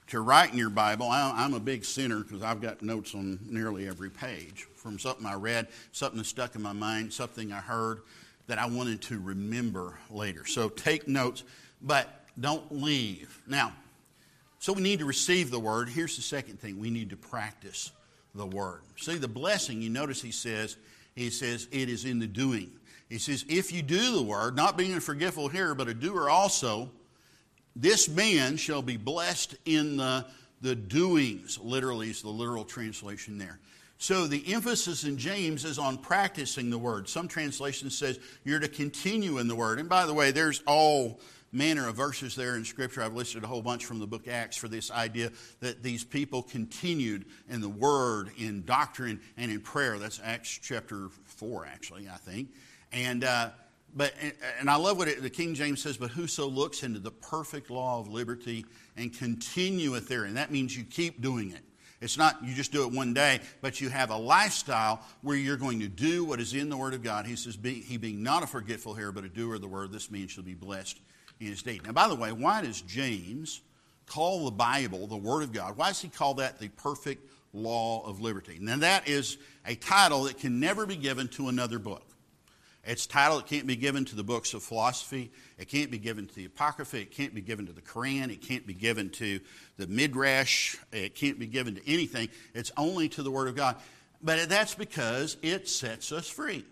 to 0.08 0.22
write 0.22 0.52
in 0.52 0.58
your 0.58 0.72
Bible, 0.72 1.08
I, 1.08 1.32
I'm 1.36 1.54
a 1.54 1.60
big 1.60 1.86
sinner 1.86 2.22
because 2.22 2.42
I've 2.42 2.62
got 2.62 2.82
notes 2.82 3.14
on 3.14 3.40
nearly 3.48 3.88
every 3.88 4.10
page 4.10 4.68
from 4.76 4.98
something 4.98 5.26
I 5.26 5.36
read, 5.36 5.68
something 5.92 6.18
that 6.18 6.26
stuck 6.26 6.56
in 6.56 6.64
my 6.64 6.74
mind, 6.74 7.14
something 7.14 7.52
I 7.52 7.60
heard 7.60 8.02
that 8.48 8.58
I 8.58 8.66
wanted 8.66 9.04
to 9.04 9.20
remember 9.20 10.00
later. 10.10 10.46
So 10.46 10.70
take 10.70 11.08
notes. 11.08 11.44
But 11.82 12.27
don't 12.40 12.72
leave. 12.72 13.42
Now, 13.48 13.74
so 14.60 14.74
we 14.74 14.82
need 14.82 15.00
to 15.00 15.06
receive 15.06 15.52
the 15.52 15.60
word. 15.60 15.90
Here's 15.90 16.16
the 16.16 16.22
second 16.22 16.60
thing 16.60 16.80
we 16.80 16.90
need 16.90 17.10
to 17.12 17.18
practice 17.18 17.92
the 18.36 18.46
word. 18.46 18.82
See, 18.98 19.16
the 19.16 19.28
blessing, 19.28 19.82
you 19.82 19.90
notice 19.90 20.22
he 20.22 20.32
says 20.32 20.78
He 21.16 21.30
says, 21.30 21.68
It 21.72 21.90
is 21.90 22.06
in 22.06 22.20
the 22.20 22.28
doing. 22.28 22.72
He 23.10 23.18
says, 23.18 23.46
If 23.48 23.72
you 23.72 23.82
do 23.82 24.14
the 24.14 24.22
word, 24.22 24.56
not 24.56 24.78
being 24.78 24.94
a 24.96 25.02
forgetful 25.02 25.50
hearer, 25.50 25.76
but 25.76 25.88
a 25.88 25.94
doer 25.94 26.30
also, 26.30 26.90
this 27.76 28.10
man 28.10 28.58
shall 28.58 28.82
be 28.82 28.98
blessed 28.98 29.56
in 29.66 29.98
the, 29.98 30.26
the 30.62 30.76
doings. 30.76 31.60
Literally, 31.62 32.10
is 32.10 32.22
the 32.22 32.30
literal 32.30 32.66
translation 32.66 33.38
there. 33.38 33.60
So 34.00 34.28
the 34.28 34.54
emphasis 34.54 35.06
in 35.06 35.18
James 35.18 35.66
is 35.66 35.80
on 35.80 35.98
practicing 35.98 36.70
the 36.70 36.78
word. 36.78 37.10
Some 37.10 37.28
translations 37.28 37.98
says 37.98 38.20
you're 38.44 38.60
to 38.60 38.68
continue 38.68 39.40
in 39.40 39.48
the 39.48 39.56
word. 39.56 39.80
And 39.80 39.90
by 39.90 40.06
the 40.06 40.14
way, 40.14 40.30
there's 40.32 40.62
all 40.68 41.20
manner 41.52 41.88
of 41.88 41.96
verses 41.96 42.36
there 42.36 42.56
in 42.56 42.66
Scripture. 42.66 43.02
I've 43.02 43.16
listed 43.16 43.44
a 43.44 43.48
whole 43.48 43.62
bunch 43.62 43.86
from 43.86 44.00
the 44.00 44.08
book 44.08 44.28
Acts 44.28 44.58
for 44.58 44.68
this 44.68 44.92
idea 44.92 45.32
that 45.60 45.82
these 45.82 46.04
people 46.04 46.44
continued 46.44 47.26
in 47.50 47.62
the 47.62 47.70
Word, 47.70 48.32
in 48.38 48.66
doctrine, 48.66 49.22
and 49.38 49.52
in 49.52 49.62
prayer. 49.62 49.98
That's 49.98 50.20
Acts 50.24 50.60
chapter 50.62 51.10
4, 51.26 51.66
actually, 51.66 52.08
I 52.10 52.18
think. 52.18 52.50
And, 52.92 53.24
uh, 53.24 53.50
but, 53.96 54.14
and 54.60 54.70
I 54.70 54.76
love 54.76 54.98
what 54.98 55.08
it, 55.08 55.22
the 55.22 55.30
King 55.30 55.54
James 55.54 55.82
says, 55.82 55.98
but 55.98 56.12
whoso 56.12 56.48
looks 56.48 56.84
into 56.84 57.00
the 57.00 57.12
perfect 57.12 57.70
law 57.70 58.00
of 58.00 58.10
liberty 58.10 58.66
and 58.96 59.18
continueth 59.18 60.08
therein. 60.08 60.36
That 60.36 60.52
means 60.52 60.78
you 60.78 60.84
keep 60.84 61.22
doing 61.22 61.52
it. 61.52 61.62
It's 62.00 62.18
not 62.18 62.44
you 62.44 62.54
just 62.54 62.72
do 62.72 62.86
it 62.86 62.94
one 62.94 63.16
day, 63.16 63.40
but 63.60 63.82
you 63.82 63.90
have 63.90 64.12
a 64.12 64.18
lifestyle 64.18 65.02
where 65.24 65.36
you're 65.36 65.58
going 65.58 65.80
to 65.80 65.88
do 65.88 66.24
what 66.24 66.40
is 66.40 66.54
in 66.54 66.70
the 66.70 66.78
Word 66.78 66.94
of 66.94 67.02
God. 67.02 67.26
He 67.26 67.36
says, 67.36 67.58
be, 67.58 67.74
He 67.74 67.98
being 67.98 68.22
not 68.22 68.44
a 68.44 68.48
forgetful 68.48 68.94
hearer, 68.94 69.12
but 69.12 69.24
a 69.24 69.30
doer 69.30 69.56
of 69.56 69.62
the 69.62 69.68
Word, 69.68 69.92
this 69.92 70.12
means 70.12 70.30
shall 70.30 70.44
be 70.44 70.54
blessed 70.54 71.00
Now, 71.40 71.92
by 71.92 72.08
the 72.08 72.16
way, 72.16 72.32
why 72.32 72.62
does 72.62 72.82
James 72.82 73.62
call 74.06 74.46
the 74.46 74.52
Bible 74.52 75.08
the 75.08 75.18
Word 75.18 75.44
of 75.44 75.54
God? 75.54 75.78
Why 75.78 75.88
does 75.88 76.02
he 76.02 76.10
call 76.10 76.36
that 76.36 76.60
the 76.60 76.70
perfect 76.70 77.30
law 77.54 78.06
of 78.06 78.22
liberty? 78.22 78.58
Now, 78.60 78.78
that 78.78 79.08
is 79.08 79.38
a 79.66 79.76
title 79.76 80.24
that 80.24 80.40
can 80.40 80.60
never 80.60 80.86
be 80.86 80.96
given 80.96 81.28
to 81.30 81.50
another 81.50 81.80
book. 81.80 82.04
It's 82.84 83.06
title 83.06 83.38
that 83.38 83.48
can't 83.48 83.68
be 83.68 83.76
given 83.76 84.06
to 84.06 84.16
the 84.16 84.24
books 84.24 84.54
of 84.54 84.64
philosophy. 84.64 85.30
It 85.58 85.68
can't 85.68 85.92
be 85.92 85.98
given 85.98 86.26
to 86.26 86.34
the 86.34 86.46
Apocrypha. 86.46 87.02
It 87.02 87.12
can't 87.12 87.36
be 87.36 87.42
given 87.42 87.66
to 87.66 87.74
the 87.74 87.82
Quran. 87.82 88.32
It 88.32 88.42
can't 88.42 88.66
be 88.66 88.74
given 88.74 89.10
to 89.12 89.42
the 89.76 89.88
Midrash. 89.88 90.78
It 90.94 91.14
can't 91.14 91.38
be 91.38 91.48
given 91.48 91.76
to 91.76 91.82
anything. 91.86 92.30
It's 92.54 92.72
only 92.78 93.10
to 93.10 93.24
the 93.24 93.32
Word 93.32 93.50
of 93.50 93.56
God. 93.56 93.76
But 94.24 94.48
that's 94.48 94.74
because 94.74 95.36
it 95.42 95.68
sets 95.68 96.14
us 96.14 96.30
free. 96.30 96.66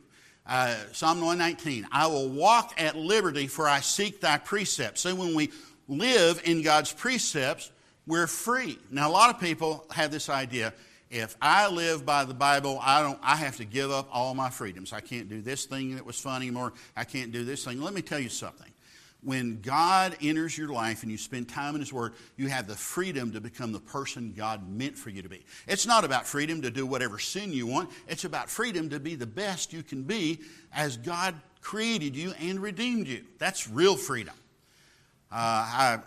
Uh, 0.48 0.76
Psalm 0.92 1.22
119, 1.22 1.88
I 1.92 2.08
will 2.08 2.30
walk 2.30 2.74
at 2.78 2.96
liberty, 2.96 3.48
for 3.48 3.68
I 3.68 3.80
seek 3.80 4.22
thy 4.22 4.38
precepts. 4.38 5.02
So 5.02 5.16
when 5.16 5.34
we 5.34 5.52
live 5.88 6.42
in 6.46 6.62
God's 6.62 6.94
precepts, 6.94 7.72
we're 8.06 8.28
free. 8.28 8.78
Now, 8.92 9.10
a 9.10 9.12
lot 9.12 9.34
of 9.34 9.40
people 9.40 9.86
have 9.92 10.12
this 10.12 10.30
idea 10.30 10.74
if 11.10 11.38
I 11.42 11.70
live 11.70 12.06
by 12.06 12.26
the 12.26 12.34
Bible, 12.34 12.80
I, 12.82 13.02
don't, 13.02 13.20
I 13.22 13.36
have 13.36 13.58
to 13.58 13.66
give 13.66 13.92
up 13.92 14.10
all 14.12 14.34
my 14.34 14.50
freedoms. 14.50 14.92
I 14.92 15.02
can't 15.02 15.30
do 15.30 15.42
this 15.42 15.66
thing 15.66 15.96
that 15.96 16.06
was 16.06 16.20
fun 16.20 16.42
anymore. 16.42 16.74
I 16.96 17.04
can't 17.04 17.32
do 17.32 17.46
this 17.46 17.64
thing. 17.64 17.82
Let 17.82 17.94
me 17.94 18.02
tell 18.02 18.20
you 18.20 18.30
something. 18.30 18.72
When 19.26 19.60
God 19.60 20.16
enters 20.22 20.56
your 20.56 20.70
life 20.70 21.02
and 21.02 21.12
you 21.12 21.18
spend 21.18 21.50
time 21.50 21.74
in 21.74 21.82
His 21.82 21.92
Word, 21.92 22.14
you 22.38 22.48
have 22.48 22.68
the 22.68 22.76
freedom 22.76 23.32
to 23.32 23.42
become 23.42 23.72
the 23.72 23.80
person 23.80 24.36
God 24.38 24.70
meant 24.70 24.96
for 24.96 25.10
you 25.10 25.24
to 25.24 25.30
be. 25.30 25.44
It's 25.68 25.88
not 25.88 26.06
about 26.06 26.28
freedom 26.28 26.62
to 26.62 26.70
do 26.70 26.86
whatever 26.86 27.18
sin 27.18 27.52
you 27.52 27.66
want, 27.66 27.90
it's 28.08 28.24
about 28.24 28.52
freedom 28.52 28.88
to 28.92 29.00
be 29.00 29.16
the 29.16 29.26
best 29.26 29.74
you 29.74 29.82
can 29.82 30.04
be 30.04 30.42
as 30.72 30.96
God 30.96 31.34
created 31.60 32.16
you 32.16 32.34
and 32.40 32.60
redeemed 32.60 33.08
you. 33.08 33.24
That's 33.40 33.68
real 33.68 33.96
freedom. 33.96 34.36
Uh, 35.32 35.34
I 35.34 36.00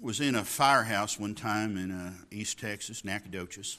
was 0.00 0.20
in 0.20 0.36
a 0.36 0.44
firehouse 0.44 1.18
one 1.18 1.34
time 1.34 1.76
in 1.76 1.90
uh, 1.90 2.12
East 2.30 2.60
Texas, 2.60 3.04
Nacogdoches, 3.04 3.78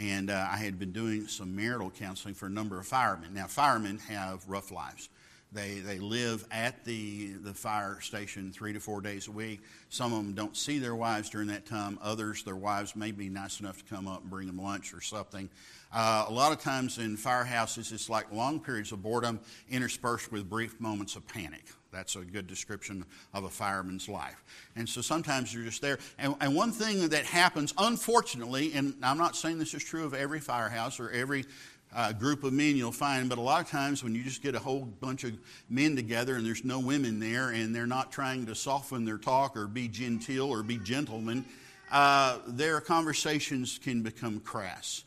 and 0.00 0.30
uh, 0.30 0.48
I 0.50 0.56
had 0.56 0.78
been 0.78 0.92
doing 0.92 1.26
some 1.26 1.54
marital 1.54 1.90
counseling 1.90 2.32
for 2.32 2.46
a 2.46 2.50
number 2.50 2.80
of 2.80 2.86
firemen. 2.86 3.34
Now, 3.34 3.46
firemen 3.46 3.98
have 4.08 4.48
rough 4.48 4.70
lives. 4.70 5.10
They, 5.52 5.78
they 5.78 5.98
live 5.98 6.44
at 6.50 6.84
the, 6.84 7.32
the 7.34 7.54
fire 7.54 8.00
station 8.00 8.52
three 8.52 8.72
to 8.72 8.80
four 8.80 9.00
days 9.00 9.28
a 9.28 9.30
week. 9.30 9.60
Some 9.88 10.12
of 10.12 10.18
them 10.18 10.34
don't 10.34 10.56
see 10.56 10.78
their 10.78 10.94
wives 10.94 11.30
during 11.30 11.48
that 11.48 11.66
time. 11.66 11.98
Others, 12.02 12.42
their 12.42 12.56
wives 12.56 12.96
may 12.96 13.12
be 13.12 13.28
nice 13.28 13.60
enough 13.60 13.78
to 13.78 13.94
come 13.94 14.08
up 14.08 14.22
and 14.22 14.30
bring 14.30 14.48
them 14.48 14.60
lunch 14.60 14.92
or 14.92 15.00
something. 15.00 15.48
Uh, 15.92 16.26
a 16.28 16.32
lot 16.32 16.52
of 16.52 16.58
times 16.58 16.98
in 16.98 17.16
firehouses, 17.16 17.92
it's 17.92 18.10
like 18.10 18.30
long 18.32 18.60
periods 18.60 18.92
of 18.92 19.02
boredom 19.02 19.40
interspersed 19.70 20.32
with 20.32 20.50
brief 20.50 20.80
moments 20.80 21.16
of 21.16 21.26
panic. 21.28 21.64
That's 21.92 22.16
a 22.16 22.20
good 22.20 22.46
description 22.46 23.06
of 23.32 23.44
a 23.44 23.48
fireman's 23.48 24.08
life. 24.08 24.44
And 24.74 24.86
so 24.86 25.00
sometimes 25.00 25.54
you're 25.54 25.64
just 25.64 25.80
there. 25.80 25.98
And, 26.18 26.34
and, 26.42 26.54
one 26.54 26.72
thing 26.72 27.08
that 27.08 27.24
happens, 27.24 27.72
unfortunately, 27.78 28.74
and 28.74 28.94
I'm 29.02 29.16
not 29.16 29.34
saying 29.34 29.58
this 29.58 29.72
is 29.72 29.82
true 29.82 30.04
of 30.04 30.12
every 30.12 30.40
firehouse 30.40 31.00
or 31.00 31.10
every 31.10 31.46
uh, 31.94 32.12
group 32.12 32.44
of 32.44 32.52
men 32.52 32.76
you'll 32.76 32.92
find, 32.92 33.28
but 33.28 33.38
a 33.38 33.40
lot 33.40 33.60
of 33.60 33.70
times 33.70 34.04
when 34.04 34.14
you 34.14 34.22
just 34.22 34.42
get 34.42 34.54
a 34.54 34.58
whole 34.58 34.84
bunch 34.84 35.24
of 35.24 35.32
men 35.70 35.96
together 35.96 36.36
and 36.36 36.44
there's 36.44 36.64
no 36.64 36.78
women 36.78 37.20
there 37.20 37.50
and 37.50 37.74
they're 37.74 37.86
not 37.86 38.12
trying 38.12 38.46
to 38.46 38.54
soften 38.54 39.04
their 39.04 39.18
talk 39.18 39.56
or 39.56 39.66
be 39.66 39.88
genteel 39.88 40.46
or 40.46 40.62
be 40.62 40.78
gentlemen, 40.78 41.44
uh, 41.90 42.38
their 42.46 42.80
conversations 42.80 43.78
can 43.82 44.02
become 44.02 44.40
crass. 44.40 45.04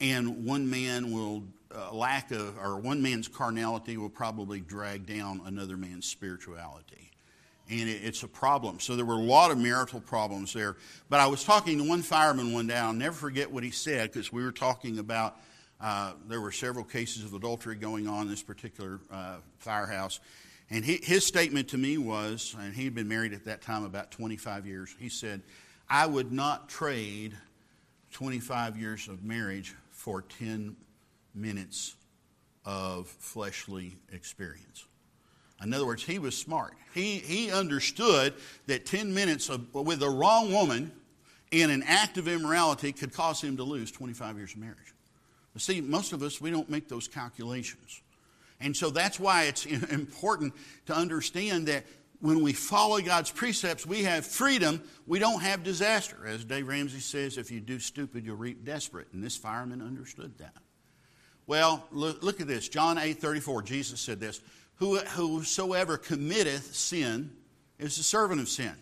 And 0.00 0.44
one 0.44 0.68
man 0.68 1.12
will 1.12 1.44
uh, 1.74 1.94
lack 1.94 2.30
of, 2.32 2.58
or 2.58 2.76
one 2.76 3.02
man's 3.02 3.28
carnality 3.28 3.96
will 3.96 4.08
probably 4.08 4.60
drag 4.60 5.06
down 5.06 5.42
another 5.44 5.76
man's 5.76 6.06
spirituality. 6.06 7.10
And 7.70 7.88
it, 7.88 8.02
it's 8.04 8.22
a 8.22 8.28
problem. 8.28 8.80
So 8.80 8.96
there 8.96 9.04
were 9.04 9.14
a 9.14 9.22
lot 9.22 9.50
of 9.50 9.58
marital 9.58 10.00
problems 10.00 10.52
there. 10.52 10.76
But 11.08 11.20
I 11.20 11.26
was 11.26 11.44
talking 11.44 11.78
to 11.78 11.88
one 11.88 12.02
fireman 12.02 12.52
one 12.52 12.66
day, 12.66 12.76
I'll 12.76 12.92
never 12.92 13.14
forget 13.14 13.50
what 13.50 13.62
he 13.62 13.70
said 13.70 14.10
because 14.10 14.32
we 14.32 14.42
were 14.42 14.52
talking 14.52 14.98
about 14.98 15.36
uh, 15.82 16.12
there 16.28 16.40
were 16.40 16.52
several 16.52 16.84
cases 16.84 17.24
of 17.24 17.34
adultery 17.34 17.74
going 17.74 18.06
on 18.06 18.22
in 18.22 18.28
this 18.28 18.42
particular 18.42 19.00
uh, 19.10 19.36
firehouse. 19.58 20.20
And 20.70 20.84
he, 20.84 21.00
his 21.02 21.26
statement 21.26 21.68
to 21.68 21.78
me 21.78 21.98
was, 21.98 22.54
and 22.58 22.72
he'd 22.72 22.94
been 22.94 23.08
married 23.08 23.32
at 23.32 23.44
that 23.46 23.62
time 23.62 23.84
about 23.84 24.12
25 24.12 24.66
years, 24.66 24.94
he 24.98 25.08
said, 25.08 25.42
I 25.90 26.06
would 26.06 26.32
not 26.32 26.68
trade 26.68 27.36
25 28.12 28.76
years 28.76 29.08
of 29.08 29.24
marriage 29.24 29.74
for 29.90 30.22
10 30.22 30.76
minutes 31.34 31.96
of 32.64 33.08
fleshly 33.08 33.96
experience. 34.12 34.86
In 35.62 35.74
other 35.74 35.86
words, 35.86 36.04
he 36.04 36.18
was 36.18 36.36
smart. 36.36 36.74
He, 36.94 37.18
he 37.18 37.50
understood 37.50 38.34
that 38.66 38.86
10 38.86 39.12
minutes 39.12 39.48
of, 39.48 39.74
with 39.74 40.00
the 40.00 40.08
wrong 40.08 40.52
woman 40.52 40.92
in 41.50 41.70
an 41.70 41.82
act 41.86 42.18
of 42.18 42.28
immorality 42.28 42.92
could 42.92 43.12
cause 43.12 43.40
him 43.42 43.56
to 43.56 43.64
lose 43.64 43.90
25 43.90 44.36
years 44.36 44.52
of 44.52 44.58
marriage. 44.58 44.94
But 45.52 45.62
see, 45.62 45.80
most 45.80 46.12
of 46.12 46.22
us, 46.22 46.40
we 46.40 46.50
don't 46.50 46.70
make 46.70 46.88
those 46.88 47.08
calculations. 47.08 48.02
And 48.60 48.76
so 48.76 48.90
that's 48.90 49.18
why 49.18 49.44
it's 49.44 49.66
important 49.66 50.54
to 50.86 50.94
understand 50.94 51.68
that 51.68 51.84
when 52.20 52.40
we 52.40 52.52
follow 52.52 53.00
God's 53.00 53.32
precepts, 53.32 53.84
we 53.84 54.04
have 54.04 54.24
freedom. 54.24 54.80
We 55.06 55.18
don't 55.18 55.42
have 55.42 55.64
disaster. 55.64 56.24
As 56.26 56.44
Dave 56.44 56.68
Ramsey 56.68 57.00
says, 57.00 57.36
if 57.36 57.50
you 57.50 57.60
do 57.60 57.80
stupid, 57.80 58.24
you'll 58.24 58.36
reap 58.36 58.64
desperate. 58.64 59.08
And 59.12 59.22
this 59.22 59.36
fireman 59.36 59.82
understood 59.82 60.38
that. 60.38 60.54
Well, 61.48 61.84
look, 61.90 62.22
look 62.22 62.40
at 62.40 62.46
this. 62.46 62.68
John 62.68 62.96
8 62.96 63.18
34, 63.18 63.62
Jesus 63.62 64.00
said 64.00 64.20
this 64.20 64.40
Whosoever 64.76 65.96
committeth 65.96 66.74
sin 66.74 67.32
is 67.78 67.96
the 67.96 68.04
servant 68.04 68.40
of 68.40 68.48
sin. 68.48 68.74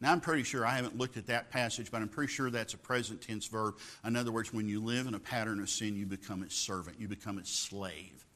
Now, 0.00 0.12
I'm 0.12 0.20
pretty 0.20 0.42
sure, 0.42 0.66
I 0.66 0.72
haven't 0.72 0.98
looked 0.98 1.16
at 1.16 1.26
that 1.28 1.50
passage, 1.50 1.90
but 1.90 2.02
I'm 2.02 2.08
pretty 2.08 2.30
sure 2.30 2.50
that's 2.50 2.74
a 2.74 2.78
present 2.78 3.22
tense 3.22 3.46
verb. 3.46 3.76
In 4.04 4.14
other 4.14 4.30
words, 4.30 4.52
when 4.52 4.68
you 4.68 4.84
live 4.84 5.06
in 5.06 5.14
a 5.14 5.18
pattern 5.18 5.58
of 5.60 5.70
sin, 5.70 5.96
you 5.96 6.04
become 6.04 6.42
its 6.42 6.54
servant, 6.54 7.00
you 7.00 7.08
become 7.08 7.38
its 7.38 7.50
slave. 7.50 8.26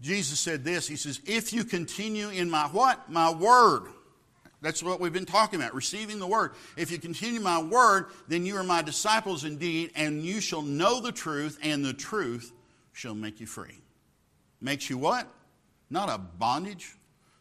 Jesus 0.00 0.40
said 0.40 0.64
this 0.64 0.86
He 0.86 0.96
says, 0.96 1.20
If 1.24 1.52
you 1.52 1.64
continue 1.64 2.28
in 2.28 2.50
my 2.50 2.66
what? 2.66 3.10
My 3.10 3.32
word. 3.32 3.84
That's 4.60 4.82
what 4.82 5.00
we've 5.00 5.12
been 5.12 5.26
talking 5.26 5.60
about, 5.60 5.74
receiving 5.74 6.20
the 6.20 6.26
word. 6.26 6.52
If 6.76 6.92
you 6.92 6.98
continue 6.98 7.40
my 7.40 7.60
word, 7.60 8.06
then 8.28 8.46
you 8.46 8.56
are 8.56 8.62
my 8.62 8.80
disciples 8.80 9.42
indeed, 9.42 9.90
and 9.96 10.22
you 10.22 10.40
shall 10.40 10.62
know 10.62 11.00
the 11.00 11.10
truth, 11.10 11.58
and 11.62 11.84
the 11.84 11.92
truth 11.92 12.52
shall 12.92 13.16
make 13.16 13.40
you 13.40 13.46
free. 13.46 13.80
Makes 14.60 14.88
you 14.88 14.98
what? 14.98 15.26
Not 15.90 16.08
a 16.08 16.18
bondage, 16.18 16.94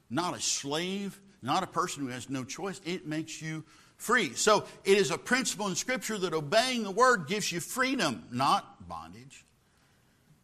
not 0.10 0.36
a 0.36 0.42
slave, 0.42 1.20
not 1.42 1.64
a 1.64 1.68
person 1.68 2.04
who 2.04 2.10
has 2.10 2.30
no 2.30 2.44
choice. 2.44 2.82
It 2.86 3.08
makes 3.08 3.42
you 3.42 3.64
free. 3.98 4.34
So 4.34 4.66
it 4.84 4.98
is 4.98 5.12
a 5.12 5.18
principle 5.18 5.68
in 5.68 5.76
Scripture 5.76 6.18
that 6.18 6.34
obeying 6.34 6.84
the 6.84 6.92
word 6.92 7.28
gives 7.28 7.52
you 7.52 7.60
freedom, 7.60 8.24
not 8.32 8.88
bondage. 8.88 9.46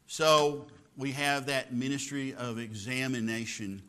So 0.08 0.68
we 0.96 1.12
have 1.12 1.48
that 1.48 1.74
ministry 1.74 2.34
of 2.34 2.60
examination 2.60 3.82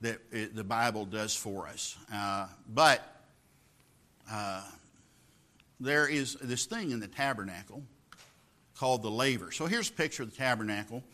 that 0.00 0.18
it, 0.30 0.54
the 0.54 0.64
Bible 0.64 1.04
does 1.04 1.34
for 1.34 1.66
us. 1.68 1.96
Uh, 2.12 2.48
but 2.68 3.00
uh, 4.30 4.62
there 5.80 6.08
is 6.08 6.34
this 6.42 6.66
thing 6.66 6.90
in 6.90 7.00
the 7.00 7.08
tabernacle 7.08 7.82
called 8.76 9.02
the 9.02 9.10
laver. 9.10 9.52
So 9.52 9.66
here's 9.66 9.88
a 9.88 9.92
picture 9.92 10.24
of 10.24 10.30
the 10.30 10.36
tabernacle. 10.36 11.04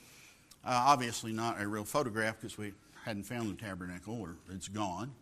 Uh, 0.65 0.85
obviously, 0.87 1.33
not 1.33 1.61
a 1.61 1.69
real 1.69 1.85
photograph 1.85 2.37
because 2.41 2.57
we 2.57 2.73
hadn't 3.05 3.25
found 3.25 3.51
the 3.51 3.63
tabernacle 3.63 4.21
or 4.21 4.37
it's 4.51 4.69
gone. 4.69 5.13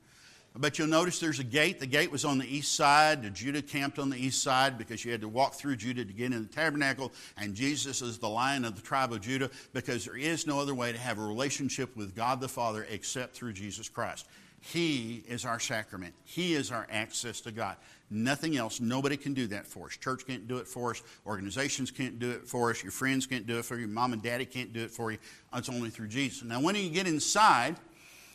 But 0.59 0.79
you'll 0.79 0.88
notice 0.88 1.19
there's 1.19 1.38
a 1.38 1.44
gate. 1.44 1.81
The 1.81 1.87
gate 1.87 2.11
was 2.11 2.25
on 2.25 2.38
the 2.38 2.46
east 2.46 2.75
side. 2.75 3.35
Judah 3.35 3.61
camped 3.61 3.98
on 3.98 4.09
the 4.09 4.17
east 4.17 4.42
side 4.42 4.79
because 4.79 5.04
you 5.04 5.13
had 5.13 5.21
to 5.21 5.29
walk 5.29 5.54
through 5.54 5.77
Judah 5.77 6.04
to 6.04 6.13
get 6.13 6.33
in 6.33 6.42
the 6.42 6.48
tabernacle. 6.48 7.13
And 7.37 7.54
Jesus 7.54 8.00
is 8.00 8.19
the 8.19 8.29
lion 8.29 8.65
of 8.65 8.75
the 8.75 8.83
tribe 8.83 9.13
of 9.13 9.21
Judah 9.21 9.50
because 9.75 10.07
there 10.07 10.17
is 10.17 10.46
no 10.46 10.59
other 10.59 10.75
way 10.75 10.92
to 10.92 10.98
have 10.98 11.19
a 11.19 11.23
relationship 11.23 11.94
with 11.94 12.15
God 12.15 12.40
the 12.40 12.48
Father 12.48 12.87
except 12.88 13.35
through 13.35 13.52
Jesus 13.52 13.88
Christ. 13.88 14.27
He 14.61 15.23
is 15.29 15.44
our 15.44 15.61
sacrament, 15.61 16.15
He 16.25 16.54
is 16.54 16.73
our 16.73 16.87
access 16.90 17.40
to 17.42 17.52
God. 17.52 17.77
Nothing 18.09 18.57
else. 18.57 18.81
Nobody 18.81 19.17
can 19.17 19.35
do 19.35 19.48
that 19.48 19.67
for 19.67 19.87
us. 19.87 19.96
Church 19.96 20.27
can't 20.27 20.46
do 20.46 20.59
it 20.59 20.69
for 20.69 20.92
us. 20.92 21.02
Organizations 21.27 21.90
can't 21.90 22.19
do 22.21 22.31
it 22.31 22.46
for 22.46 22.71
us. 22.71 22.83
Your 22.83 22.92
friends 22.92 23.27
can't 23.27 23.46
do 23.46 23.59
it 23.59 23.65
for 23.65 23.77
you. 23.77 23.88
Mom 23.88 24.13
and 24.13 24.23
daddy 24.23 24.46
can't 24.46 24.73
do 24.73 24.81
it 24.81 24.92
for 24.92 25.11
you. 25.11 25.19
It's 25.54 25.69
only 25.69 25.90
through 25.90 26.07
Jesus. 26.09 26.44
Now, 26.44 26.61
when 26.61 26.77
you 26.77 26.88
get 26.88 27.09
inside, 27.09 27.77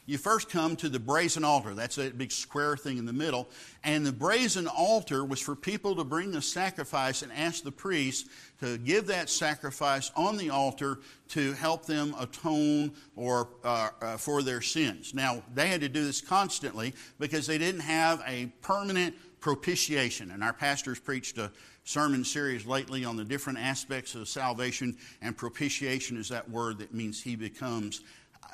you 0.05 0.17
first 0.17 0.49
come 0.49 0.75
to 0.77 0.89
the 0.89 0.99
brazen 0.99 1.43
altar. 1.43 1.73
That's 1.73 1.97
a 1.97 2.09
big 2.09 2.31
square 2.31 2.75
thing 2.75 2.97
in 2.97 3.05
the 3.05 3.13
middle. 3.13 3.49
And 3.83 4.05
the 4.05 4.11
brazen 4.11 4.67
altar 4.67 5.23
was 5.23 5.39
for 5.39 5.55
people 5.55 5.95
to 5.95 6.03
bring 6.03 6.31
the 6.31 6.41
sacrifice 6.41 7.21
and 7.21 7.31
ask 7.31 7.63
the 7.63 7.71
priest 7.71 8.27
to 8.59 8.77
give 8.79 9.07
that 9.07 9.29
sacrifice 9.29 10.11
on 10.15 10.37
the 10.37 10.49
altar 10.49 10.99
to 11.29 11.53
help 11.53 11.85
them 11.85 12.15
atone 12.19 12.91
or 13.15 13.49
uh, 13.63 13.89
uh, 14.01 14.17
for 14.17 14.41
their 14.41 14.61
sins. 14.61 15.13
Now, 15.13 15.43
they 15.53 15.67
had 15.67 15.81
to 15.81 15.89
do 15.89 16.03
this 16.03 16.19
constantly 16.19 16.93
because 17.19 17.47
they 17.47 17.57
didn't 17.57 17.81
have 17.81 18.23
a 18.27 18.47
permanent 18.61 19.15
propitiation. 19.39 20.31
And 20.31 20.43
our 20.43 20.53
pastors 20.53 20.99
preached 20.99 21.37
a 21.37 21.51
sermon 21.83 22.23
series 22.23 22.65
lately 22.65 23.05
on 23.05 23.17
the 23.17 23.23
different 23.23 23.59
aspects 23.59 24.13
of 24.15 24.27
salvation, 24.27 24.95
and 25.21 25.35
propitiation 25.35 26.17
is 26.17 26.29
that 26.29 26.49
word 26.49 26.77
that 26.79 26.93
means 26.93 27.21
he 27.21 27.35
becomes 27.35 28.01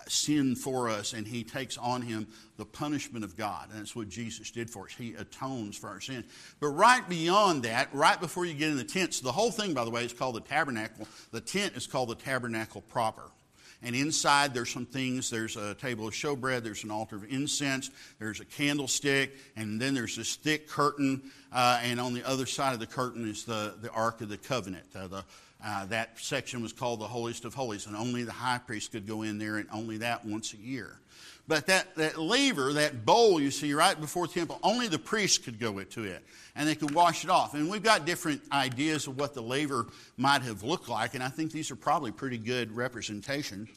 sin 0.10 0.55
for 0.55 0.89
us 0.89 1.14
and 1.14 1.28
he 1.28 1.43
takes 1.43 1.78
on 1.78 2.01
him 2.01 2.28
the 2.58 2.66
punishment 2.66 3.24
of 3.24 3.38
God. 3.38 3.70
And 3.70 3.80
that's 3.80 3.95
what 3.95 4.10
Jesus 4.10 4.51
did 4.51 4.70
for 4.70 4.86
us. 4.86 4.93
He 4.97 5.14
atones 5.14 5.78
for 5.78 5.89
our 5.89 6.01
sins. 6.01 6.26
But 6.60 6.70
right 6.70 7.08
beyond 7.08 7.64
that, 7.64 7.89
right 7.93 8.20
before 8.20 8.45
you 8.45 8.53
get 8.53 8.70
in 8.70 8.78
the 8.78 8.84
tent, 8.84 9.14
so 9.14 9.24
the 9.24 9.32
whole 9.32 9.51
thing, 9.51 9.74
by 9.74 9.86
the 9.86 9.91
way, 9.91 10.05
is 10.05 10.14
called 10.14 10.36
the 10.36 10.41
tabernacle. 10.41 11.08
The 11.32 11.41
tent 11.41 11.76
is 11.76 11.88
called 11.88 12.10
the 12.10 12.16
tabernacle 12.16 12.82
proper. 12.82 13.24
And 13.84 13.95
inside 13.95 14.53
there's 14.53 14.72
some 14.72 14.86
things. 14.86 15.30
There's 15.30 15.55
a 15.55 15.76
table 15.76 16.08
of 16.08 16.14
showbread. 16.14 16.64
There's 16.64 16.84
an 16.84 16.91
altar 16.91 17.16
of 17.16 17.26
incense. 17.30 17.91
There's 18.20 18.39
a 18.39 18.45
candlestick. 18.45 19.36
And 19.55 19.80
then 19.80 19.93
there's 19.93 20.16
this 20.16 20.36
thick 20.36 20.68
curtain. 20.68 21.32
Uh, 21.53 21.80
and 21.84 21.99
on 21.99 22.14
the 22.14 22.28
other 22.28 22.45
side 22.45 22.74
of 22.74 22.80
the 22.80 22.88
curtain 22.88 23.30
is 23.30 23.45
the, 23.45 23.76
the 23.82 23.91
Ark 23.91 24.22
of 24.22 24.30
the 24.30 24.38
Covenant, 24.38 24.86
uh, 24.95 25.08
the 25.08 25.26
uh, 25.64 25.86
that 25.88 26.20
section 26.20 26.62
was 26.62 26.74
called 26.74 26.99
the 26.99 27.08
holiest 27.08 27.45
of 27.45 27.53
holies, 27.53 27.88
and 27.88 27.95
only 27.95 28.24
the 28.24 28.32
high 28.32 28.60
priest 28.60 28.91
could 28.91 29.08
go 29.08 29.24
in 29.24 29.38
there, 29.38 29.58
and 29.58 29.68
only 29.72 29.97
that 29.97 30.26
once 30.26 30.53
a 30.53 30.58
year. 30.58 30.99
But 31.47 31.68
that, 31.68 31.95
that 31.95 32.16
that 32.74 33.05
bowl 33.05 33.39
you 33.39 33.51
see 33.51 33.74
right 33.74 33.99
before 33.99 34.28
the 34.28 34.34
temple, 34.34 34.60
only 34.64 34.88
the 34.88 34.99
priest 34.99 35.43
could 35.43 35.60
go 35.60 35.82
to 35.82 36.03
it, 36.03 36.24
and 36.55 36.68
they 36.68 36.76
could 36.76 36.93
wash 36.93 37.24
it 37.24 37.30
off. 37.30 37.53
And 37.53 37.70
we've 37.70 37.84
got 37.84 38.05
different 38.05 38.41
ideas 38.51 39.08
of 39.08 39.18
what 39.18 39.34
the 39.34 39.41
laver 39.41 39.88
might 40.18 40.41
have 40.41 40.64
looked 40.64 40.89
like, 40.89 41.16
and 41.16 41.24
I 41.24 41.30
think 41.30 41.51
these 41.51 41.72
are 41.72 41.76
probably 41.76 42.12
pretty 42.12 42.38
good 42.38 42.76
representations. 42.76 43.70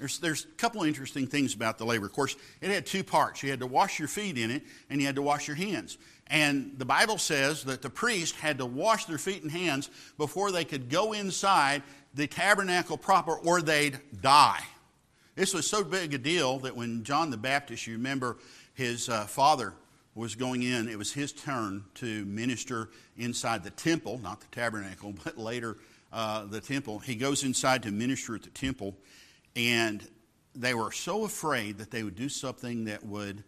There's, 0.00 0.18
there's 0.18 0.44
a 0.46 0.48
couple 0.56 0.80
of 0.80 0.88
interesting 0.88 1.26
things 1.26 1.54
about 1.54 1.76
the 1.76 1.84
laver. 1.84 2.06
Of 2.06 2.12
course, 2.12 2.34
it 2.62 2.70
had 2.70 2.86
two 2.86 3.04
parts. 3.04 3.42
You 3.42 3.50
had 3.50 3.60
to 3.60 3.66
wash 3.66 3.98
your 3.98 4.08
feet 4.08 4.38
in 4.38 4.50
it, 4.50 4.62
and 4.88 4.98
you 4.98 5.06
had 5.06 5.16
to 5.16 5.22
wash 5.22 5.46
your 5.46 5.56
hands. 5.56 5.98
And 6.26 6.72
the 6.78 6.86
Bible 6.86 7.18
says 7.18 7.64
that 7.64 7.82
the 7.82 7.90
priest 7.90 8.36
had 8.36 8.58
to 8.58 8.66
wash 8.66 9.04
their 9.04 9.18
feet 9.18 9.42
and 9.42 9.52
hands 9.52 9.90
before 10.16 10.52
they 10.52 10.64
could 10.64 10.88
go 10.88 11.12
inside 11.12 11.82
the 12.14 12.26
tabernacle 12.26 12.96
proper 12.96 13.34
or 13.34 13.60
they'd 13.60 14.00
die. 14.22 14.62
This 15.34 15.52
was 15.52 15.68
so 15.68 15.84
big 15.84 16.14
a 16.14 16.18
deal 16.18 16.58
that 16.60 16.74
when 16.74 17.04
John 17.04 17.30
the 17.30 17.36
Baptist, 17.36 17.86
you 17.86 17.94
remember 17.94 18.38
his 18.74 19.08
uh, 19.08 19.26
father 19.26 19.74
was 20.14 20.34
going 20.34 20.62
in, 20.62 20.88
it 20.88 20.96
was 20.96 21.12
his 21.12 21.32
turn 21.32 21.84
to 21.96 22.24
minister 22.24 22.88
inside 23.18 23.64
the 23.64 23.70
temple, 23.70 24.18
not 24.22 24.40
the 24.40 24.46
tabernacle, 24.48 25.12
but 25.24 25.36
later 25.36 25.76
uh, 26.12 26.44
the 26.46 26.60
temple. 26.60 26.98
He 27.00 27.14
goes 27.14 27.44
inside 27.44 27.82
to 27.84 27.90
minister 27.90 28.34
at 28.34 28.42
the 28.42 28.50
temple, 28.50 28.96
and 29.56 30.06
they 30.54 30.74
were 30.74 30.92
so 30.92 31.24
afraid 31.24 31.78
that 31.78 31.90
they 31.90 32.02
would 32.02 32.16
do 32.16 32.28
something 32.28 32.84
that 32.84 33.04
would 33.04 33.44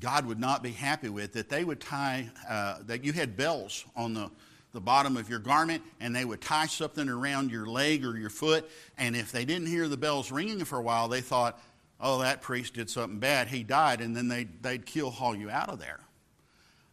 God 0.00 0.26
would 0.26 0.38
not 0.38 0.62
be 0.62 0.70
happy 0.70 1.08
with, 1.08 1.32
that 1.32 1.48
they 1.48 1.64
would 1.64 1.80
tie, 1.80 2.30
uh, 2.48 2.78
that 2.86 3.04
you 3.04 3.12
had 3.12 3.36
bells 3.36 3.84
on 3.96 4.14
the, 4.14 4.30
the 4.72 4.80
bottom 4.80 5.16
of 5.16 5.28
your 5.28 5.38
garment, 5.38 5.82
and 5.98 6.14
they 6.14 6.24
would 6.24 6.40
tie 6.40 6.66
something 6.66 7.08
around 7.08 7.50
your 7.50 7.66
leg 7.66 8.04
or 8.04 8.16
your 8.16 8.30
foot. 8.30 8.70
And 8.96 9.16
if 9.16 9.32
they 9.32 9.44
didn't 9.44 9.66
hear 9.66 9.88
the 9.88 9.96
bells 9.96 10.30
ringing 10.30 10.64
for 10.64 10.78
a 10.78 10.82
while, 10.82 11.08
they 11.08 11.20
thought, 11.20 11.60
oh, 12.00 12.20
that 12.20 12.42
priest 12.42 12.74
did 12.74 12.88
something 12.88 13.18
bad. 13.18 13.48
He 13.48 13.64
died, 13.64 14.00
and 14.00 14.16
then 14.16 14.28
they'd, 14.28 14.62
they'd 14.62 14.86
kill, 14.86 15.10
haul 15.10 15.34
you 15.34 15.50
out 15.50 15.68
of 15.68 15.80
there. 15.80 16.00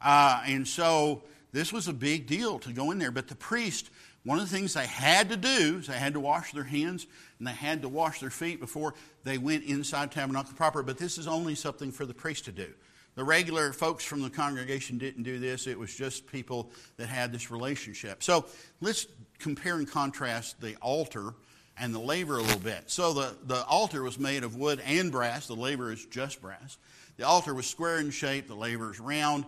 Uh, 0.02 0.42
and 0.46 0.68
so 0.68 1.24
this 1.52 1.72
was 1.72 1.88
a 1.88 1.94
big 1.94 2.26
deal 2.28 2.60
to 2.60 2.74
go 2.74 2.92
in 2.92 2.98
there. 2.98 3.12
But 3.12 3.28
the 3.28 3.36
priest, 3.36 3.92
one 4.24 4.40
of 4.40 4.50
the 4.50 4.56
things 4.56 4.74
they 4.74 4.88
had 4.88 5.30
to 5.30 5.38
do 5.38 5.78
is 5.80 5.88
they 5.88 5.94
had 5.94 6.14
to 6.14 6.20
wash 6.20 6.54
their 6.54 6.64
hands 6.64 7.06
and 7.40 7.48
they 7.48 7.52
had 7.52 7.82
to 7.82 7.90
wash 7.90 8.20
their 8.20 8.30
feet 8.30 8.60
before 8.60 8.94
they 9.24 9.38
went 9.38 9.64
inside 9.64 10.12
tabernacle 10.12 10.54
proper. 10.54 10.84
But 10.84 10.98
this 10.98 11.18
is 11.18 11.28
only 11.28 11.56
something 11.56 11.92
for 11.92 12.06
the 12.06 12.14
priest 12.14 12.46
to 12.46 12.52
do. 12.52 12.70
The 13.16 13.24
regular 13.24 13.72
folks 13.72 14.04
from 14.04 14.22
the 14.22 14.30
congregation 14.30 14.98
didn't 14.98 15.24
do 15.24 15.40
this, 15.40 15.68
it 15.68 15.80
was 15.80 15.96
just 15.96 16.28
people 16.28 16.72
that 16.98 17.08
had 17.08 17.32
this 17.32 17.50
relationship. 17.50 18.22
So 18.22 18.46
let's 18.82 19.08
compare 19.40 19.76
and 19.76 19.90
contrast 19.90 20.60
the 20.60 20.76
altar 20.78 21.34
and 21.78 21.94
the 21.94 22.00
laver 22.00 22.38
a 22.38 22.42
little 22.42 22.60
bit. 22.60 22.84
So 22.88 23.14
the, 23.14 23.36
the 23.46 23.64
altar 23.66 24.04
was 24.04 24.20
made 24.20 24.44
of 24.44 24.56
wood 24.56 24.82
and 24.86 25.12
brass, 25.12 25.48
the 25.48 25.56
laver 25.56 25.92
is 25.92 26.06
just 26.06 26.42
brass. 26.42 26.78
The 27.18 27.26
altar 27.26 27.54
was 27.54 27.68
square 27.68 28.00
in 28.00 28.12
shape, 28.12 28.48
the 28.48 28.56
laver 28.56 28.92
is 28.92 29.00
round. 29.00 29.46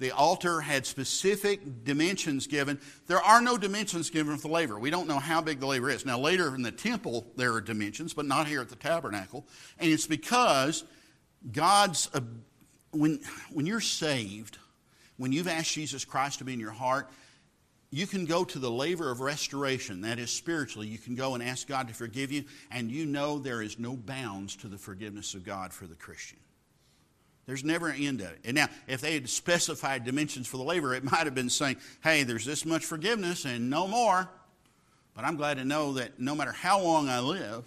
The 0.00 0.10
altar 0.10 0.62
had 0.62 0.86
specific 0.86 1.84
dimensions 1.84 2.46
given. 2.46 2.80
There 3.06 3.20
are 3.20 3.40
no 3.40 3.56
dimensions 3.56 4.10
given 4.10 4.36
for 4.36 4.48
the 4.48 4.52
laver. 4.52 4.78
We 4.78 4.90
don't 4.90 5.06
know 5.06 5.18
how 5.18 5.40
big 5.40 5.60
the 5.60 5.66
laver 5.66 5.90
is. 5.90 6.04
Now, 6.04 6.18
later 6.18 6.54
in 6.54 6.62
the 6.62 6.72
temple, 6.72 7.26
there 7.36 7.52
are 7.52 7.60
dimensions, 7.60 8.14
but 8.14 8.24
not 8.24 8.48
here 8.48 8.62
at 8.62 8.70
the 8.70 8.76
tabernacle. 8.76 9.46
And 9.78 9.92
it's 9.92 10.06
because 10.06 10.84
God's 11.52 12.10
uh, 12.14 12.20
when, 12.92 13.20
when 13.52 13.66
you're 13.66 13.80
saved, 13.80 14.58
when 15.16 15.32
you've 15.32 15.48
asked 15.48 15.72
Jesus 15.72 16.04
Christ 16.04 16.38
to 16.38 16.44
be 16.44 16.54
in 16.54 16.60
your 16.60 16.70
heart, 16.72 17.08
you 17.90 18.06
can 18.06 18.24
go 18.24 18.44
to 18.44 18.58
the 18.58 18.70
laver 18.70 19.10
of 19.10 19.20
restoration. 19.20 20.00
That 20.02 20.18
is 20.18 20.30
spiritually. 20.30 20.86
You 20.88 20.98
can 20.98 21.14
go 21.14 21.34
and 21.34 21.42
ask 21.42 21.66
God 21.66 21.88
to 21.88 21.94
forgive 21.94 22.30
you, 22.30 22.44
and 22.70 22.90
you 22.90 23.04
know 23.04 23.38
there 23.38 23.62
is 23.62 23.78
no 23.78 23.96
bounds 23.96 24.56
to 24.56 24.68
the 24.68 24.78
forgiveness 24.78 25.34
of 25.34 25.44
God 25.44 25.72
for 25.72 25.86
the 25.86 25.96
Christian. 25.96 26.38
There's 27.50 27.64
never 27.64 27.88
an 27.88 28.00
end 28.00 28.20
of 28.20 28.28
it. 28.28 28.38
And 28.44 28.54
now, 28.54 28.68
if 28.86 29.00
they 29.00 29.12
had 29.12 29.28
specified 29.28 30.04
dimensions 30.04 30.46
for 30.46 30.56
the 30.56 30.62
laver, 30.62 30.94
it 30.94 31.02
might 31.10 31.24
have 31.24 31.34
been 31.34 31.50
saying, 31.50 31.78
hey, 32.00 32.22
there's 32.22 32.44
this 32.44 32.64
much 32.64 32.86
forgiveness 32.86 33.44
and 33.44 33.68
no 33.68 33.88
more. 33.88 34.30
But 35.16 35.24
I'm 35.24 35.34
glad 35.34 35.56
to 35.56 35.64
know 35.64 35.94
that 35.94 36.20
no 36.20 36.36
matter 36.36 36.52
how 36.52 36.80
long 36.80 37.08
I 37.08 37.18
live, 37.18 37.64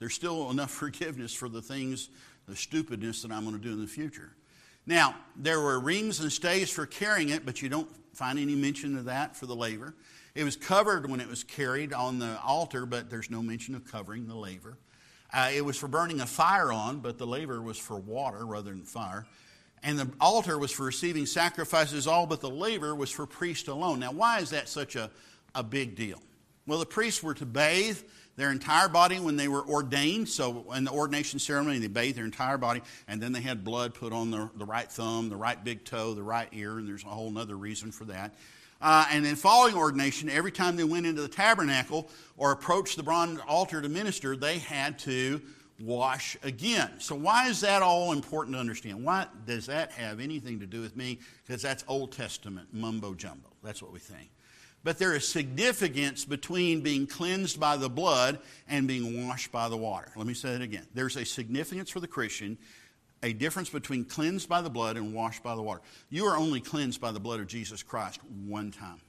there's 0.00 0.12
still 0.12 0.50
enough 0.50 0.72
forgiveness 0.72 1.32
for 1.32 1.48
the 1.48 1.62
things, 1.62 2.08
the 2.48 2.56
stupidness 2.56 3.22
that 3.22 3.30
I'm 3.30 3.44
going 3.44 3.56
to 3.56 3.62
do 3.62 3.72
in 3.72 3.80
the 3.80 3.86
future. 3.86 4.32
Now, 4.86 5.14
there 5.36 5.60
were 5.60 5.78
rings 5.78 6.18
and 6.18 6.32
stays 6.32 6.68
for 6.68 6.84
carrying 6.84 7.28
it, 7.28 7.46
but 7.46 7.62
you 7.62 7.68
don't 7.68 7.88
find 8.16 8.40
any 8.40 8.56
mention 8.56 8.98
of 8.98 9.04
that 9.04 9.36
for 9.36 9.46
the 9.46 9.54
laver. 9.54 9.94
It 10.34 10.42
was 10.42 10.56
covered 10.56 11.08
when 11.08 11.20
it 11.20 11.28
was 11.28 11.44
carried 11.44 11.92
on 11.92 12.18
the 12.18 12.40
altar, 12.42 12.86
but 12.86 13.08
there's 13.08 13.30
no 13.30 13.40
mention 13.40 13.76
of 13.76 13.84
covering 13.84 14.26
the 14.26 14.34
laver. 14.34 14.78
Uh, 15.32 15.50
it 15.54 15.64
was 15.64 15.76
for 15.76 15.88
burning 15.88 16.20
a 16.20 16.26
fire 16.26 16.70
on, 16.70 17.00
but 17.00 17.18
the 17.18 17.26
laver 17.26 17.62
was 17.62 17.78
for 17.78 17.96
water 17.96 18.44
rather 18.44 18.70
than 18.70 18.82
fire. 18.82 19.26
And 19.82 19.98
the 19.98 20.10
altar 20.20 20.58
was 20.58 20.70
for 20.70 20.84
receiving 20.84 21.26
sacrifices, 21.26 22.06
all 22.06 22.26
but 22.26 22.40
the 22.40 22.50
laver 22.50 22.94
was 22.94 23.10
for 23.10 23.26
priests 23.26 23.68
alone. 23.68 23.98
Now, 23.98 24.12
why 24.12 24.38
is 24.40 24.50
that 24.50 24.68
such 24.68 24.94
a, 24.94 25.10
a 25.54 25.62
big 25.62 25.96
deal? 25.96 26.22
Well, 26.66 26.78
the 26.78 26.86
priests 26.86 27.22
were 27.22 27.34
to 27.34 27.46
bathe 27.46 27.98
their 28.36 28.50
entire 28.50 28.88
body 28.88 29.18
when 29.18 29.36
they 29.36 29.48
were 29.48 29.66
ordained. 29.66 30.28
So, 30.28 30.70
in 30.72 30.84
the 30.84 30.92
ordination 30.92 31.38
ceremony, 31.38 31.78
they 31.78 31.88
bathed 31.88 32.16
their 32.16 32.24
entire 32.24 32.58
body, 32.58 32.82
and 33.08 33.20
then 33.20 33.32
they 33.32 33.40
had 33.40 33.64
blood 33.64 33.94
put 33.94 34.12
on 34.12 34.30
the, 34.30 34.48
the 34.56 34.64
right 34.64 34.90
thumb, 34.90 35.28
the 35.28 35.36
right 35.36 35.62
big 35.62 35.84
toe, 35.84 36.14
the 36.14 36.22
right 36.22 36.48
ear, 36.52 36.78
and 36.78 36.86
there's 36.86 37.02
a 37.02 37.08
whole 37.08 37.36
other 37.36 37.56
reason 37.56 37.90
for 37.90 38.04
that. 38.04 38.34
Uh, 38.82 39.06
and 39.12 39.24
then, 39.24 39.36
following 39.36 39.76
ordination, 39.76 40.28
every 40.28 40.50
time 40.50 40.74
they 40.74 40.84
went 40.84 41.06
into 41.06 41.22
the 41.22 41.28
tabernacle 41.28 42.10
or 42.36 42.50
approached 42.50 42.96
the 42.96 43.02
bronze 43.02 43.38
altar 43.46 43.80
to 43.80 43.88
minister, 43.88 44.34
they 44.34 44.58
had 44.58 44.98
to 44.98 45.40
wash 45.80 46.36
again. 46.42 46.90
So, 46.98 47.14
why 47.14 47.48
is 47.48 47.60
that 47.60 47.80
all 47.80 48.12
important 48.12 48.56
to 48.56 48.60
understand? 48.60 49.04
Why 49.04 49.26
does 49.46 49.66
that 49.66 49.92
have 49.92 50.18
anything 50.18 50.58
to 50.60 50.66
do 50.66 50.80
with 50.80 50.96
me? 50.96 51.20
Because 51.46 51.62
that's 51.62 51.84
Old 51.86 52.10
Testament 52.10 52.68
mumbo 52.72 53.14
jumbo. 53.14 53.50
That's 53.62 53.80
what 53.80 53.92
we 53.92 54.00
think. 54.00 54.30
But 54.84 54.98
there 54.98 55.14
is 55.14 55.28
significance 55.28 56.24
between 56.24 56.80
being 56.80 57.06
cleansed 57.06 57.60
by 57.60 57.76
the 57.76 57.88
blood 57.88 58.40
and 58.68 58.88
being 58.88 59.28
washed 59.28 59.52
by 59.52 59.68
the 59.68 59.76
water. 59.76 60.10
Let 60.16 60.26
me 60.26 60.34
say 60.34 60.52
that 60.52 60.62
again. 60.62 60.86
There's 60.92 61.16
a 61.16 61.24
significance 61.24 61.88
for 61.90 62.00
the 62.00 62.08
Christian, 62.08 62.58
a 63.22 63.32
difference 63.32 63.70
between 63.70 64.04
cleansed 64.04 64.48
by 64.48 64.60
the 64.60 64.70
blood 64.70 64.96
and 64.96 65.14
washed 65.14 65.42
by 65.42 65.54
the 65.54 65.62
water. 65.62 65.80
You 66.10 66.26
are 66.26 66.36
only 66.36 66.60
cleansed 66.60 67.00
by 67.00 67.12
the 67.12 67.20
blood 67.20 67.40
of 67.40 67.46
Jesus 67.46 67.82
Christ 67.82 68.20
one 68.46 68.70
time. 68.70 69.00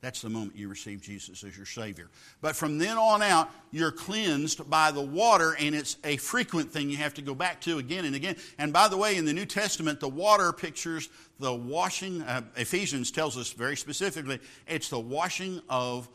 That's 0.00 0.22
the 0.22 0.28
moment 0.28 0.56
you 0.56 0.68
receive 0.68 1.02
Jesus 1.02 1.42
as 1.42 1.56
your 1.56 1.66
Savior. 1.66 2.08
But 2.40 2.54
from 2.54 2.78
then 2.78 2.96
on 2.96 3.20
out, 3.20 3.50
you're 3.72 3.90
cleansed 3.90 4.70
by 4.70 4.92
the 4.92 5.02
water, 5.02 5.56
and 5.58 5.74
it's 5.74 5.96
a 6.04 6.16
frequent 6.18 6.70
thing 6.70 6.88
you 6.88 6.98
have 6.98 7.14
to 7.14 7.22
go 7.22 7.34
back 7.34 7.60
to 7.62 7.78
again 7.78 8.04
and 8.04 8.14
again. 8.14 8.36
And 8.58 8.72
by 8.72 8.86
the 8.86 8.96
way, 8.96 9.16
in 9.16 9.24
the 9.24 9.32
New 9.32 9.46
Testament, 9.46 9.98
the 9.98 10.08
water 10.08 10.52
pictures 10.52 11.08
the 11.40 11.52
washing. 11.52 12.22
Uh, 12.22 12.42
Ephesians 12.56 13.10
tells 13.10 13.36
us 13.36 13.50
very 13.50 13.76
specifically 13.76 14.38
it's 14.68 14.88
the 14.88 15.00
washing 15.00 15.60
of 15.68 16.08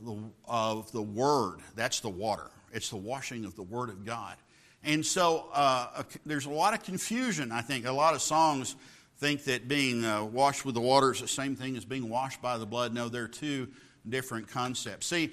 the, 0.00 0.16
of 0.46 0.92
the 0.92 1.02
Word. 1.02 1.58
That's 1.74 1.98
the 1.98 2.10
water. 2.10 2.50
It's 2.72 2.90
the 2.90 2.96
washing 2.96 3.44
of 3.44 3.56
the 3.56 3.62
Word 3.62 3.88
of 3.88 4.04
God. 4.04 4.36
And 4.84 5.04
so 5.04 5.46
uh, 5.52 6.02
there's 6.26 6.46
a 6.46 6.50
lot 6.50 6.74
of 6.74 6.82
confusion, 6.82 7.52
I 7.52 7.62
think. 7.62 7.86
A 7.86 7.92
lot 7.92 8.14
of 8.14 8.22
songs 8.22 8.76
think 9.18 9.44
that 9.44 9.68
being 9.68 10.04
uh, 10.04 10.24
washed 10.24 10.64
with 10.64 10.74
the 10.74 10.80
water 10.80 11.12
is 11.12 11.20
the 11.20 11.28
same 11.28 11.56
thing 11.56 11.76
as 11.76 11.84
being 11.84 12.08
washed 12.08 12.42
by 12.42 12.58
the 12.58 12.66
blood. 12.66 12.92
No, 12.92 13.08
they're 13.08 13.28
two 13.28 13.68
different 14.08 14.48
concepts. 14.48 15.06
See, 15.06 15.30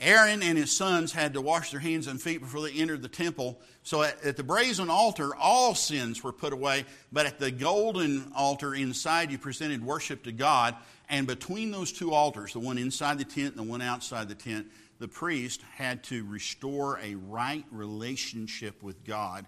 Aaron 0.00 0.42
and 0.42 0.58
his 0.58 0.72
sons 0.72 1.12
had 1.12 1.34
to 1.34 1.40
wash 1.40 1.70
their 1.70 1.80
hands 1.80 2.06
and 2.06 2.20
feet 2.20 2.40
before 2.40 2.62
they 2.62 2.72
entered 2.72 3.02
the 3.02 3.08
temple. 3.08 3.60
So 3.82 4.02
at, 4.02 4.24
at, 4.24 4.36
the 4.36 4.42
brazen 4.42 4.90
altar, 4.90 5.34
all 5.36 5.74
sins 5.74 6.22
were 6.22 6.32
put 6.32 6.52
away. 6.52 6.84
But 7.12 7.26
at 7.26 7.38
the 7.38 7.50
golden 7.50 8.32
altar 8.34 8.74
inside, 8.74 9.30
you 9.30 9.38
presented 9.38 9.84
worship 9.84 10.24
to 10.24 10.32
God. 10.32 10.74
And 11.08 11.26
between 11.26 11.70
those 11.70 11.92
two 11.92 12.12
altars, 12.12 12.54
the 12.54 12.58
one 12.58 12.78
inside 12.78 13.18
the 13.18 13.24
tent 13.24 13.56
and 13.56 13.58
the 13.58 13.70
one 13.70 13.82
outside 13.82 14.28
the 14.28 14.34
tent, 14.34 14.66
the 14.98 15.08
priest 15.08 15.62
had 15.74 16.02
to 16.04 16.24
restore 16.26 16.98
a 17.02 17.14
right 17.14 17.64
relationship 17.70 18.82
with 18.82 19.04
God 19.04 19.46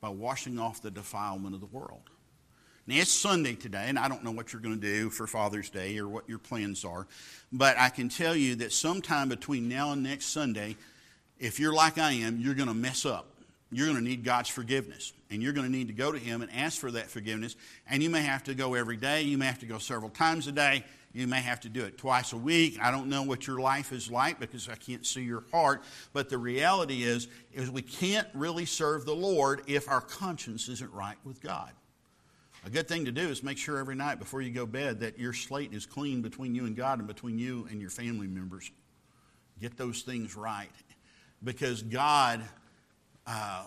by 0.00 0.08
washing 0.08 0.58
off 0.58 0.82
the 0.82 0.90
defilement 0.90 1.54
of 1.54 1.60
the 1.60 1.66
world. 1.66 2.10
Now, 2.88 2.96
it's 2.96 3.10
Sunday 3.10 3.54
today, 3.54 3.86
and 3.88 3.98
I 3.98 4.06
don't 4.06 4.22
know 4.22 4.30
what 4.30 4.52
you're 4.52 4.62
going 4.62 4.78
to 4.78 4.80
do 4.80 5.10
for 5.10 5.26
Father's 5.26 5.70
Day 5.70 5.98
or 5.98 6.06
what 6.06 6.28
your 6.28 6.38
plans 6.38 6.84
are, 6.84 7.08
but 7.50 7.76
I 7.76 7.88
can 7.88 8.08
tell 8.08 8.36
you 8.36 8.54
that 8.56 8.72
sometime 8.72 9.28
between 9.28 9.68
now 9.68 9.90
and 9.90 10.04
next 10.04 10.26
Sunday, 10.26 10.76
if 11.38 11.58
you're 11.58 11.74
like 11.74 11.98
I 11.98 12.12
am, 12.12 12.38
you're 12.38 12.54
going 12.54 12.68
to 12.68 12.74
mess 12.74 13.04
up. 13.04 13.26
You're 13.72 13.86
going 13.86 13.98
to 13.98 14.04
need 14.04 14.22
God's 14.22 14.48
forgiveness, 14.48 15.12
and 15.30 15.42
you're 15.42 15.52
going 15.52 15.66
to 15.66 15.72
need 15.72 15.88
to 15.88 15.92
go 15.92 16.12
to 16.12 16.18
Him 16.18 16.42
and 16.42 16.50
ask 16.52 16.78
for 16.80 16.92
that 16.92 17.10
forgiveness. 17.10 17.56
And 17.90 18.00
you 18.00 18.08
may 18.08 18.22
have 18.22 18.44
to 18.44 18.54
go 18.54 18.74
every 18.74 18.96
day, 18.96 19.22
you 19.22 19.36
may 19.36 19.46
have 19.46 19.58
to 19.58 19.66
go 19.66 19.78
several 19.78 20.10
times 20.10 20.46
a 20.46 20.52
day, 20.52 20.84
you 21.16 21.26
may 21.26 21.40
have 21.40 21.60
to 21.60 21.70
do 21.70 21.82
it 21.82 21.96
twice 21.96 22.34
a 22.34 22.36
week. 22.36 22.78
I 22.80 22.90
don't 22.90 23.08
know 23.08 23.22
what 23.22 23.46
your 23.46 23.58
life 23.58 23.90
is 23.90 24.10
like 24.10 24.38
because 24.38 24.68
I 24.68 24.74
can't 24.74 25.06
see 25.06 25.22
your 25.22 25.44
heart. 25.50 25.82
But 26.12 26.28
the 26.28 26.36
reality 26.36 27.04
is, 27.04 27.28
is 27.54 27.70
we 27.70 27.80
can't 27.80 28.28
really 28.34 28.66
serve 28.66 29.06
the 29.06 29.14
Lord 29.14 29.62
if 29.66 29.88
our 29.88 30.02
conscience 30.02 30.68
isn't 30.68 30.92
right 30.92 31.16
with 31.24 31.40
God. 31.40 31.70
A 32.66 32.70
good 32.70 32.86
thing 32.86 33.06
to 33.06 33.12
do 33.12 33.22
is 33.22 33.42
make 33.42 33.56
sure 33.56 33.78
every 33.78 33.94
night 33.94 34.18
before 34.18 34.42
you 34.42 34.50
go 34.50 34.66
to 34.66 34.70
bed 34.70 35.00
that 35.00 35.18
your 35.18 35.32
slate 35.32 35.72
is 35.72 35.86
clean 35.86 36.20
between 36.20 36.54
you 36.54 36.66
and 36.66 36.76
God 36.76 36.98
and 36.98 37.08
between 37.08 37.38
you 37.38 37.66
and 37.70 37.80
your 37.80 37.90
family 37.90 38.26
members. 38.26 38.70
Get 39.58 39.78
those 39.78 40.02
things 40.02 40.36
right 40.36 40.68
because 41.42 41.80
God 41.80 42.42
uh, 43.26 43.64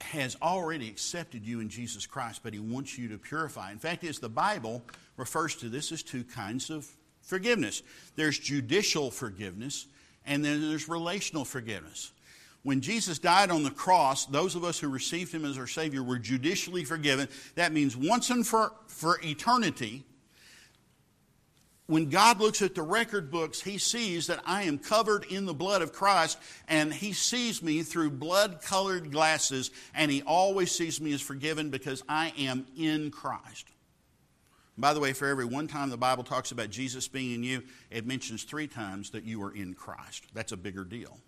has 0.00 0.36
already 0.40 0.88
accepted 0.88 1.44
you 1.44 1.60
in 1.60 1.68
Jesus 1.68 2.06
Christ, 2.06 2.40
but 2.42 2.54
He 2.54 2.60
wants 2.60 2.96
you 2.96 3.08
to 3.08 3.18
purify. 3.18 3.70
In 3.70 3.78
fact, 3.78 4.02
it's 4.02 4.18
the 4.18 4.30
Bible 4.30 4.82
refers 5.16 5.54
to 5.56 5.68
this 5.68 5.92
as 5.92 6.02
two 6.02 6.24
kinds 6.24 6.70
of 6.70 6.88
forgiveness 7.22 7.82
there's 8.16 8.38
judicial 8.38 9.10
forgiveness, 9.10 9.86
and 10.26 10.44
then 10.44 10.68
there's 10.68 10.88
relational 10.88 11.44
forgiveness. 11.44 12.12
When 12.62 12.80
Jesus 12.80 13.18
died 13.18 13.50
on 13.50 13.62
the 13.62 13.70
cross, 13.70 14.24
those 14.24 14.54
of 14.54 14.64
us 14.64 14.78
who 14.78 14.88
received 14.88 15.32
him 15.32 15.44
as 15.44 15.58
our 15.58 15.66
Savior 15.66 16.02
were 16.02 16.18
judicially 16.18 16.84
forgiven. 16.84 17.28
That 17.56 17.72
means 17.72 17.94
once 17.94 18.30
and 18.30 18.46
for, 18.46 18.72
for 18.86 19.20
eternity, 19.22 20.02
when 21.86 22.08
God 22.08 22.40
looks 22.40 22.62
at 22.62 22.74
the 22.74 22.82
record 22.82 23.30
books, 23.30 23.60
he 23.60 23.76
sees 23.76 24.28
that 24.28 24.40
I 24.46 24.62
am 24.62 24.78
covered 24.78 25.24
in 25.24 25.44
the 25.44 25.52
blood 25.52 25.82
of 25.82 25.92
Christ, 25.92 26.38
and 26.66 26.92
he 26.92 27.12
sees 27.12 27.62
me 27.62 27.82
through 27.82 28.12
blood 28.12 28.62
colored 28.62 29.12
glasses, 29.12 29.70
and 29.94 30.10
he 30.10 30.22
always 30.22 30.72
sees 30.72 30.98
me 30.98 31.12
as 31.12 31.20
forgiven 31.20 31.68
because 31.68 32.02
I 32.08 32.32
am 32.38 32.66
in 32.78 33.10
Christ. 33.10 33.66
By 34.76 34.92
the 34.92 35.00
way, 35.00 35.12
for 35.12 35.28
every 35.28 35.44
one 35.44 35.68
time 35.68 35.90
the 35.90 35.96
Bible 35.96 36.24
talks 36.24 36.50
about 36.50 36.70
Jesus 36.70 37.06
being 37.06 37.32
in 37.32 37.42
you, 37.44 37.62
it 37.90 38.06
mentions 38.06 38.42
three 38.42 38.66
times 38.66 39.10
that 39.10 39.24
you 39.24 39.42
are 39.44 39.54
in 39.54 39.74
Christ. 39.74 40.24
That's 40.34 40.52
a 40.52 40.56
bigger 40.56 40.84
deal. 40.84 41.18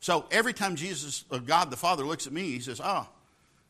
So 0.00 0.26
every 0.30 0.52
time 0.52 0.76
Jesus, 0.76 1.24
uh, 1.30 1.38
God 1.38 1.70
the 1.70 1.76
Father, 1.76 2.04
looks 2.04 2.26
at 2.26 2.32
me, 2.32 2.42
he 2.42 2.60
says, 2.60 2.80
Oh, 2.82 3.08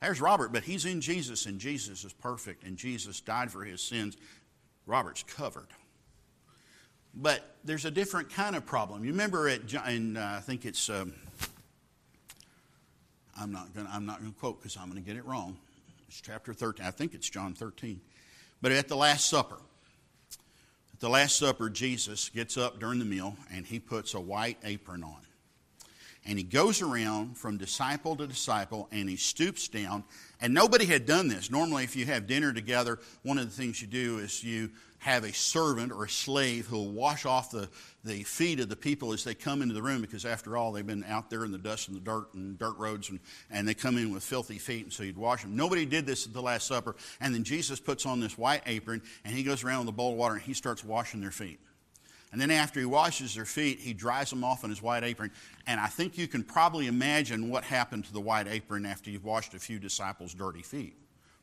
there's 0.03 0.21
Robert, 0.21 0.53
but 0.53 0.63
he's 0.63 0.85
in 0.85 1.01
Jesus, 1.01 1.47
and 1.47 1.59
Jesus 1.59 2.05
is 2.05 2.13
perfect, 2.13 2.65
and 2.65 2.77
Jesus 2.77 3.21
died 3.21 3.51
for 3.51 3.65
his 3.65 3.81
sins. 3.81 4.17
Robert's 4.87 5.23
covered. 5.23 5.69
But 7.15 7.57
there's 7.65 7.85
a 7.85 7.91
different 7.91 8.31
kind 8.31 8.55
of 8.55 8.65
problem. 8.65 9.05
You 9.05 9.11
remember 9.11 9.49
at, 9.49 9.73
in, 9.89 10.17
uh, 10.17 10.35
I 10.37 10.41
think 10.41 10.67
it's, 10.67 10.89
um, 10.91 11.15
I'm 13.41 13.51
not 13.51 13.75
going 13.75 13.87
to 13.87 14.39
quote 14.39 14.61
because 14.61 14.77
I'm 14.77 14.91
going 14.91 15.03
to 15.03 15.07
get 15.07 15.17
it 15.17 15.25
wrong. 15.25 15.57
It's 16.09 16.21
chapter 16.21 16.53
13. 16.53 16.85
I 16.87 16.91
think 16.91 17.15
it's 17.15 17.29
John 17.29 17.55
13. 17.55 18.01
But 18.61 18.73
at 18.73 18.89
the 18.89 18.97
Last 18.97 19.29
Supper, 19.29 19.59
at 20.93 21.01
the 21.01 21.09
Last 21.09 21.37
Supper, 21.39 21.71
Jesus 21.71 22.29
gets 22.29 22.57
up 22.57 22.81
during 22.81 22.99
the 22.99 23.05
meal 23.05 23.37
and 23.53 23.65
he 23.65 23.79
puts 23.79 24.15
a 24.15 24.21
white 24.21 24.59
apron 24.65 25.05
on 25.05 25.28
and 26.27 26.39
he 26.39 26.45
goes 26.45 26.83
around 26.83 27.37
from 27.37 27.57
disciple 27.57 28.17
to 28.17 28.27
disciple 28.27 28.89
and 28.93 29.09
he 29.09 29.17
stoops 29.17 29.69
down. 29.69 30.05
And 30.41 30.55
nobody 30.55 30.85
had 30.85 31.07
done 31.07 31.29
this. 31.29 31.51
Normally, 31.51 31.85
if 31.85 31.97
you 31.97 32.07
have 32.07 32.27
dinner 32.27 32.53
together, 32.53 32.99
one 33.23 33.39
of 33.39 33.45
the 33.45 33.51
things 33.51 33.81
you 33.81 33.89
do 33.89 34.19
is 34.19 34.45
you 34.45 34.71
have 34.99 35.25
a 35.25 35.33
servant 35.33 35.93
or 35.93 36.05
a 36.05 36.09
slave 36.09 36.67
who'll 36.67 36.91
wash 36.91 37.25
off 37.25 37.51
the, 37.51 37.69
the 38.05 38.25
feet 38.25 38.59
of 38.59 38.69
the 38.69 38.77
people 38.77 39.13
as 39.13 39.23
they 39.23 39.35
come 39.35 39.63
into 39.63 39.75
the 39.75 39.83
room 39.83 40.01
because, 40.01 40.25
after 40.25 40.57
all, 40.57 40.73
they've 40.73 40.87
been 40.87 41.05
out 41.05 41.31
there 41.31 41.45
in 41.45 41.53
the 41.53 41.59
dust 41.59 41.89
and 41.89 41.97
the 41.97 42.01
dirt 42.01 42.35
and 42.35 42.59
dirt 42.59 42.77
roads 42.79 43.09
and, 43.09 43.21
and 43.51 43.67
they 43.67 43.75
come 43.75 43.97
in 43.97 44.13
with 44.13 44.25
filthy 44.25 44.59
feet, 44.59 44.85
and 44.85 44.93
so 44.93 45.05
you'd 45.05 45.17
wash 45.17 45.43
them. 45.43 45.55
Nobody 45.55 45.87
did 45.87 46.05
this 46.05 46.27
at 46.27 46.33
the 46.33 46.43
Last 46.43 46.67
Supper. 46.67 46.97
And 47.21 47.33
then 47.33 47.45
Jesus 47.45 47.79
puts 47.79 48.07
on 48.07 48.19
this 48.21 48.37
white 48.37 48.63
apron 48.67 49.03
and 49.25 49.35
he 49.35 49.45
goes 49.45 49.63
around 49.63 49.81
with 49.81 49.89
a 49.91 49.97
bowl 49.97 50.13
of 50.13 50.19
water 50.19 50.35
and 50.35 50.43
he 50.43 50.53
starts 50.53 50.85
washing 50.85 51.21
their 51.21 51.31
feet. 51.31 51.61
And 52.31 52.41
then 52.41 52.51
after 52.51 52.79
he 52.79 52.87
washes 52.87 53.35
their 53.35 53.47
feet, 53.47 53.79
he 53.81 53.95
dries 53.95 54.29
them 54.31 54.45
off 54.45 54.63
in 54.63 54.71
his 54.71 54.83
white 54.83 55.03
apron. 55.03 55.31
And 55.67 55.81
I 55.81 55.87
think 55.87 56.19
you 56.19 56.29
can 56.29 56.43
probably 56.43 56.87
imagine 56.87 57.49
what 57.49 57.65
happened 57.65 58.05
to 58.07 58.13
the 58.13 58.21
white 58.21 58.47
apron 58.47 58.85
after 58.85 59.11
you've 59.11 59.25
washed 59.25 59.55
a 59.55 59.59
few 59.59 59.79
disciples' 59.79 60.35
dirty 60.35 60.63
feet. 60.63 60.97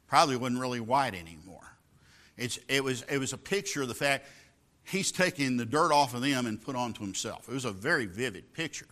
Probably 0.08 0.36
wasn't 0.36 0.60
really 0.60 0.80
white 0.80 1.16
anymore. 1.16 1.78
It's, 2.38 2.60
it, 2.68 2.84
was, 2.84 3.04
it 3.10 3.18
was 3.18 3.34
a 3.34 3.38
picture 3.38 3.82
of 3.82 3.88
the 3.88 3.96
fact 3.96 4.28
he's 4.84 5.12
taking 5.12 5.58
the 5.58 5.66
dirt 5.66 5.92
off 5.92 6.14
of 6.14 6.22
them 6.22 6.46
and 6.46 6.62
put 6.62 6.76
onto 6.76 7.02
himself. 7.02 7.50
It 7.50 7.54
was 7.54 7.66
a 7.66 7.72
very 7.72 8.06
vivid 8.06 8.54
picture. 8.54 8.88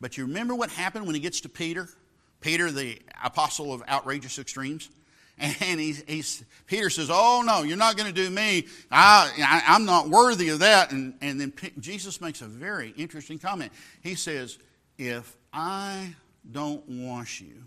But 0.00 0.16
you 0.16 0.26
remember 0.26 0.54
what 0.54 0.70
happened 0.70 1.06
when 1.06 1.14
he 1.14 1.20
gets 1.20 1.40
to 1.40 1.48
Peter? 1.48 1.88
Peter, 2.40 2.70
the 2.70 3.00
apostle 3.24 3.72
of 3.72 3.82
outrageous 3.88 4.38
extremes? 4.38 4.90
And 5.42 5.80
he's, 5.80 6.04
he's, 6.06 6.44
Peter 6.66 6.88
says, 6.88 7.08
Oh, 7.10 7.42
no, 7.44 7.62
you're 7.64 7.76
not 7.76 7.96
going 7.96 8.06
to 8.06 8.14
do 8.14 8.30
me. 8.30 8.68
I, 8.92 9.62
I, 9.66 9.74
am 9.74 9.84
not 9.84 10.08
worthy 10.08 10.50
of 10.50 10.60
that. 10.60 10.92
And, 10.92 11.14
and 11.20 11.40
then 11.40 11.50
P- 11.50 11.72
Jesus 11.80 12.20
makes 12.20 12.42
a 12.42 12.46
very 12.46 12.90
interesting 12.96 13.40
comment. 13.40 13.72
He 14.02 14.14
says, 14.14 14.58
If 14.98 15.36
I 15.52 16.14
don't 16.48 16.88
wash 16.88 17.40
you, 17.40 17.64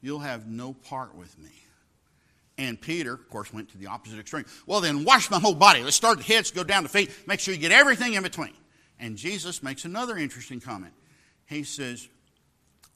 you'll 0.00 0.20
have 0.20 0.46
no 0.46 0.72
part 0.72 1.14
with 1.14 1.38
me. 1.38 1.50
And 2.56 2.80
Peter, 2.80 3.12
of 3.12 3.28
course, 3.28 3.52
went 3.52 3.68
to 3.70 3.78
the 3.78 3.88
opposite 3.88 4.18
extreme. 4.18 4.46
Well, 4.66 4.80
then 4.80 5.04
wash 5.04 5.30
my 5.30 5.38
whole 5.38 5.54
body. 5.54 5.82
Let's 5.82 5.96
start 5.96 6.16
the 6.16 6.24
heads, 6.24 6.50
go 6.50 6.64
down 6.64 6.84
to 6.84 6.88
feet, 6.88 7.10
make 7.26 7.40
sure 7.40 7.52
you 7.52 7.60
get 7.60 7.72
everything 7.72 8.14
in 8.14 8.22
between. 8.22 8.54
And 8.98 9.18
Jesus 9.18 9.62
makes 9.62 9.84
another 9.84 10.16
interesting 10.16 10.60
comment. 10.60 10.94
He 11.44 11.62
says, 11.62 12.08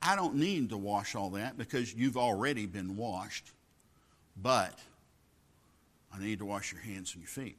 I 0.00 0.16
don't 0.16 0.36
need 0.36 0.70
to 0.70 0.78
wash 0.78 1.14
all 1.14 1.28
that 1.30 1.58
because 1.58 1.92
you've 1.92 2.16
already 2.16 2.64
been 2.64 2.96
washed 2.96 3.52
but 4.42 4.78
I 6.12 6.20
need 6.20 6.38
to 6.38 6.44
wash 6.44 6.72
your 6.72 6.80
hands 6.80 7.12
and 7.14 7.22
your 7.22 7.28
feet. 7.28 7.58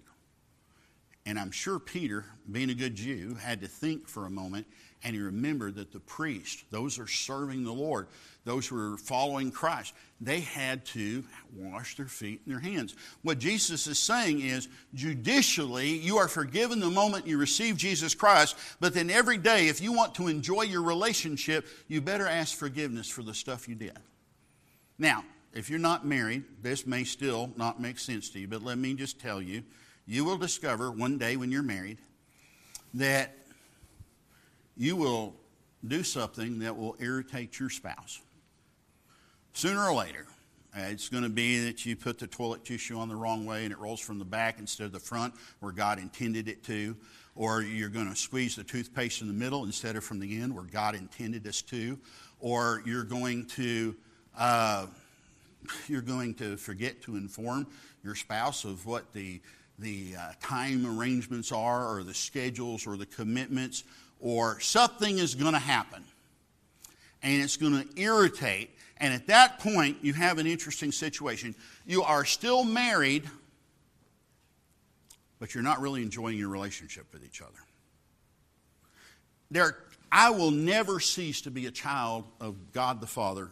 And 1.26 1.38
I'm 1.38 1.52
sure 1.52 1.80
Peter, 1.80 2.26
being 2.52 2.70
a 2.70 2.74
good 2.74 2.96
Jew, 2.96 3.36
had 3.36 3.62
to 3.62 3.68
think 3.68 4.08
for 4.08 4.26
a 4.26 4.30
moment 4.30 4.66
and 5.04 5.16
he 5.16 5.22
remembered 5.22 5.76
that 5.76 5.92
the 5.92 6.00
priests, 6.00 6.64
those 6.70 6.96
who 6.96 7.04
are 7.04 7.08
serving 7.08 7.64
the 7.64 7.74
Lord, 7.74 8.08
those 8.46 8.68
who 8.68 8.94
are 8.94 8.98
following 8.98 9.52
Christ, 9.52 9.94
they 10.20 10.42
had 10.42 10.86
to 10.88 11.24
wash 11.56 11.96
their 11.96 12.08
feet 12.08 12.42
and 12.46 12.54
their 12.54 12.62
hands. 12.62 12.96
What 13.24 13.40
Jesus 13.40 13.88
is 13.88 13.98
saying 13.98 14.42
is, 14.42 14.68
judicially, 14.94 15.90
you 15.90 16.18
are 16.18 16.28
forgiven 16.28 16.80
the 16.80 16.90
moment 16.90 17.26
you 17.26 17.38
receive 17.38 17.78
Jesus 17.78 18.14
Christ, 18.14 18.56
but 18.80 18.94
then 18.94 19.10
every 19.10 19.38
day, 19.38 19.68
if 19.68 19.82
you 19.82 19.92
want 19.92 20.14
to 20.16 20.28
enjoy 20.28 20.64
your 20.64 20.84
relationship, 20.84 21.68
you 21.88 22.00
better 22.00 22.28
ask 22.28 22.56
forgiveness 22.56 23.10
for 23.10 23.24
the 23.24 23.34
stuff 23.34 23.68
you 23.68 23.76
did. 23.76 23.98
Now, 25.00 25.24
if 25.54 25.70
you're 25.70 25.80
not 25.80 26.06
married, 26.06 26.44
this 26.62 26.86
may 26.86 27.04
still 27.04 27.52
not 27.58 27.80
make 27.80 28.00
sense 28.00 28.30
to 28.30 28.40
you, 28.40 28.48
but 28.48 28.64
let 28.64 28.78
me 28.78 28.94
just 28.94 29.20
tell 29.20 29.42
you 29.42 29.64
you 30.08 30.26
will 30.26 30.38
discover 30.38 30.92
one 30.92 31.18
day 31.18 31.36
when 31.36 31.52
you're 31.52 31.64
married 31.64 31.98
that 32.94 33.36
you 34.78 34.96
will 34.96 35.36
do 35.88 36.04
something 36.04 36.60
that 36.60 36.76
will 36.76 36.96
irritate 37.00 37.60
your 37.60 37.70
spouse. 37.70 38.22
Sooner 39.54 39.82
or 39.82 39.94
later, 39.94 40.26
Uh, 40.74 40.84
it's 40.84 41.10
going 41.10 41.24
to 41.24 41.30
be 41.30 41.66
that 41.66 41.86
you 41.86 41.98
put 41.98 42.18
the 42.18 42.28
toilet 42.28 42.64
tissue 42.64 42.98
on 42.98 43.10
the 43.10 43.16
wrong 43.16 43.46
way 43.46 43.66
and 43.66 43.74
it 43.74 43.78
rolls 43.78 44.00
from 44.00 44.18
the 44.18 44.26
back 44.26 44.58
instead 44.58 44.86
of 44.86 44.94
the 44.94 45.00
front 45.02 45.34
where 45.60 45.74
God 45.74 46.00
intended 46.00 46.48
it 46.48 46.64
to. 46.64 46.96
Or 47.36 47.62
you're 47.62 47.90
going 47.90 48.10
to 48.10 48.16
squeeze 48.16 48.56
the 48.56 48.64
toothpaste 48.64 49.22
in 49.22 49.28
the 49.28 49.34
middle 49.34 49.66
instead 49.66 49.98
of 49.98 50.04
from 50.06 50.20
the 50.20 50.42
end 50.42 50.56
where 50.56 50.64
God 50.64 50.96
intended 50.96 51.46
us 51.46 51.62
to. 51.64 52.00
Or 52.40 52.82
you're 52.86 53.04
going 53.04 53.48
to. 53.48 53.96
Uh, 54.38 54.88
you're 55.88 56.02
going 56.02 56.34
to 56.36 56.58
forget 56.58 57.02
to 57.04 57.16
inform 57.16 57.68
your 58.04 58.16
spouse 58.16 58.64
of 58.66 58.86
what 58.86 59.14
the, 59.14 59.42
the 59.80 60.16
uh, 60.20 60.32
time 60.42 60.86
arrangements 61.00 61.52
are, 61.52 61.96
or 61.96 62.04
the 62.04 62.14
schedules, 62.14 62.88
or 62.88 62.98
the 62.98 63.06
commitments, 63.06 63.84
or 64.20 64.60
something 64.60 65.18
is 65.18 65.36
going 65.36 65.54
to 65.54 65.60
happen. 65.60 66.04
And 67.24 67.42
it's 67.42 67.58
going 67.58 67.88
to 67.88 68.02
irritate 68.02 68.72
and 69.02 69.16
at 69.16 69.28
that 69.28 69.58
point, 69.58 69.98
you 70.04 70.14
have 70.14 70.38
an 70.38 70.46
interesting 70.46 70.92
situation. 70.92 71.56
You 71.88 72.04
are 72.04 72.24
still 72.24 72.64
married, 72.64 73.28
but 75.40 75.56
you're 75.56 75.64
not 75.64 75.82
really 75.82 76.04
enjoying 76.04 76.38
your 76.38 76.50
relationship 76.50 77.08
with 77.12 77.26
each 77.26 77.42
other. 77.42 77.58
There, 79.50 79.76
I 80.12 80.30
will 80.30 80.52
never 80.52 81.00
cease 81.00 81.42
to 81.42 81.52
be 81.52 81.66
a 81.66 81.72
child 81.72 82.26
of 82.40 82.72
God 82.74 83.02
the 83.02 83.08
Father 83.08 83.50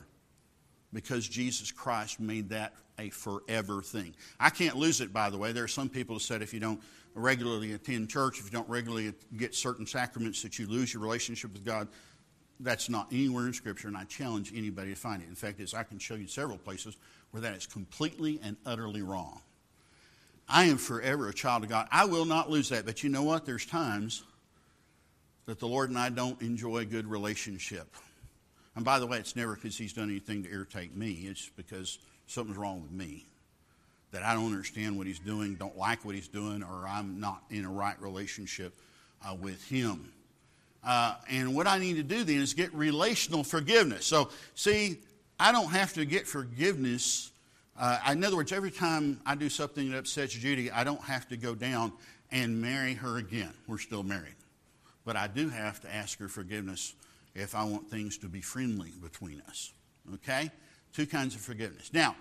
because 0.94 1.28
Jesus 1.28 1.72
Christ 1.72 2.20
made 2.20 2.50
that 2.50 2.74
a 2.98 3.10
forever 3.10 3.82
thing. 3.82 4.16
I 4.40 4.50
can't 4.50 4.76
lose 4.76 5.02
it, 5.02 5.14
by 5.14 5.30
the 5.30 5.38
way. 5.38 5.52
There 5.52 5.64
are 5.64 5.70
some 5.70 5.90
people 5.90 6.16
who 6.16 6.20
said 6.20 6.42
if 6.42 6.54
you 6.54 6.60
don't 6.60 6.82
regularly 7.14 7.74
attend 7.74 8.10
church, 8.10 8.40
if 8.40 8.46
you 8.46 8.52
don't 8.52 8.70
regularly 8.70 9.14
get 9.38 9.56
certain 9.56 9.86
sacraments, 9.86 10.42
that 10.44 10.60
you 10.60 10.68
lose 10.68 10.94
your 10.94 11.02
relationship 11.02 11.54
with 11.54 11.66
God 11.66 11.88
that's 12.60 12.90
not 12.90 13.08
anywhere 13.12 13.48
in 13.48 13.54
Scripture, 13.54 13.88
and 13.88 13.96
I 13.96 14.04
challenge 14.04 14.52
anybody 14.54 14.90
to 14.90 15.00
find 15.00 15.22
it. 15.22 15.30
In 15.30 15.36
fact, 15.36 15.60
as 15.62 15.74
I 15.74 15.84
can 15.84 15.98
show 15.98 16.16
you 16.16 16.28
several 16.28 16.58
places 16.58 16.98
where 17.32 17.42
that 17.42 17.56
is 17.56 17.66
completely 17.66 18.40
and 18.44 18.58
utterly 18.66 19.02
wrong. 19.02 19.42
I 20.48 20.66
am 20.66 20.78
forever 20.78 21.30
a 21.30 21.34
child 21.34 21.64
of 21.64 21.70
God. 21.70 21.88
I 21.92 22.06
will 22.06 22.26
not 22.26 22.50
lose 22.50 22.70
that. 22.70 22.86
But 22.86 23.04
you 23.04 23.10
know 23.10 23.24
what? 23.24 23.46
There's 23.46 23.66
times 23.66 24.24
that 25.46 25.60
the 25.60 25.68
Lord 25.68 25.90
and 25.90 25.98
I 25.98 26.10
don't 26.10 26.42
enjoy 26.42 26.78
a 26.78 26.86
good 26.86 27.08
relationship. 27.08 27.96
And 28.76 28.86
by 28.86 29.00
the 29.00 29.08
way, 29.08 29.18
it's 29.18 29.36
never 29.36 29.56
because 29.56 29.78
He's 29.78 29.94
done 29.94 30.10
anything 30.10 30.44
to 30.44 30.52
irritate 30.52 30.96
me, 30.96 31.12
it's 31.28 31.50
because 31.56 32.00
something's 32.28 32.58
wrong 32.58 32.82
with 32.82 32.92
me. 32.92 33.26
That 34.12 34.24
I 34.24 34.34
don't 34.34 34.46
understand 34.46 34.98
what 34.98 35.08
He's 35.08 35.20
doing, 35.20 35.56
don't 35.56 35.78
like 35.78 36.06
what 36.06 36.16
He's 36.16 36.28
doing, 36.28 36.64
or 36.64 36.88
I'm 36.88 37.20
not 37.20 37.44
in 37.50 37.66
a 37.66 37.70
right 37.70 38.00
relationship 38.02 38.74
uh, 39.28 39.36
with 39.36 39.64
Him. 39.68 40.12
Uh, 40.84 41.16
and 41.30 41.56
what 41.56 41.68
I 41.68 41.78
need 41.78 41.96
to 41.96 42.04
do 42.04 42.24
then 42.24 42.38
is 42.38 42.54
get 42.54 42.74
relational 42.74 43.44
forgiveness. 43.44 44.06
So, 44.06 44.30
see, 44.56 45.00
I 45.40 45.52
don't 45.52 45.72
have 45.72 45.94
to 45.94 46.06
get 46.06 46.28
forgiveness. 46.28 47.32
Uh, 47.78 48.00
in 48.12 48.24
other 48.24 48.36
words, 48.36 48.52
every 48.52 48.72
time 48.72 49.20
I 49.26 49.36
do 49.36 49.50
something 49.50 49.92
that 49.92 49.98
upsets 49.98 50.34
Judy, 50.34 50.72
I 50.72 50.84
don't 50.84 51.02
have 51.02 51.28
to 51.30 51.38
go 51.38 51.54
down 51.54 51.92
and 52.32 52.62
marry 52.62 52.94
her 52.94 53.18
again. 53.18 53.52
We're 53.68 53.80
still 53.80 54.04
married. 54.04 54.36
But 55.06 55.16
I 55.16 55.28
do 55.28 55.50
have 55.50 55.82
to 55.82 55.94
ask 55.94 56.20
her 56.20 56.28
forgiveness 56.28 56.94
if 57.40 57.56
I 57.56 57.64
want 57.64 57.90
things 57.90 58.18
to 58.20 58.28
be 58.28 58.42
friendly 58.42 58.92
between 59.02 59.42
us. 59.48 59.72
Okay? 60.16 60.52
Two 60.94 61.06
kinds 61.06 61.36
of 61.36 61.42
forgiveness. 61.42 61.92
Now, 61.94 62.16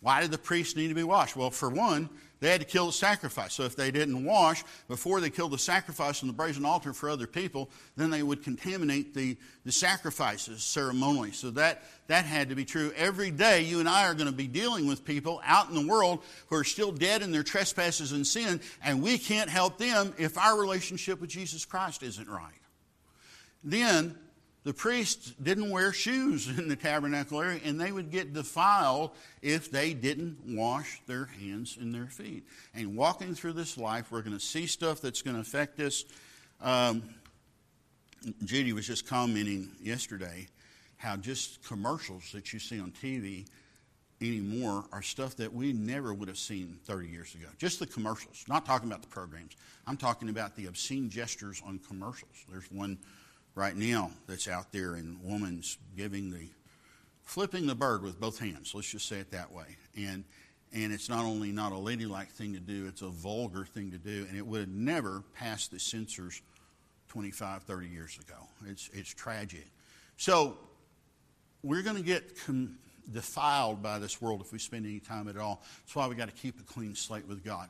why 0.00 0.20
did 0.20 0.30
the 0.30 0.38
priests 0.38 0.76
need 0.76 0.88
to 0.88 0.94
be 0.94 1.02
washed? 1.02 1.36
Well, 1.36 1.50
for 1.50 1.70
one, 1.70 2.08
they 2.38 2.50
had 2.50 2.60
to 2.60 2.66
kill 2.66 2.86
the 2.86 2.92
sacrifice. 2.92 3.54
So 3.54 3.64
if 3.64 3.76
they 3.76 3.90
didn't 3.90 4.24
wash 4.24 4.62
before 4.88 5.20
they 5.20 5.30
killed 5.30 5.52
the 5.52 5.58
sacrifice 5.58 6.22
on 6.22 6.26
the 6.26 6.34
brazen 6.34 6.66
altar 6.66 6.92
for 6.92 7.08
other 7.08 7.26
people, 7.26 7.70
then 7.96 8.10
they 8.10 8.22
would 8.22 8.44
contaminate 8.44 9.14
the, 9.14 9.38
the 9.64 9.72
sacrifices 9.72 10.62
ceremonially. 10.62 11.32
So 11.32 11.50
that, 11.52 11.82
that 12.08 12.26
had 12.26 12.50
to 12.50 12.54
be 12.54 12.66
true. 12.66 12.92
Every 12.94 13.30
day, 13.30 13.62
you 13.62 13.80
and 13.80 13.88
I 13.88 14.06
are 14.06 14.14
going 14.14 14.26
to 14.26 14.32
be 14.32 14.46
dealing 14.46 14.86
with 14.86 15.04
people 15.04 15.40
out 15.44 15.70
in 15.70 15.74
the 15.74 15.86
world 15.90 16.22
who 16.48 16.56
are 16.56 16.64
still 16.64 16.92
dead 16.92 17.22
in 17.22 17.32
their 17.32 17.42
trespasses 17.42 18.12
and 18.12 18.26
sin, 18.26 18.60
and 18.84 19.02
we 19.02 19.16
can't 19.16 19.48
help 19.48 19.78
them 19.78 20.12
if 20.18 20.36
our 20.36 20.60
relationship 20.60 21.22
with 21.22 21.30
Jesus 21.30 21.64
Christ 21.64 22.02
isn't 22.02 22.28
right. 22.28 22.52
Then 23.64 24.14
the 24.66 24.74
priests 24.74 25.32
didn't 25.40 25.70
wear 25.70 25.92
shoes 25.92 26.48
in 26.58 26.66
the 26.66 26.74
tabernacle 26.74 27.40
area, 27.40 27.60
and 27.64 27.80
they 27.80 27.92
would 27.92 28.10
get 28.10 28.32
defiled 28.32 29.12
if 29.40 29.70
they 29.70 29.94
didn't 29.94 30.38
wash 30.44 31.00
their 31.06 31.26
hands 31.26 31.78
and 31.80 31.94
their 31.94 32.08
feet. 32.08 32.44
And 32.74 32.96
walking 32.96 33.32
through 33.36 33.52
this 33.52 33.78
life, 33.78 34.10
we're 34.10 34.22
going 34.22 34.36
to 34.36 34.44
see 34.44 34.66
stuff 34.66 35.00
that's 35.00 35.22
going 35.22 35.36
to 35.36 35.40
affect 35.40 35.78
us. 35.78 36.04
Um, 36.60 37.04
Judy 38.44 38.72
was 38.72 38.88
just 38.88 39.06
commenting 39.06 39.70
yesterday 39.80 40.48
how 40.96 41.14
just 41.14 41.62
commercials 41.64 42.32
that 42.32 42.52
you 42.52 42.58
see 42.58 42.80
on 42.80 42.90
TV 42.90 43.46
anymore 44.20 44.86
are 44.90 45.02
stuff 45.02 45.36
that 45.36 45.52
we 45.52 45.74
never 45.74 46.12
would 46.12 46.26
have 46.26 46.38
seen 46.38 46.80
30 46.86 47.06
years 47.08 47.32
ago. 47.36 47.46
Just 47.56 47.78
the 47.78 47.86
commercials, 47.86 48.44
not 48.48 48.66
talking 48.66 48.88
about 48.88 49.02
the 49.02 49.08
programs. 49.08 49.52
I'm 49.86 49.96
talking 49.96 50.28
about 50.28 50.56
the 50.56 50.66
obscene 50.66 51.08
gestures 51.08 51.62
on 51.64 51.78
commercials. 51.78 52.44
There's 52.50 52.68
one 52.72 52.98
right 53.56 53.74
now 53.74 54.12
that's 54.28 54.46
out 54.46 54.70
there, 54.70 54.94
and 54.94 55.20
woman's 55.24 55.78
giving 55.96 56.30
the 56.30 56.48
flipping 57.24 57.66
the 57.66 57.74
bird 57.74 58.04
with 58.04 58.20
both 58.20 58.38
hands. 58.38 58.72
Let's 58.72 58.88
just 58.88 59.08
say 59.08 59.16
it 59.16 59.32
that 59.32 59.50
way. 59.50 59.76
And 59.96 60.22
and 60.72 60.92
it's 60.92 61.08
not 61.08 61.24
only 61.24 61.50
not 61.50 61.72
a 61.72 61.76
ladylike 61.76 62.30
thing 62.30 62.52
to 62.52 62.60
do, 62.60 62.86
it's 62.86 63.02
a 63.02 63.08
vulgar 63.08 63.64
thing 63.64 63.90
to 63.90 63.98
do, 63.98 64.26
and 64.28 64.38
it 64.38 64.46
would 64.46 64.60
have 64.60 64.68
never 64.68 65.24
passed 65.34 65.72
the 65.72 65.80
censors 65.80 66.42
25, 67.08 67.62
30 67.62 67.88
years 67.88 68.18
ago. 68.18 68.36
It's 68.68 68.88
it's 68.92 69.12
tragic. 69.12 69.66
So 70.16 70.58
we're 71.62 71.82
going 71.82 71.96
to 71.96 72.02
get 72.02 72.38
com- 72.44 72.78
defiled 73.12 73.82
by 73.82 73.98
this 73.98 74.20
world 74.20 74.40
if 74.40 74.52
we 74.52 74.58
spend 74.58 74.86
any 74.86 75.00
time 75.00 75.28
at 75.28 75.36
all. 75.36 75.62
That's 75.84 75.96
why 75.96 76.06
we 76.06 76.14
got 76.14 76.28
to 76.28 76.34
keep 76.34 76.60
a 76.60 76.62
clean 76.62 76.94
slate 76.94 77.26
with 77.26 77.44
God. 77.44 77.68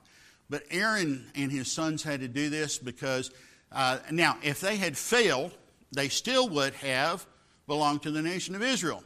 But 0.49 0.63
Aaron 0.71 1.27
and 1.35 1.51
his 1.51 1.71
sons 1.71 2.03
had 2.03 2.21
to 2.21 2.29
do 2.29 2.51
this 2.51 2.79
because 2.79 3.31
uh, 3.73 3.99
now, 4.11 4.39
if 4.43 4.61
they 4.61 4.77
had 4.77 4.97
failed, 4.97 5.53
they 5.93 6.09
still 6.09 6.49
would 6.49 6.75
have 6.75 7.27
belonged 7.67 8.03
to 8.03 8.11
the 8.11 8.23
nation 8.23 8.55
of 8.55 8.63
Israel. 8.63 9.03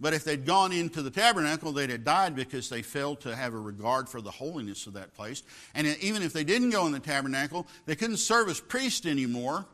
But 0.00 0.14
if 0.14 0.24
they'd 0.24 0.46
gone 0.46 0.72
into 0.72 1.02
the 1.02 1.10
tabernacle, 1.10 1.72
they'd 1.72 1.90
have 1.90 2.04
died 2.04 2.34
because 2.34 2.70
they 2.70 2.80
failed 2.80 3.20
to 3.20 3.36
have 3.36 3.52
a 3.52 3.58
regard 3.58 4.08
for 4.08 4.22
the 4.22 4.30
holiness 4.30 4.86
of 4.86 4.94
that 4.94 5.14
place. 5.14 5.42
And 5.74 5.86
even 5.86 6.22
if 6.22 6.32
they 6.32 6.44
didn't 6.44 6.70
go 6.70 6.86
in 6.86 6.92
the 6.92 7.00
tabernacle, 7.00 7.66
they 7.84 7.96
couldn't 7.96 8.16
serve 8.16 8.48
as 8.48 8.60
priests 8.60 9.04
anymore 9.04 9.66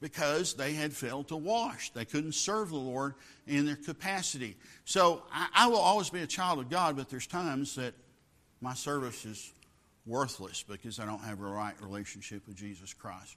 because 0.00 0.52
they 0.52 0.74
had 0.74 0.92
failed 0.92 1.28
to 1.28 1.36
wash. 1.36 1.90
They 1.90 2.04
couldn't 2.04 2.34
serve 2.34 2.68
the 2.68 2.76
Lord 2.76 3.14
in 3.46 3.64
their 3.64 3.76
capacity. 3.76 4.56
So 4.84 5.22
I, 5.32 5.48
I 5.54 5.66
will 5.68 5.78
always 5.78 6.10
be 6.10 6.20
a 6.20 6.26
child 6.26 6.58
of 6.58 6.68
God, 6.68 6.94
but 6.96 7.08
there's 7.08 7.26
times 7.26 7.74
that 7.76 7.94
my 8.60 8.74
service 8.74 9.24
is 9.24 9.50
worthless 10.04 10.62
because 10.62 11.00
I 11.00 11.06
don't 11.06 11.22
have 11.22 11.40
a 11.40 11.44
right 11.44 11.74
relationship 11.80 12.46
with 12.46 12.56
Jesus 12.56 12.92
Christ. 12.92 13.36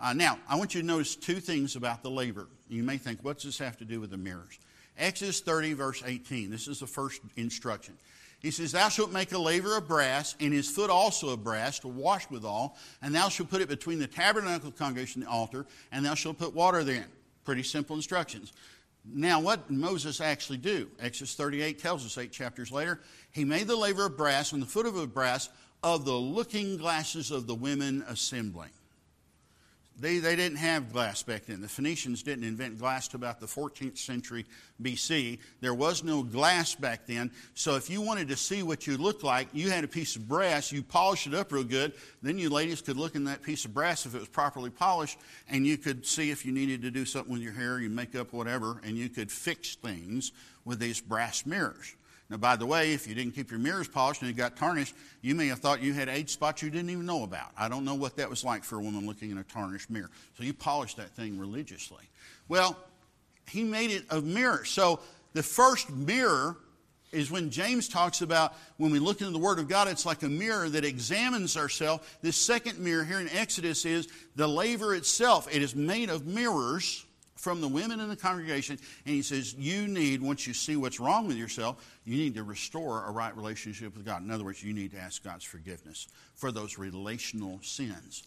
Uh, 0.00 0.12
now, 0.12 0.38
I 0.48 0.56
want 0.56 0.74
you 0.74 0.80
to 0.80 0.86
notice 0.86 1.16
two 1.16 1.40
things 1.40 1.76
about 1.76 2.02
the 2.02 2.10
laver. 2.10 2.48
You 2.68 2.82
may 2.82 2.98
think, 2.98 3.20
what's 3.22 3.44
this 3.44 3.58
have 3.58 3.76
to 3.78 3.84
do 3.84 4.00
with 4.00 4.10
the 4.10 4.16
mirrors? 4.16 4.58
Exodus 4.96 5.40
30, 5.40 5.74
verse 5.74 6.02
18. 6.04 6.50
This 6.50 6.68
is 6.68 6.80
the 6.80 6.86
first 6.86 7.20
instruction. 7.36 7.94
He 8.40 8.52
says, 8.52 8.72
Thou 8.72 8.88
shalt 8.88 9.12
make 9.12 9.32
a 9.32 9.38
laver 9.38 9.76
of 9.76 9.88
brass, 9.88 10.36
and 10.38 10.52
his 10.52 10.70
foot 10.70 10.90
also 10.90 11.30
of 11.30 11.42
brass, 11.42 11.80
to 11.80 11.88
wash 11.88 12.30
withal, 12.30 12.76
and 13.02 13.14
thou 13.14 13.28
shalt 13.28 13.50
put 13.50 13.60
it 13.60 13.68
between 13.68 13.98
the 13.98 14.06
tabernacle 14.06 14.70
congregation 14.70 15.22
and 15.22 15.28
the 15.28 15.34
altar, 15.34 15.66
and 15.90 16.04
thou 16.04 16.14
shalt 16.14 16.38
put 16.38 16.54
water 16.54 16.84
therein. 16.84 17.06
Pretty 17.44 17.64
simple 17.64 17.96
instructions. 17.96 18.52
Now, 19.04 19.40
what 19.40 19.70
Moses 19.70 20.20
actually 20.20 20.58
do? 20.58 20.88
Exodus 21.00 21.34
38 21.34 21.78
tells 21.78 22.04
us 22.04 22.18
eight 22.18 22.30
chapters 22.30 22.70
later. 22.70 23.00
He 23.32 23.44
made 23.44 23.66
the 23.66 23.76
laver 23.76 24.06
of 24.06 24.16
brass 24.16 24.52
and 24.52 24.62
the 24.62 24.66
foot 24.66 24.86
of 24.86 25.14
brass 25.14 25.48
of 25.82 26.04
the 26.04 26.12
looking 26.12 26.76
glasses 26.76 27.30
of 27.30 27.46
the 27.46 27.54
women 27.54 28.04
assembling. 28.08 28.70
They, 30.00 30.18
they 30.18 30.36
didn't 30.36 30.58
have 30.58 30.92
glass 30.92 31.24
back 31.24 31.46
then. 31.46 31.60
The 31.60 31.68
Phoenicians 31.68 32.22
didn't 32.22 32.44
invent 32.44 32.78
glass 32.78 33.08
till 33.08 33.18
about 33.18 33.40
the 33.40 33.46
14th 33.46 33.98
century 33.98 34.46
BC. 34.80 35.40
There 35.60 35.74
was 35.74 36.04
no 36.04 36.22
glass 36.22 36.76
back 36.76 37.06
then. 37.06 37.32
So 37.54 37.74
if 37.74 37.90
you 37.90 38.00
wanted 38.00 38.28
to 38.28 38.36
see 38.36 38.62
what 38.62 38.86
you 38.86 38.96
looked 38.96 39.24
like, 39.24 39.48
you 39.52 39.70
had 39.70 39.82
a 39.82 39.88
piece 39.88 40.14
of 40.14 40.28
brass, 40.28 40.70
you 40.70 40.84
polished 40.84 41.26
it 41.26 41.34
up 41.34 41.50
real 41.50 41.64
good. 41.64 41.94
Then 42.22 42.38
you 42.38 42.48
ladies 42.48 42.80
could 42.80 42.96
look 42.96 43.16
in 43.16 43.24
that 43.24 43.42
piece 43.42 43.64
of 43.64 43.74
brass 43.74 44.06
if 44.06 44.14
it 44.14 44.20
was 44.20 44.28
properly 44.28 44.70
polished, 44.70 45.18
and 45.48 45.66
you 45.66 45.76
could 45.76 46.06
see 46.06 46.30
if 46.30 46.46
you 46.46 46.52
needed 46.52 46.82
to 46.82 46.92
do 46.92 47.04
something 47.04 47.32
with 47.32 47.42
your 47.42 47.52
hair, 47.52 47.80
your 47.80 47.90
makeup, 47.90 48.32
whatever, 48.32 48.80
and 48.84 48.96
you 48.96 49.08
could 49.08 49.32
fix 49.32 49.74
things 49.74 50.30
with 50.64 50.78
these 50.78 51.00
brass 51.00 51.44
mirrors. 51.44 51.94
Now, 52.30 52.36
by 52.36 52.56
the 52.56 52.66
way, 52.66 52.92
if 52.92 53.06
you 53.06 53.14
didn't 53.14 53.34
keep 53.34 53.50
your 53.50 53.60
mirrors 53.60 53.88
polished 53.88 54.20
and 54.20 54.30
it 54.30 54.36
got 54.36 54.56
tarnished, 54.56 54.94
you 55.22 55.34
may 55.34 55.46
have 55.46 55.60
thought 55.60 55.80
you 55.82 55.94
had 55.94 56.08
age 56.08 56.30
spots 56.30 56.62
you 56.62 56.68
didn't 56.68 56.90
even 56.90 57.06
know 57.06 57.24
about. 57.24 57.52
I 57.56 57.68
don't 57.68 57.84
know 57.84 57.94
what 57.94 58.16
that 58.16 58.28
was 58.28 58.44
like 58.44 58.64
for 58.64 58.76
a 58.76 58.82
woman 58.82 59.06
looking 59.06 59.30
in 59.30 59.38
a 59.38 59.44
tarnished 59.44 59.88
mirror. 59.88 60.10
So 60.36 60.44
you 60.44 60.52
polished 60.52 60.98
that 60.98 61.10
thing 61.10 61.38
religiously. 61.38 62.04
Well, 62.48 62.76
he 63.48 63.64
made 63.64 63.90
it 63.90 64.04
of 64.10 64.24
mirrors. 64.24 64.68
So 64.68 65.00
the 65.32 65.42
first 65.42 65.90
mirror 65.90 66.58
is 67.12 67.30
when 67.30 67.48
James 67.48 67.88
talks 67.88 68.20
about 68.20 68.54
when 68.76 68.90
we 68.90 68.98
look 68.98 69.20
into 69.20 69.32
the 69.32 69.38
Word 69.38 69.58
of 69.58 69.66
God, 69.66 69.88
it's 69.88 70.04
like 70.04 70.22
a 70.22 70.28
mirror 70.28 70.68
that 70.68 70.84
examines 70.84 71.56
ourselves. 71.56 72.06
This 72.20 72.36
second 72.36 72.78
mirror 72.78 73.04
here 73.04 73.20
in 73.20 73.30
Exodus 73.30 73.86
is 73.86 74.08
the 74.36 74.46
laver 74.46 74.94
itself. 74.94 75.48
It 75.50 75.62
is 75.62 75.74
made 75.74 76.10
of 76.10 76.26
mirrors 76.26 77.06
from 77.38 77.60
the 77.60 77.68
women 77.68 78.00
in 78.00 78.08
the 78.08 78.16
congregation, 78.16 78.78
and 79.06 79.14
he 79.14 79.22
says, 79.22 79.54
You 79.54 79.86
need, 79.86 80.20
once 80.20 80.46
you 80.46 80.52
see 80.52 80.76
what's 80.76 81.00
wrong 81.00 81.26
with 81.26 81.36
yourself, 81.36 81.98
you 82.04 82.16
need 82.16 82.34
to 82.34 82.42
restore 82.42 83.04
a 83.06 83.10
right 83.10 83.34
relationship 83.36 83.96
with 83.96 84.04
God. 84.04 84.22
In 84.22 84.30
other 84.30 84.44
words, 84.44 84.62
you 84.62 84.72
need 84.74 84.90
to 84.92 84.98
ask 84.98 85.22
God's 85.22 85.44
forgiveness 85.44 86.08
for 86.34 86.50
those 86.52 86.78
relational 86.78 87.60
sins. 87.62 88.24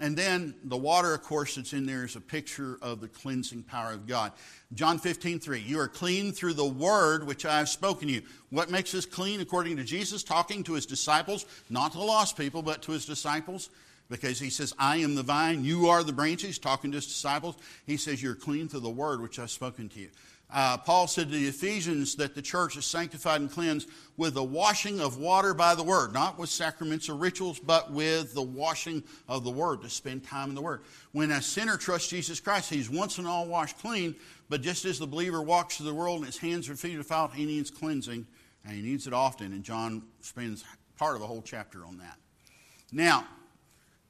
And 0.00 0.16
then 0.16 0.56
the 0.64 0.76
water, 0.76 1.14
of 1.14 1.22
course, 1.22 1.54
that's 1.54 1.72
in 1.72 1.86
there 1.86 2.04
is 2.04 2.16
a 2.16 2.20
picture 2.20 2.78
of 2.82 3.00
the 3.00 3.06
cleansing 3.06 3.62
power 3.62 3.92
of 3.92 4.08
God. 4.08 4.32
John 4.72 4.98
15, 4.98 5.38
3. 5.38 5.60
You 5.60 5.78
are 5.78 5.86
clean 5.86 6.32
through 6.32 6.54
the 6.54 6.64
word 6.64 7.24
which 7.24 7.46
I 7.46 7.58
have 7.58 7.68
spoken 7.68 8.08
to 8.08 8.14
you. 8.14 8.22
What 8.50 8.70
makes 8.70 8.92
us 8.96 9.06
clean, 9.06 9.40
according 9.40 9.76
to 9.76 9.84
Jesus, 9.84 10.24
talking 10.24 10.64
to 10.64 10.72
his 10.72 10.86
disciples, 10.86 11.46
not 11.70 11.92
to 11.92 11.98
the 11.98 12.04
lost 12.04 12.36
people, 12.36 12.60
but 12.60 12.82
to 12.82 12.92
his 12.92 13.06
disciples? 13.06 13.70
Because 14.10 14.38
he 14.38 14.50
says, 14.50 14.74
I 14.78 14.98
am 14.98 15.14
the 15.14 15.22
vine, 15.22 15.64
you 15.64 15.88
are 15.88 16.02
the 16.02 16.12
branches, 16.12 16.58
talking 16.58 16.90
to 16.92 16.96
his 16.96 17.06
disciples. 17.06 17.56
He 17.86 17.96
says, 17.96 18.22
You're 18.22 18.34
clean 18.34 18.68
through 18.68 18.80
the 18.80 18.90
word 18.90 19.22
which 19.22 19.38
I've 19.38 19.50
spoken 19.50 19.88
to 19.90 20.00
you. 20.00 20.10
Uh, 20.52 20.76
Paul 20.76 21.08
said 21.08 21.30
to 21.30 21.36
the 21.36 21.48
Ephesians 21.48 22.14
that 22.16 22.34
the 22.34 22.42
church 22.42 22.76
is 22.76 22.84
sanctified 22.84 23.40
and 23.40 23.50
cleansed 23.50 23.88
with 24.16 24.34
the 24.34 24.44
washing 24.44 25.00
of 25.00 25.18
water 25.18 25.52
by 25.52 25.74
the 25.74 25.82
word, 25.82 26.12
not 26.12 26.38
with 26.38 26.48
sacraments 26.48 27.08
or 27.08 27.14
rituals, 27.14 27.58
but 27.58 27.90
with 27.90 28.34
the 28.34 28.42
washing 28.42 29.02
of 29.26 29.42
the 29.42 29.50
word 29.50 29.82
to 29.82 29.90
spend 29.90 30.22
time 30.24 30.50
in 30.50 30.54
the 30.54 30.62
word. 30.62 30.82
When 31.12 31.32
a 31.32 31.42
sinner 31.42 31.76
trusts 31.76 32.08
Jesus 32.08 32.38
Christ, 32.38 32.70
he's 32.70 32.88
once 32.88 33.18
and 33.18 33.26
all 33.26 33.46
washed 33.46 33.78
clean, 33.78 34.14
but 34.48 34.60
just 34.60 34.84
as 34.84 34.98
the 34.98 35.06
believer 35.06 35.42
walks 35.42 35.76
through 35.76 35.86
the 35.86 35.94
world 35.94 36.18
and 36.18 36.26
his 36.26 36.38
hands 36.38 36.68
are 36.68 36.76
feet 36.76 36.94
are 36.94 36.98
defiled, 36.98 37.32
he 37.32 37.46
needs 37.46 37.70
cleansing, 37.70 38.24
and 38.64 38.76
he 38.76 38.82
needs 38.82 39.08
it 39.08 39.12
often, 39.12 39.52
and 39.52 39.64
John 39.64 40.04
spends 40.20 40.62
part 40.96 41.16
of 41.16 41.22
a 41.22 41.26
whole 41.26 41.42
chapter 41.42 41.84
on 41.84 41.98
that. 41.98 42.18
Now, 42.92 43.26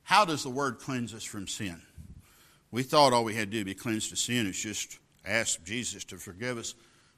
how 0.05 0.25
does 0.25 0.43
the 0.43 0.51
word 0.51 0.79
cleanse 0.79 1.13
us 1.13 1.25
from 1.25 1.49
sin? 1.49 1.81
We 2.71 2.83
thought 2.83 3.13
all 3.13 3.25
we 3.25 3.35
had 3.35 3.51
to 3.51 3.53
do 3.53 3.59
to 3.61 3.65
be 3.65 3.75
cleansed 3.75 4.13
of 4.13 4.19
sin 4.19 4.47
is 4.47 4.59
just 4.59 4.99
ask 5.25 5.63
Jesus 5.65 6.05
to 6.05 6.19
forgive 6.19 6.59
us 6.59 6.75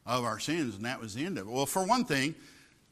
of 0.07 0.24
our 0.24 0.39
sins, 0.39 0.76
and 0.76 0.84
that 0.84 1.01
was 1.01 1.14
the 1.14 1.24
end 1.24 1.39
of 1.39 1.49
it. 1.49 1.53
Well, 1.53 1.66
for 1.66 1.84
one 1.84 2.05
thing, 2.05 2.34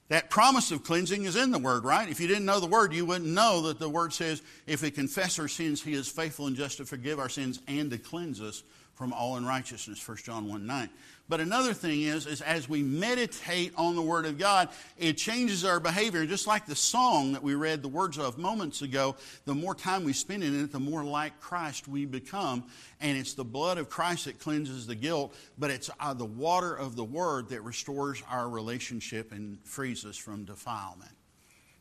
that 0.09 0.31
promise 0.31 0.71
of 0.71 0.83
cleansing 0.83 1.25
is 1.25 1.37
in 1.37 1.51
the 1.51 1.59
Word, 1.59 1.85
right? 1.85 2.09
If 2.09 2.21
you 2.21 2.27
didn't 2.27 2.45
know 2.45 2.61
the 2.61 2.67
Word, 2.67 2.93
you 2.93 3.07
wouldn't 3.07 3.31
know 3.31 3.63
that 3.63 3.79
the 3.79 3.89
Word 3.89 4.13
says, 4.13 4.43
if 4.67 4.83
we 4.83 4.91
confess 4.91 5.39
our 5.39 5.49
sins, 5.49 5.83
He 5.83 5.95
is 5.95 6.09
faithful 6.09 6.47
and 6.47 6.57
just 6.57 6.79
to 6.79 6.85
forgive 6.85 7.19
our 7.19 7.29
sins 7.29 7.61
and 7.69 7.91
to 7.91 7.99
cleanse 7.99 8.41
us 8.41 8.63
from 8.95 9.13
all 9.13 9.37
unrighteousness, 9.37 10.07
1 10.07 10.19
John 10.19 10.49
1 10.49 10.67
9. 10.67 10.91
But 11.27 11.41
another 11.41 11.73
thing 11.73 12.03
is, 12.03 12.27
is 12.27 12.43
as 12.43 12.69
we 12.69 12.83
meditate 12.83 13.73
on 13.77 13.97
the 13.97 14.03
Word 14.03 14.27
of 14.27 14.39
God, 14.39 14.69
it 14.99 15.17
changes 15.17 15.65
our 15.65 15.81
behavior. 15.81 16.27
Just 16.27 16.47
like 16.47 16.67
the 16.67 16.77
song 16.77 17.33
that 17.33 17.43
we 17.43 17.55
read 17.55 17.81
the 17.81 17.89
words 17.89 18.19
of 18.19 18.37
moments 18.37 18.83
ago, 18.83 19.17
the 19.47 19.55
more 19.55 19.75
time 19.75 20.05
we 20.05 20.13
spend 20.13 20.45
in 20.45 20.65
it, 20.65 20.71
the 20.71 20.79
more 20.79 21.03
like 21.03 21.41
Christ 21.41 21.89
we 21.89 22.05
become. 22.05 22.65
And 23.01 23.17
it's 23.17 23.33
the 23.33 23.45
blood 23.45 23.79
of 23.79 23.89
Christ 23.89 24.27
that 24.27 24.39
cleanses 24.39 24.87
the 24.87 24.95
guilt, 24.95 25.35
but 25.57 25.71
it's 25.71 25.89
uh, 25.99 26.13
the 26.13 26.27
water 26.27 26.75
of 26.75 26.95
the 26.95 27.05
Word 27.05 27.49
that 27.49 27.63
restores 27.63 28.23
our 28.31 28.47
relationship 28.47 29.33
and 29.33 29.59
frees 29.65 30.05
us 30.05 30.19
from 30.19 30.45
defilement. 30.45 31.13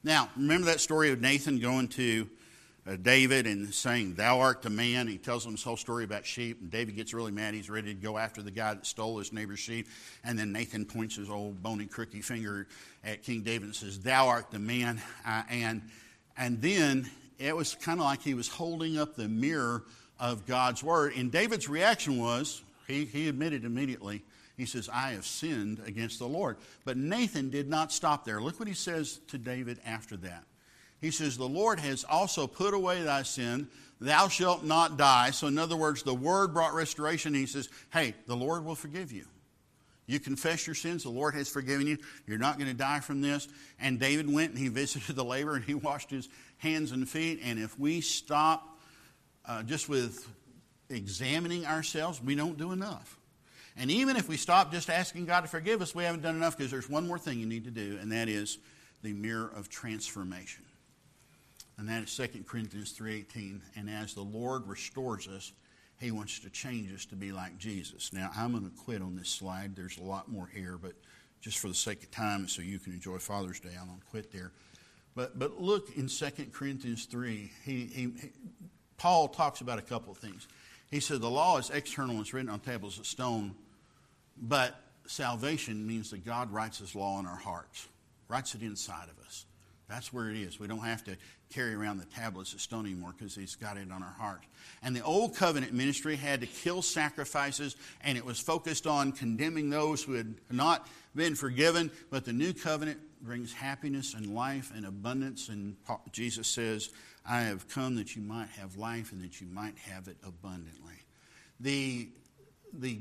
Now, 0.06 0.30
remember 0.38 0.68
that 0.68 0.80
story 0.80 1.12
of 1.12 1.20
Nathan 1.20 1.60
going 1.60 1.90
to 1.90 2.30
David 3.02 3.48
and 3.48 3.74
saying, 3.74 4.16
Thou 4.16 4.40
art 4.40 4.62
the 4.62 4.70
man. 4.70 5.08
He 5.08 5.18
tells 5.18 5.46
him 5.46 5.54
this 5.54 5.64
whole 5.64 5.78
story 5.78 6.04
about 6.04 6.26
sheep, 6.26 6.60
and 6.60 6.70
David 6.70 6.96
gets 6.96 7.14
really 7.14 7.32
mad. 7.32 7.54
He's 7.54 7.70
ready 7.70 7.94
to 7.94 8.00
go 8.00 8.18
after 8.18 8.42
the 8.42 8.52
guy 8.52 8.74
that 8.74 8.86
stole 8.86 9.20
his 9.20 9.32
neighbor's 9.32 9.60
sheep. 9.60 9.88
And 10.24 10.38
then 10.38 10.52
Nathan 10.52 10.86
points 10.86 11.16
his 11.16 11.30
old 11.30 11.64
bony, 11.64 11.86
crooked 11.86 12.24
finger 12.26 12.68
at 13.04 13.24
King 13.24 13.42
David 13.42 13.66
and 13.66 13.76
says, 13.76 14.00
Thou 14.00 14.28
art 14.28 14.52
the 14.52 14.60
man. 14.60 15.02
Uh, 15.26 15.44
and, 15.50 15.82
and 16.38 16.62
then 16.62 17.10
it 17.40 17.56
was 17.56 17.74
kind 17.76 18.00
of 18.00 18.06
like 18.06 18.22
he 18.22 18.34
was 18.34 18.50
holding 18.50 18.98
up 18.98 19.16
the 19.16 19.30
mirror 19.30 19.84
of 20.20 20.46
God's 20.46 20.84
word. 20.84 21.14
And 21.16 21.32
David's 21.32 21.70
reaction 21.70 22.18
was, 22.18 22.64
he, 22.88 23.06
he 23.06 23.30
admitted 23.30 23.64
immediately, 23.64 24.24
he 24.58 24.66
says, 24.66 24.90
I 24.92 25.12
have 25.12 25.26
sinned 25.26 25.82
against 25.86 26.20
the 26.20 26.28
Lord. 26.28 26.58
But 26.84 26.98
Nathan 26.98 27.50
did 27.50 27.70
not 27.70 27.94
stop 27.94 28.26
there. 28.26 28.42
Look 28.42 28.60
what 28.60 28.68
he 28.68 28.74
says 28.74 29.20
to 29.30 29.38
David 29.38 29.80
after 29.86 30.18
that. 30.18 30.44
He 31.04 31.12
says, 31.12 31.38
The 31.38 31.44
Lord 31.44 31.82
has 31.82 32.06
also 32.06 32.48
put 32.48 32.74
away 32.74 33.04
thy 33.04 33.24
sin. 33.24 33.68
Thou 34.00 34.30
shalt 34.30 34.64
not 34.64 34.96
die. 34.96 35.32
So, 35.32 35.48
in 35.48 35.58
other 35.58 35.76
words, 35.76 36.02
the 36.02 36.14
word 36.14 36.54
brought 36.54 36.74
restoration. 36.74 37.34
He 37.34 37.46
says, 37.46 37.68
Hey, 37.92 38.16
the 38.26 38.38
Lord 38.38 38.64
will 38.64 38.74
forgive 38.74 39.12
you. 39.12 39.26
You 40.06 40.22
confess 40.22 40.66
your 40.66 40.76
sins, 40.76 41.04
the 41.04 41.10
Lord 41.10 41.36
has 41.36 41.50
forgiven 41.50 41.88
you. 41.88 41.98
You're 42.26 42.38
not 42.38 42.58
going 42.58 42.70
to 42.70 42.74
die 42.74 43.02
from 43.02 43.20
this. 43.20 43.50
And 43.82 44.00
David 44.00 44.32
went 44.32 44.52
and 44.52 44.58
he 44.58 44.68
visited 44.70 45.18
the 45.18 45.26
laver 45.26 45.56
and 45.56 45.66
he 45.66 45.74
washed 45.74 46.10
his 46.10 46.30
hands 46.58 46.94
and 46.94 47.08
feet. 47.08 47.42
And 47.44 47.60
if 47.60 47.78
we 47.78 48.00
stop 48.00 48.80
uh, 49.46 49.62
just 49.64 49.90
with 49.90 50.26
examining 50.90 51.66
ourselves, 51.66 52.24
we 52.24 52.34
don't 52.34 52.58
do 52.58 52.72
enough. 52.72 53.20
And 53.76 53.92
even 53.92 54.16
if 54.16 54.30
we 54.30 54.38
stop 54.38 54.72
just 54.72 54.90
asking 54.90 55.26
God 55.26 55.42
to 55.42 55.48
forgive 55.50 55.82
us, 55.82 55.94
we 55.94 56.06
haven't 56.06 56.22
done 56.22 56.38
enough 56.38 56.58
because 56.58 56.72
there's 56.72 56.90
one 56.90 57.06
more 57.06 57.20
thing 57.20 57.40
you 57.40 57.46
need 57.46 57.66
to 57.66 57.72
do, 57.72 57.98
and 58.00 58.10
that 58.14 58.30
is 58.30 58.58
the 59.02 59.12
mirror 59.12 59.52
of 59.54 59.68
transformation 59.68 60.63
and 61.78 61.90
that 61.90 62.04
is 62.04 62.16
2 62.16 62.44
Corinthians 62.48 62.94
3.18. 62.98 63.62
And 63.76 63.90
as 63.90 64.14
the 64.14 64.22
Lord 64.22 64.68
restores 64.68 65.28
us, 65.28 65.52
he 66.00 66.12
wants 66.12 66.40
to 66.40 66.50
change 66.50 66.94
us 66.94 67.06
to 67.06 67.16
be 67.16 67.32
like 67.32 67.58
Jesus. 67.58 68.12
Now, 68.14 68.30
I'm 68.36 68.52
going 68.52 68.70
to 68.70 68.76
quit 68.76 69.02
on 69.02 69.16
this 69.16 69.30
slide. 69.30 69.76
There's 69.76 69.98
a 69.98 70.04
lot 70.04 70.30
more 70.30 70.48
here, 70.54 70.78
but 70.82 70.94
just 71.42 71.60
for 71.60 71.68
the 71.68 71.74
sake 71.74 72.04
of 72.04 72.12
time, 72.12 72.48
so 72.48 72.62
you 72.62 72.80
can 72.80 72.94
enjoy 72.94 73.18
Father's 73.18 73.60
Day, 73.60 73.72
I'm 73.80 73.88
going 73.88 74.00
to 74.00 74.06
quit 74.06 74.32
there. 74.32 74.52
But, 75.16 75.38
but 75.38 75.62
look 75.62 75.96
in 75.96 76.08
2 76.08 76.26
Corinthians 76.52 77.06
3. 77.06 77.52
He, 77.64 77.72
he, 77.72 77.86
he, 77.86 78.12
Paul 78.98 79.28
talks 79.28 79.62
about 79.62 79.80
a 79.80 79.84
couple 79.84 80.12
of 80.12 80.18
things. 80.18 80.48
He 80.90 81.00
said, 81.00 81.22
The 81.22 81.30
law 81.30 81.58
is 81.58 81.70
external, 81.70 82.20
it's 82.22 82.34
written 82.34 82.50
on 82.50 82.60
tables 82.60 83.00
of 83.00 83.06
stone, 83.06 83.56
but 84.38 84.80
salvation 85.08 85.86
means 85.86 86.12
that 86.12 86.26
God 86.26 86.52
writes 86.52 86.80
his 86.80 86.96
law 86.96 87.20
in 87.20 87.26
our 87.26 87.38
hearts, 87.38 87.88
writes 88.28 88.56
it 88.56 88.62
inside 88.62 89.10
of 89.10 89.26
us. 89.26 89.46
That's 89.90 90.12
where 90.12 90.30
it 90.30 90.38
is. 90.38 90.60
We 90.60 90.68
don't 90.68 90.80
have 90.80 91.04
to 91.06 91.18
carry 91.54 91.74
around 91.76 91.98
the 91.98 92.06
tablets 92.06 92.54
of 92.54 92.62
stone 92.62 92.86
anymore 92.86 93.14
because 93.18 93.36
He's 93.36 93.56
got 93.56 93.78
it 93.78 93.92
on 93.92 94.02
our 94.04 94.16
heart. 94.18 94.42
And 94.82 94.96
the 94.96 95.04
old 95.04 95.36
covenant 95.36 95.74
ministry 95.74 96.16
had 96.16 96.42
to 96.42 96.48
kill 96.48 96.82
sacrifices, 96.82 97.76
and 98.04 98.18
it 98.18 98.26
was 98.26 98.40
focused 98.40 98.88
on 98.88 99.12
condemning 99.12 99.70
those 99.70 100.04
who 100.04 100.14
had 100.14 100.36
not 100.52 100.88
been 101.16 101.36
forgiven. 101.36 101.92
But 102.10 102.26
the 102.26 102.34
new 102.34 102.54
covenant 102.54 103.00
brings 103.22 103.54
happiness 103.54 104.14
and 104.14 104.34
life 104.34 104.72
and 104.76 104.86
abundance. 104.86 105.50
And 105.50 105.76
Jesus 106.12 106.48
says, 106.48 106.90
I 107.26 107.42
have 107.44 107.68
come 107.70 107.96
that 107.96 108.16
you 108.16 108.22
might 108.22 108.50
have 108.50 108.76
life 108.76 109.12
and 109.12 109.22
that 109.24 109.40
you 109.40 109.48
might 109.48 109.78
have 109.78 110.08
it 110.08 110.18
abundantly. 110.26 110.94
The, 111.60 112.10
the, 112.74 113.00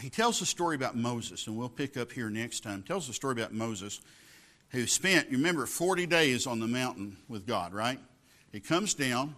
he 0.00 0.10
tells 0.10 0.40
a 0.40 0.46
story 0.46 0.76
about 0.76 0.96
Moses, 0.96 1.46
and 1.46 1.56
we'll 1.56 1.68
pick 1.68 1.96
up 1.96 2.12
here 2.12 2.30
next 2.30 2.60
time. 2.60 2.82
Tells 2.82 3.08
a 3.08 3.12
story 3.12 3.32
about 3.32 3.52
Moses 3.52 4.00
who 4.70 4.86
spent, 4.86 5.30
you 5.30 5.36
remember, 5.36 5.66
40 5.66 6.06
days 6.06 6.46
on 6.46 6.60
the 6.60 6.66
mountain 6.66 7.16
with 7.28 7.46
God, 7.46 7.72
right? 7.72 7.98
He 8.52 8.60
comes 8.60 8.94
down. 8.94 9.34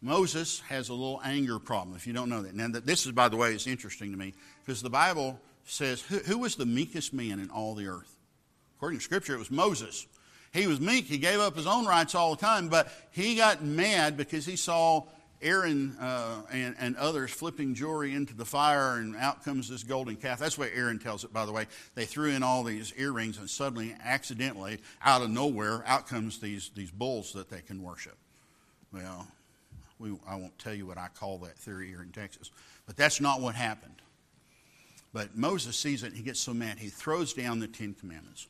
Moses 0.00 0.60
has 0.68 0.88
a 0.88 0.94
little 0.94 1.20
anger 1.24 1.58
problem, 1.58 1.96
if 1.96 2.06
you 2.06 2.12
don't 2.12 2.28
know 2.28 2.42
that. 2.42 2.54
Now, 2.54 2.68
this 2.68 3.06
is, 3.06 3.12
by 3.12 3.28
the 3.28 3.36
way, 3.36 3.54
is 3.54 3.68
interesting 3.68 4.10
to 4.10 4.18
me 4.18 4.34
because 4.64 4.82
the 4.82 4.90
Bible 4.90 5.38
says, 5.64 6.02
who, 6.02 6.18
who 6.18 6.38
was 6.38 6.56
the 6.56 6.66
meekest 6.66 7.12
man 7.12 7.38
in 7.38 7.50
all 7.50 7.74
the 7.74 7.86
earth? 7.86 8.16
According 8.76 8.98
to 8.98 9.04
Scripture, 9.04 9.34
it 9.34 9.38
was 9.38 9.50
Moses. 9.50 10.06
He 10.52 10.66
was 10.66 10.80
meek. 10.80 11.04
He 11.04 11.18
gave 11.18 11.38
up 11.38 11.56
his 11.56 11.68
own 11.68 11.86
rights 11.86 12.16
all 12.16 12.34
the 12.34 12.40
time, 12.40 12.68
but 12.68 12.92
he 13.12 13.36
got 13.36 13.64
mad 13.64 14.16
because 14.16 14.44
he 14.44 14.56
saw 14.56 15.04
Aaron 15.42 15.96
uh, 16.00 16.42
and, 16.52 16.74
and 16.78 16.96
others 16.96 17.30
flipping 17.30 17.74
jewelry 17.74 18.14
into 18.14 18.34
the 18.34 18.44
fire, 18.44 18.96
and 18.96 19.16
out 19.16 19.44
comes 19.44 19.68
this 19.68 19.82
golden 19.82 20.16
calf. 20.16 20.38
That's 20.38 20.54
the 20.54 20.62
way 20.62 20.70
Aaron 20.74 20.98
tells 20.98 21.24
it, 21.24 21.32
by 21.32 21.44
the 21.44 21.52
way. 21.52 21.66
They 21.94 22.04
threw 22.04 22.30
in 22.30 22.42
all 22.42 22.62
these 22.62 22.92
earrings, 22.96 23.38
and 23.38 23.50
suddenly, 23.50 23.94
accidentally, 24.04 24.78
out 25.02 25.22
of 25.22 25.30
nowhere, 25.30 25.82
out 25.86 26.08
comes 26.08 26.38
these, 26.38 26.70
these 26.74 26.90
bulls 26.90 27.32
that 27.32 27.50
they 27.50 27.60
can 27.60 27.82
worship. 27.82 28.16
Well, 28.92 29.26
we, 29.98 30.16
I 30.26 30.36
won't 30.36 30.58
tell 30.58 30.74
you 30.74 30.86
what 30.86 30.98
I 30.98 31.08
call 31.08 31.38
that 31.38 31.58
theory 31.58 31.88
here 31.88 32.02
in 32.02 32.10
Texas, 32.10 32.50
but 32.86 32.96
that's 32.96 33.20
not 33.20 33.40
what 33.40 33.54
happened. 33.54 34.02
But 35.12 35.36
Moses 35.36 35.76
sees 35.76 36.02
it, 36.02 36.08
and 36.08 36.16
he 36.16 36.22
gets 36.22 36.40
so 36.40 36.54
mad, 36.54 36.78
he 36.78 36.88
throws 36.88 37.34
down 37.34 37.58
the 37.58 37.68
Ten 37.68 37.94
Commandments. 37.94 38.46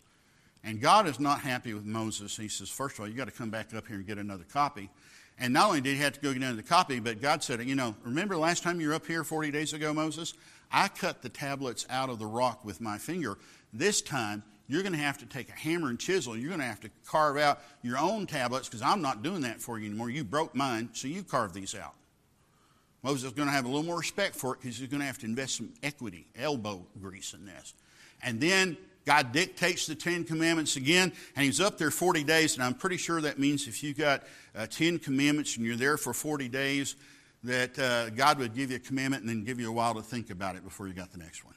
And 0.64 0.80
God 0.80 1.09
is 1.09 1.18
not 1.18 1.40
happy 1.40 1.74
with 1.74 1.84
Moses. 1.84 2.36
He 2.36 2.47
says, 2.47 2.68
first 2.68 2.95
of 2.95 3.01
all, 3.01 3.09
you've 3.09 3.16
got 3.16 3.24
to 3.24 3.32
come 3.32 3.51
back 3.51 3.74
up 3.74 3.86
here 3.88 3.97
and 3.97 4.07
get 4.07 4.18
another 4.18 4.45
copy. 4.45 4.90
And 5.39 5.53
not 5.53 5.68
only 5.68 5.80
did 5.80 5.97
he 5.97 6.03
have 6.03 6.12
to 6.12 6.20
go 6.20 6.33
get 6.33 6.43
another 6.43 6.62
copy, 6.62 7.01
but 7.01 7.20
God 7.20 7.43
said, 7.43 7.62
you 7.64 7.74
know, 7.74 7.97
remember 8.05 8.37
last 8.37 8.62
time 8.62 8.80
you 8.80 8.89
were 8.89 8.95
up 8.95 9.07
here 9.07 9.24
40 9.24 9.51
days 9.51 9.72
ago, 9.72 9.93
Moses? 9.93 10.35
I 10.70 10.89
cut 10.89 11.22
the 11.22 11.28
tablets 11.28 11.87
out 11.91 12.09
of 12.09 12.18
the 12.18 12.26
rock 12.26 12.64
with 12.64 12.80
my 12.80 12.99
finger. 12.99 13.39
This 13.72 14.01
time, 14.01 14.43
you're 14.68 14.83
going 14.83 14.93
to 14.93 14.99
have 14.99 15.18
to 15.18 15.26
take 15.26 15.49
a 15.49 15.53
hammer 15.53 15.89
and 15.89 15.99
chisel. 15.99 16.37
You're 16.37 16.49
going 16.49 16.61
to 16.61 16.66
have 16.66 16.80
to 16.80 16.91
carve 17.07 17.37
out 17.37 17.61
your 17.83 17.99
own 17.99 18.26
tablets 18.26 18.68
because 18.68 18.83
I'm 18.83 19.03
not 19.03 19.22
doing 19.22 19.43
that 19.43 19.61
for 19.61 19.78
you 19.78 19.87
anymore. 19.87 20.11
You 20.11 20.24
broke 20.24 20.55
mine, 20.55 20.91
so 20.93 21.09
you 21.09 21.22
carve 21.22 21.53
these 21.53 21.74
out. 21.74 21.95
Moses 23.03 23.24
is 23.24 23.33
going 23.33 23.49
to 23.49 23.53
have 23.53 23.64
a 23.64 23.68
little 23.68 23.83
more 23.83 23.99
respect 23.99 24.37
for 24.37 24.55
it 24.55 24.61
because 24.61 24.78
he's 24.78 24.89
going 24.89 25.01
to 25.01 25.07
have 25.07 25.18
to 25.18 25.26
invest 25.26 25.57
some 25.57 25.70
equity, 25.83 26.26
elbow 26.37 26.87
grease 27.01 27.35
in 27.35 27.45
this. 27.45 27.74
And 28.22 28.41
then 28.41 28.76
God 29.05 29.32
dictates 29.32 29.86
the 29.86 29.94
Ten 29.94 30.24
Commandments 30.24 30.76
again, 30.76 31.12
and 31.34 31.44
he's 31.44 31.61
up 31.61 31.78
there 31.78 31.90
40 31.90 32.22
days, 32.24 32.55
and 32.55 32.62
I'm 32.62 32.74
pretty 32.74 32.96
sure 32.96 33.20
that 33.20 33.38
means 33.38 33.66
if 33.66 33.82
you 33.82 33.94
got 33.94 34.22
uh, 34.55 34.66
10 34.66 34.98
commandments 34.98 35.57
and 35.57 35.66
you're 35.66 35.76
there 35.76 35.96
for 35.96 36.12
40 36.12 36.48
days, 36.48 36.94
that 37.44 37.76
uh, 37.78 38.11
God 38.11 38.38
would 38.38 38.55
give 38.55 38.70
you 38.70 38.76
a 38.76 38.80
commandment 38.80 39.22
and 39.22 39.30
then 39.30 39.44
give 39.44 39.59
you 39.59 39.68
a 39.68 39.72
while 39.72 39.94
to 39.94 40.03
think 40.03 40.30
about 40.30 40.55
it 40.55 40.62
before 40.62 40.86
you 40.86 40.92
got 40.92 41.11
the 41.11 41.18
next 41.18 41.44
one. 41.44 41.55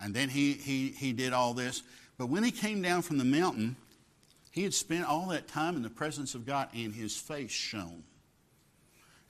And 0.00 0.14
then 0.14 0.28
he, 0.28 0.54
he, 0.54 0.88
he 0.88 1.12
did 1.12 1.32
all 1.32 1.54
this. 1.54 1.82
But 2.18 2.26
when 2.26 2.42
he 2.42 2.50
came 2.50 2.80
down 2.80 3.02
from 3.02 3.18
the 3.18 3.24
mountain, 3.24 3.76
he 4.50 4.62
had 4.62 4.74
spent 4.74 5.06
all 5.06 5.28
that 5.28 5.48
time 5.48 5.76
in 5.76 5.82
the 5.82 5.90
presence 5.90 6.34
of 6.34 6.46
God 6.46 6.68
and 6.74 6.94
his 6.94 7.16
face 7.16 7.50
shone. 7.50 8.02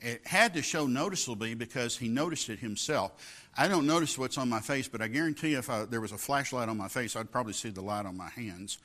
It 0.03 0.27
had 0.27 0.55
to 0.55 0.63
show 0.63 0.87
noticeably 0.87 1.55
because 1.55 1.97
he 1.97 2.09
noticed 2.09 2.49
it 2.49 2.59
himself. 2.59 3.13
I 3.57 3.69
don't 3.69 3.87
notice 3.87 4.19
what's 4.19 4.37
on 4.37 4.49
my 4.49 4.61
face, 4.61 4.89
but 4.89 5.01
I 5.01 5.09
guarantee 5.09 5.55
if 5.55 5.71
I, 5.71 5.85
there 5.85 6.01
was 6.01 6.13
a 6.13 6.19
flashlight 6.19 6.69
on 6.69 6.77
my 6.77 6.89
face, 6.89 7.15
I'd 7.15 7.31
probably 7.31 7.53
see 7.53 7.71
the 7.71 7.83
light 7.83 8.05
on 8.05 8.17
my 8.17 8.31
hands. 8.31 8.79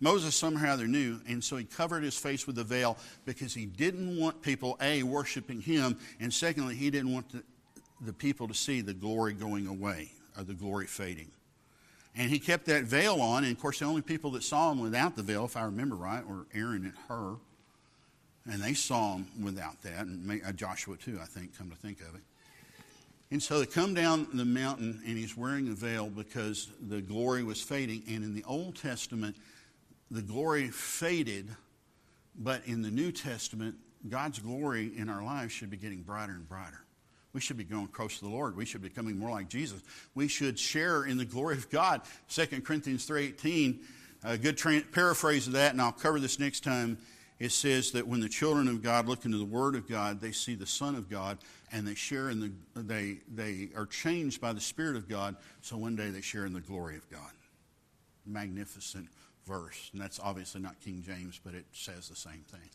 Moses 0.00 0.34
somehow 0.34 0.72
other 0.72 0.88
knew, 0.88 1.20
and 1.28 1.42
so 1.42 1.56
he 1.56 1.64
covered 1.64 2.02
his 2.02 2.16
face 2.16 2.46
with 2.46 2.58
a 2.58 2.64
veil 2.64 2.98
because 3.24 3.54
he 3.54 3.66
didn't 3.66 4.18
want 4.18 4.42
people, 4.42 4.76
A, 4.80 5.02
worshiping 5.02 5.60
him, 5.60 5.96
and 6.18 6.32
secondly, 6.32 6.74
he 6.74 6.90
didn't 6.90 7.12
want 7.12 7.30
the, 7.30 7.44
the 8.00 8.12
people 8.12 8.48
to 8.48 8.54
see 8.54 8.80
the 8.80 8.94
glory 8.94 9.32
going 9.32 9.68
away 9.68 10.10
or 10.36 10.42
the 10.42 10.54
glory 10.54 10.86
fading. 10.86 11.30
And 12.16 12.30
he 12.30 12.38
kept 12.38 12.66
that 12.66 12.84
veil 12.84 13.20
on, 13.20 13.44
and 13.44 13.52
of 13.56 13.60
course, 13.60 13.78
the 13.78 13.84
only 13.84 14.02
people 14.02 14.32
that 14.32 14.42
saw 14.42 14.72
him 14.72 14.80
without 14.80 15.16
the 15.16 15.22
veil, 15.22 15.44
if 15.44 15.56
I 15.56 15.62
remember 15.62 15.96
right, 15.96 16.26
were 16.26 16.46
Aaron 16.52 16.84
and 16.84 16.94
Hur. 17.08 17.36
And 18.50 18.62
they 18.62 18.74
saw 18.74 19.16
him 19.16 19.26
without 19.42 19.80
that, 19.82 20.06
and 20.06 20.42
uh, 20.46 20.52
Joshua 20.52 20.96
too, 20.96 21.18
I 21.20 21.24
think, 21.24 21.56
come 21.56 21.70
to 21.70 21.76
think 21.76 22.00
of 22.00 22.14
it. 22.14 22.20
And 23.30 23.42
so 23.42 23.58
they 23.58 23.66
come 23.66 23.94
down 23.94 24.28
the 24.34 24.44
mountain, 24.44 25.02
and 25.06 25.16
he's 25.16 25.36
wearing 25.36 25.68
a 25.68 25.72
veil 25.72 26.10
because 26.10 26.68
the 26.88 27.00
glory 27.00 27.42
was 27.42 27.60
fading. 27.60 28.02
And 28.06 28.22
in 28.22 28.34
the 28.34 28.44
Old 28.44 28.76
Testament, 28.76 29.36
the 30.10 30.22
glory 30.22 30.68
faded, 30.68 31.50
but 32.36 32.62
in 32.66 32.82
the 32.82 32.90
New 32.90 33.10
Testament, 33.10 33.76
God's 34.08 34.38
glory 34.38 34.92
in 34.96 35.08
our 35.08 35.24
lives 35.24 35.52
should 35.52 35.70
be 35.70 35.78
getting 35.78 36.02
brighter 36.02 36.32
and 36.32 36.48
brighter. 36.48 36.84
We 37.32 37.40
should 37.40 37.56
be 37.56 37.64
going 37.64 37.88
close 37.88 38.18
to 38.18 38.24
the 38.24 38.30
Lord. 38.30 38.56
We 38.56 38.64
should 38.64 38.82
be 38.82 38.88
becoming 38.88 39.18
more 39.18 39.30
like 39.30 39.48
Jesus. 39.48 39.82
We 40.14 40.28
should 40.28 40.58
share 40.58 41.04
in 41.04 41.16
the 41.16 41.24
glory 41.24 41.56
of 41.56 41.68
God. 41.70 42.02
2 42.28 42.60
Corinthians 42.60 43.08
3.18, 43.08 43.78
a 44.22 44.38
good 44.38 44.56
tra- 44.56 44.82
paraphrase 44.92 45.48
of 45.48 45.54
that, 45.54 45.72
and 45.72 45.82
I'll 45.82 45.90
cover 45.90 46.20
this 46.20 46.38
next 46.38 46.62
time. 46.62 46.98
It 47.38 47.50
says 47.50 47.90
that 47.92 48.06
when 48.06 48.20
the 48.20 48.28
children 48.28 48.68
of 48.68 48.82
God 48.82 49.08
look 49.08 49.24
into 49.24 49.38
the 49.38 49.44
Word 49.44 49.74
of 49.74 49.88
God, 49.88 50.20
they 50.20 50.30
see 50.30 50.54
the 50.54 50.66
Son 50.66 50.94
of 50.94 51.10
God, 51.10 51.38
and 51.72 51.86
they 51.86 51.94
share 51.94 52.30
in 52.30 52.40
the, 52.40 52.52
they, 52.80 53.18
they 53.32 53.70
are 53.76 53.86
changed 53.86 54.40
by 54.40 54.52
the 54.52 54.60
Spirit 54.60 54.96
of 54.96 55.08
God, 55.08 55.36
so 55.60 55.76
one 55.76 55.96
day 55.96 56.10
they 56.10 56.20
share 56.20 56.46
in 56.46 56.52
the 56.52 56.60
glory 56.60 56.96
of 56.96 57.10
God. 57.10 57.32
Magnificent 58.24 59.08
verse. 59.46 59.90
And 59.92 60.00
that's 60.00 60.20
obviously 60.20 60.60
not 60.60 60.80
King 60.80 61.02
James, 61.04 61.40
but 61.44 61.54
it 61.54 61.66
says 61.72 62.08
the 62.08 62.16
same 62.16 62.44
thing. 62.50 62.70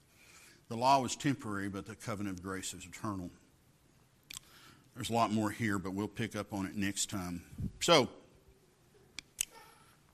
The 0.68 0.76
law 0.76 1.02
was 1.02 1.16
temporary, 1.16 1.70
but 1.70 1.86
the 1.86 1.96
covenant 1.96 2.38
of 2.38 2.44
grace 2.44 2.74
is 2.74 2.86
eternal. 2.86 3.30
There's 4.94 5.10
a 5.10 5.14
lot 5.14 5.32
more 5.32 5.50
here, 5.50 5.80
but 5.80 5.94
we'll 5.94 6.08
pick 6.08 6.36
up 6.36 6.54
on 6.54 6.66
it 6.66 6.76
next 6.76 7.10
time. 7.10 7.44
So, 7.80 8.10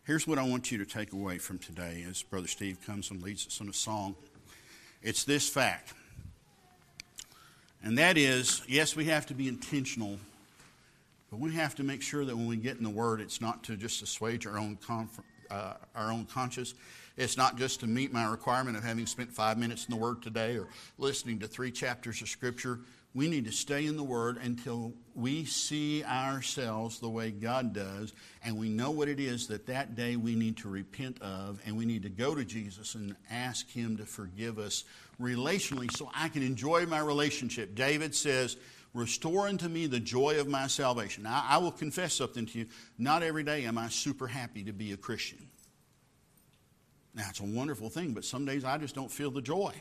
here's 0.04 0.28
what 0.28 0.38
I 0.38 0.44
want 0.44 0.72
you 0.72 0.78
to 0.78 0.86
take 0.86 1.12
away 1.12 1.40
from 1.40 1.58
today 1.58 2.06
as 2.08 2.22
Brother 2.22 2.48
Steve 2.48 2.78
comes 2.86 3.10
and 3.10 3.22
leads 3.22 3.48
us 3.48 3.60
in 3.60 3.68
a 3.68 3.74
song. 3.74 4.16
It's 5.06 5.24
this 5.24 5.48
fact. 5.48 5.94
And 7.84 8.00
that 8.00 8.18
is 8.18 8.64
yes, 8.68 8.96
we 8.96 9.06
have 9.06 9.28
to 9.28 9.36
be 9.36 9.48
intentional, 9.48 10.18
but 11.30 11.40
we 11.40 11.54
have 11.54 11.76
to 11.76 11.84
make 11.84 12.02
sure 12.02 12.26
that 12.26 12.36
when 12.36 12.48
we 12.48 12.58
get 12.58 12.78
in 12.78 12.84
the 12.84 12.90
Word, 12.90 13.22
it's 13.22 13.40
not 13.40 13.64
to 13.66 13.78
just 13.78 14.02
assuage 14.02 14.48
our 14.48 14.58
own, 14.58 14.80
uh, 15.52 15.74
our 15.96 16.12
own 16.12 16.26
conscience. 16.26 16.74
It's 17.18 17.38
not 17.38 17.58
just 17.58 17.80
to 17.80 17.88
meet 17.88 18.12
my 18.12 18.26
requirement 18.26 18.76
of 18.76 18.84
having 18.84 19.06
spent 19.06 19.32
five 19.32 19.58
minutes 19.58 19.86
in 19.86 19.92
the 19.92 20.00
Word 20.00 20.22
today 20.22 20.58
or 20.58 20.68
listening 20.98 21.40
to 21.40 21.48
three 21.48 21.72
chapters 21.72 22.22
of 22.22 22.28
Scripture. 22.28 22.80
We 23.14 23.30
need 23.30 23.46
to 23.46 23.54
stay 23.54 23.86
in 23.86 23.96
the 23.96 24.04
Word 24.04 24.38
until 24.38 24.94
we 25.14 25.46
see 25.46 26.04
ourselves 26.04 27.00
the 27.00 27.10
way 27.10 27.32
God 27.32 27.74
does, 27.74 28.14
and 28.44 28.58
we 28.58 28.68
know 28.68 28.92
what 28.92 29.08
it 29.08 29.22
is 29.22 29.48
that 29.48 29.68
that 29.68 29.96
day 29.96 30.18
we 30.18 30.36
need 30.36 30.58
to 30.58 30.68
repent 30.68 31.22
of, 31.22 31.62
and 31.66 31.78
we 31.78 31.86
need 31.86 32.04
to 32.04 32.10
go 32.10 32.36
to 32.36 32.44
Jesus 32.44 32.96
and 32.96 33.16
ask 33.32 33.70
Him 33.72 33.96
to 33.98 34.06
forgive 34.06 34.60
us 34.60 34.84
relationally 35.22 35.90
so 35.96 36.12
I 36.14 36.28
can 36.28 36.44
enjoy 36.44 36.86
my 36.86 37.00
relationship. 37.00 37.76
David 37.76 38.14
says, 38.14 38.58
Restore 38.94 39.48
unto 39.48 39.68
me 39.68 39.88
the 39.88 40.00
joy 40.00 40.40
of 40.40 40.48
my 40.48 40.68
salvation. 40.68 41.24
Now, 41.24 41.44
I 41.48 41.58
will 41.58 41.72
confess 41.72 42.14
something 42.14 42.46
to 42.46 42.60
you. 42.60 42.66
Not 42.98 43.24
every 43.24 43.44
day 43.44 43.66
am 43.66 43.78
I 43.78 43.90
super 43.90 44.26
happy 44.26 44.64
to 44.64 44.72
be 44.72 44.94
a 44.94 44.98
Christian. 44.98 45.38
Now, 47.16 47.26
it's 47.30 47.40
a 47.40 47.46
wonderful 47.46 47.90
thing, 47.90 48.12
but 48.12 48.26
some 48.26 48.46
days 48.46 48.66
I 48.66 48.78
just 48.78 48.94
don't 48.94 49.12
feel 49.12 49.32
the 49.32 49.42
joy. 49.42 49.74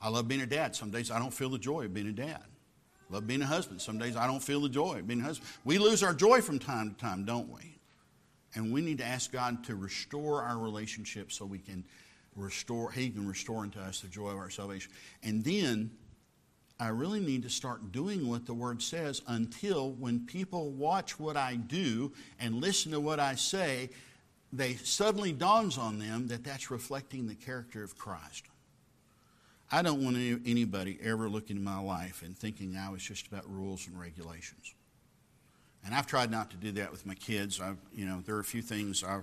I 0.00 0.08
love 0.08 0.28
being 0.28 0.40
a 0.40 0.46
dad. 0.46 0.76
Some 0.76 0.90
days 0.90 1.10
I 1.10 1.18
don't 1.18 1.34
feel 1.34 1.50
the 1.50 1.58
joy 1.58 1.86
of 1.86 1.94
being 1.94 2.06
a 2.06 2.12
dad. 2.12 2.44
Love 3.10 3.26
being 3.26 3.42
a 3.42 3.46
husband. 3.46 3.80
Some 3.80 3.98
days 3.98 4.16
I 4.16 4.26
don't 4.26 4.42
feel 4.42 4.60
the 4.60 4.68
joy 4.68 4.98
of 5.00 5.08
being 5.08 5.20
a 5.20 5.24
husband. 5.24 5.50
We 5.64 5.78
lose 5.78 6.02
our 6.02 6.14
joy 6.14 6.40
from 6.40 6.58
time 6.58 6.90
to 6.90 6.96
time, 6.96 7.24
don't 7.24 7.48
we? 7.48 7.78
And 8.54 8.72
we 8.72 8.80
need 8.80 8.98
to 8.98 9.04
ask 9.04 9.32
God 9.32 9.64
to 9.64 9.74
restore 9.74 10.42
our 10.42 10.58
relationship 10.58 11.32
so 11.32 11.44
we 11.44 11.58
can 11.58 11.84
restore, 12.36 12.92
He 12.92 13.10
can 13.10 13.26
restore 13.26 13.62
unto 13.62 13.80
us 13.80 14.00
the 14.00 14.08
joy 14.08 14.28
of 14.28 14.38
our 14.38 14.50
salvation. 14.50 14.92
And 15.22 15.42
then 15.42 15.90
I 16.78 16.88
really 16.88 17.20
need 17.20 17.42
to 17.42 17.50
start 17.50 17.90
doing 17.90 18.28
what 18.28 18.46
the 18.46 18.54
Word 18.54 18.80
says 18.80 19.22
until 19.26 19.90
when 19.92 20.26
people 20.26 20.70
watch 20.70 21.18
what 21.18 21.36
I 21.36 21.56
do 21.56 22.12
and 22.38 22.60
listen 22.60 22.92
to 22.92 23.00
what 23.00 23.18
I 23.18 23.34
say, 23.34 23.90
they 24.52 24.74
suddenly 24.74 25.32
dawns 25.32 25.76
on 25.76 25.98
them 25.98 26.28
that 26.28 26.44
that's 26.44 26.70
reflecting 26.70 27.26
the 27.26 27.34
character 27.34 27.82
of 27.82 27.98
Christ. 27.98 28.46
I 29.70 29.82
don't 29.82 30.02
want 30.02 30.16
anybody 30.46 30.98
ever 31.02 31.28
looking 31.28 31.56
at 31.56 31.62
my 31.62 31.78
life 31.78 32.22
and 32.24 32.36
thinking 32.36 32.76
I 32.76 32.88
was 32.88 33.02
just 33.02 33.26
about 33.26 33.44
rules 33.50 33.86
and 33.86 34.00
regulations. 34.00 34.74
And 35.84 35.94
I've 35.94 36.06
tried 36.06 36.30
not 36.30 36.50
to 36.50 36.56
do 36.56 36.72
that 36.72 36.90
with 36.90 37.04
my 37.04 37.14
kids. 37.14 37.60
I, 37.60 37.74
you 37.92 38.06
know, 38.06 38.22
there 38.24 38.36
are 38.36 38.40
a 38.40 38.44
few 38.44 38.62
things 38.62 39.04
I, 39.04 39.20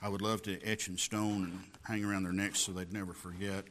I 0.00 0.08
would 0.08 0.22
love 0.22 0.42
to 0.42 0.62
etch 0.64 0.88
in 0.88 0.96
stone 0.96 1.44
and 1.44 1.60
hang 1.82 2.04
around 2.04 2.22
their 2.22 2.32
necks 2.32 2.60
so 2.60 2.72
they'd 2.72 2.92
never 2.92 3.12
forget. 3.12 3.64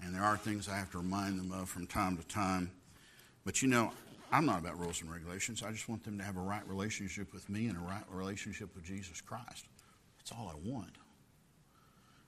And 0.00 0.14
there 0.14 0.22
are 0.22 0.36
things 0.36 0.68
I 0.68 0.76
have 0.76 0.92
to 0.92 0.98
remind 0.98 1.40
them 1.40 1.52
of 1.52 1.68
from 1.68 1.88
time 1.88 2.16
to 2.16 2.26
time. 2.28 2.70
But 3.44 3.60
you 3.60 3.68
know, 3.68 3.92
I'm 4.30 4.46
not 4.46 4.60
about 4.60 4.78
rules 4.78 5.00
and 5.00 5.10
regulations. 5.10 5.62
I 5.62 5.72
just 5.72 5.88
want 5.88 6.04
them 6.04 6.18
to 6.18 6.24
have 6.24 6.36
a 6.36 6.40
right 6.40 6.66
relationship 6.68 7.32
with 7.32 7.48
me 7.50 7.66
and 7.66 7.76
a 7.76 7.80
right 7.80 8.04
relationship 8.10 8.74
with 8.74 8.84
Jesus 8.84 9.20
Christ. 9.20 9.66
That's 10.28 10.38
all 10.38 10.48
I 10.48 10.68
want. 10.68 10.90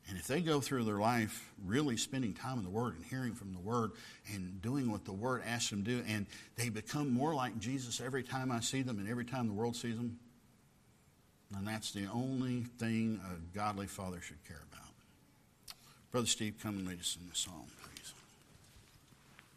And 0.08 0.18
if 0.18 0.26
they 0.26 0.40
go 0.40 0.60
through 0.60 0.84
their 0.84 0.98
life 0.98 1.52
really 1.64 1.96
spending 1.96 2.34
time 2.34 2.58
in 2.58 2.64
the 2.64 2.70
Word 2.70 2.96
and 2.96 3.04
hearing 3.04 3.34
from 3.34 3.52
the 3.52 3.60
Word 3.60 3.92
and 4.32 4.60
doing 4.62 4.90
what 4.90 5.04
the 5.04 5.12
Word 5.12 5.42
asks 5.46 5.70
them 5.70 5.84
to 5.84 5.90
do, 5.90 6.04
and 6.08 6.26
they 6.56 6.68
become 6.68 7.12
more 7.12 7.34
like 7.34 7.58
Jesus 7.58 8.00
every 8.00 8.22
time 8.22 8.50
I 8.50 8.60
see 8.60 8.82
them 8.82 8.98
and 8.98 9.08
every 9.08 9.24
time 9.24 9.46
the 9.46 9.52
world 9.52 9.76
sees 9.76 9.96
them, 9.96 10.18
then 11.50 11.64
that's 11.64 11.92
the 11.92 12.06
only 12.06 12.62
thing 12.78 13.20
a 13.24 13.56
godly 13.56 13.86
father 13.86 14.20
should 14.20 14.42
care 14.46 14.62
about. 14.72 14.88
Brother 16.10 16.26
Steve, 16.26 16.54
come 16.60 16.78
and 16.78 16.88
lead 16.88 17.00
us 17.00 17.16
in 17.20 17.28
the 17.28 17.36
song, 17.36 17.66
please. 17.68 17.79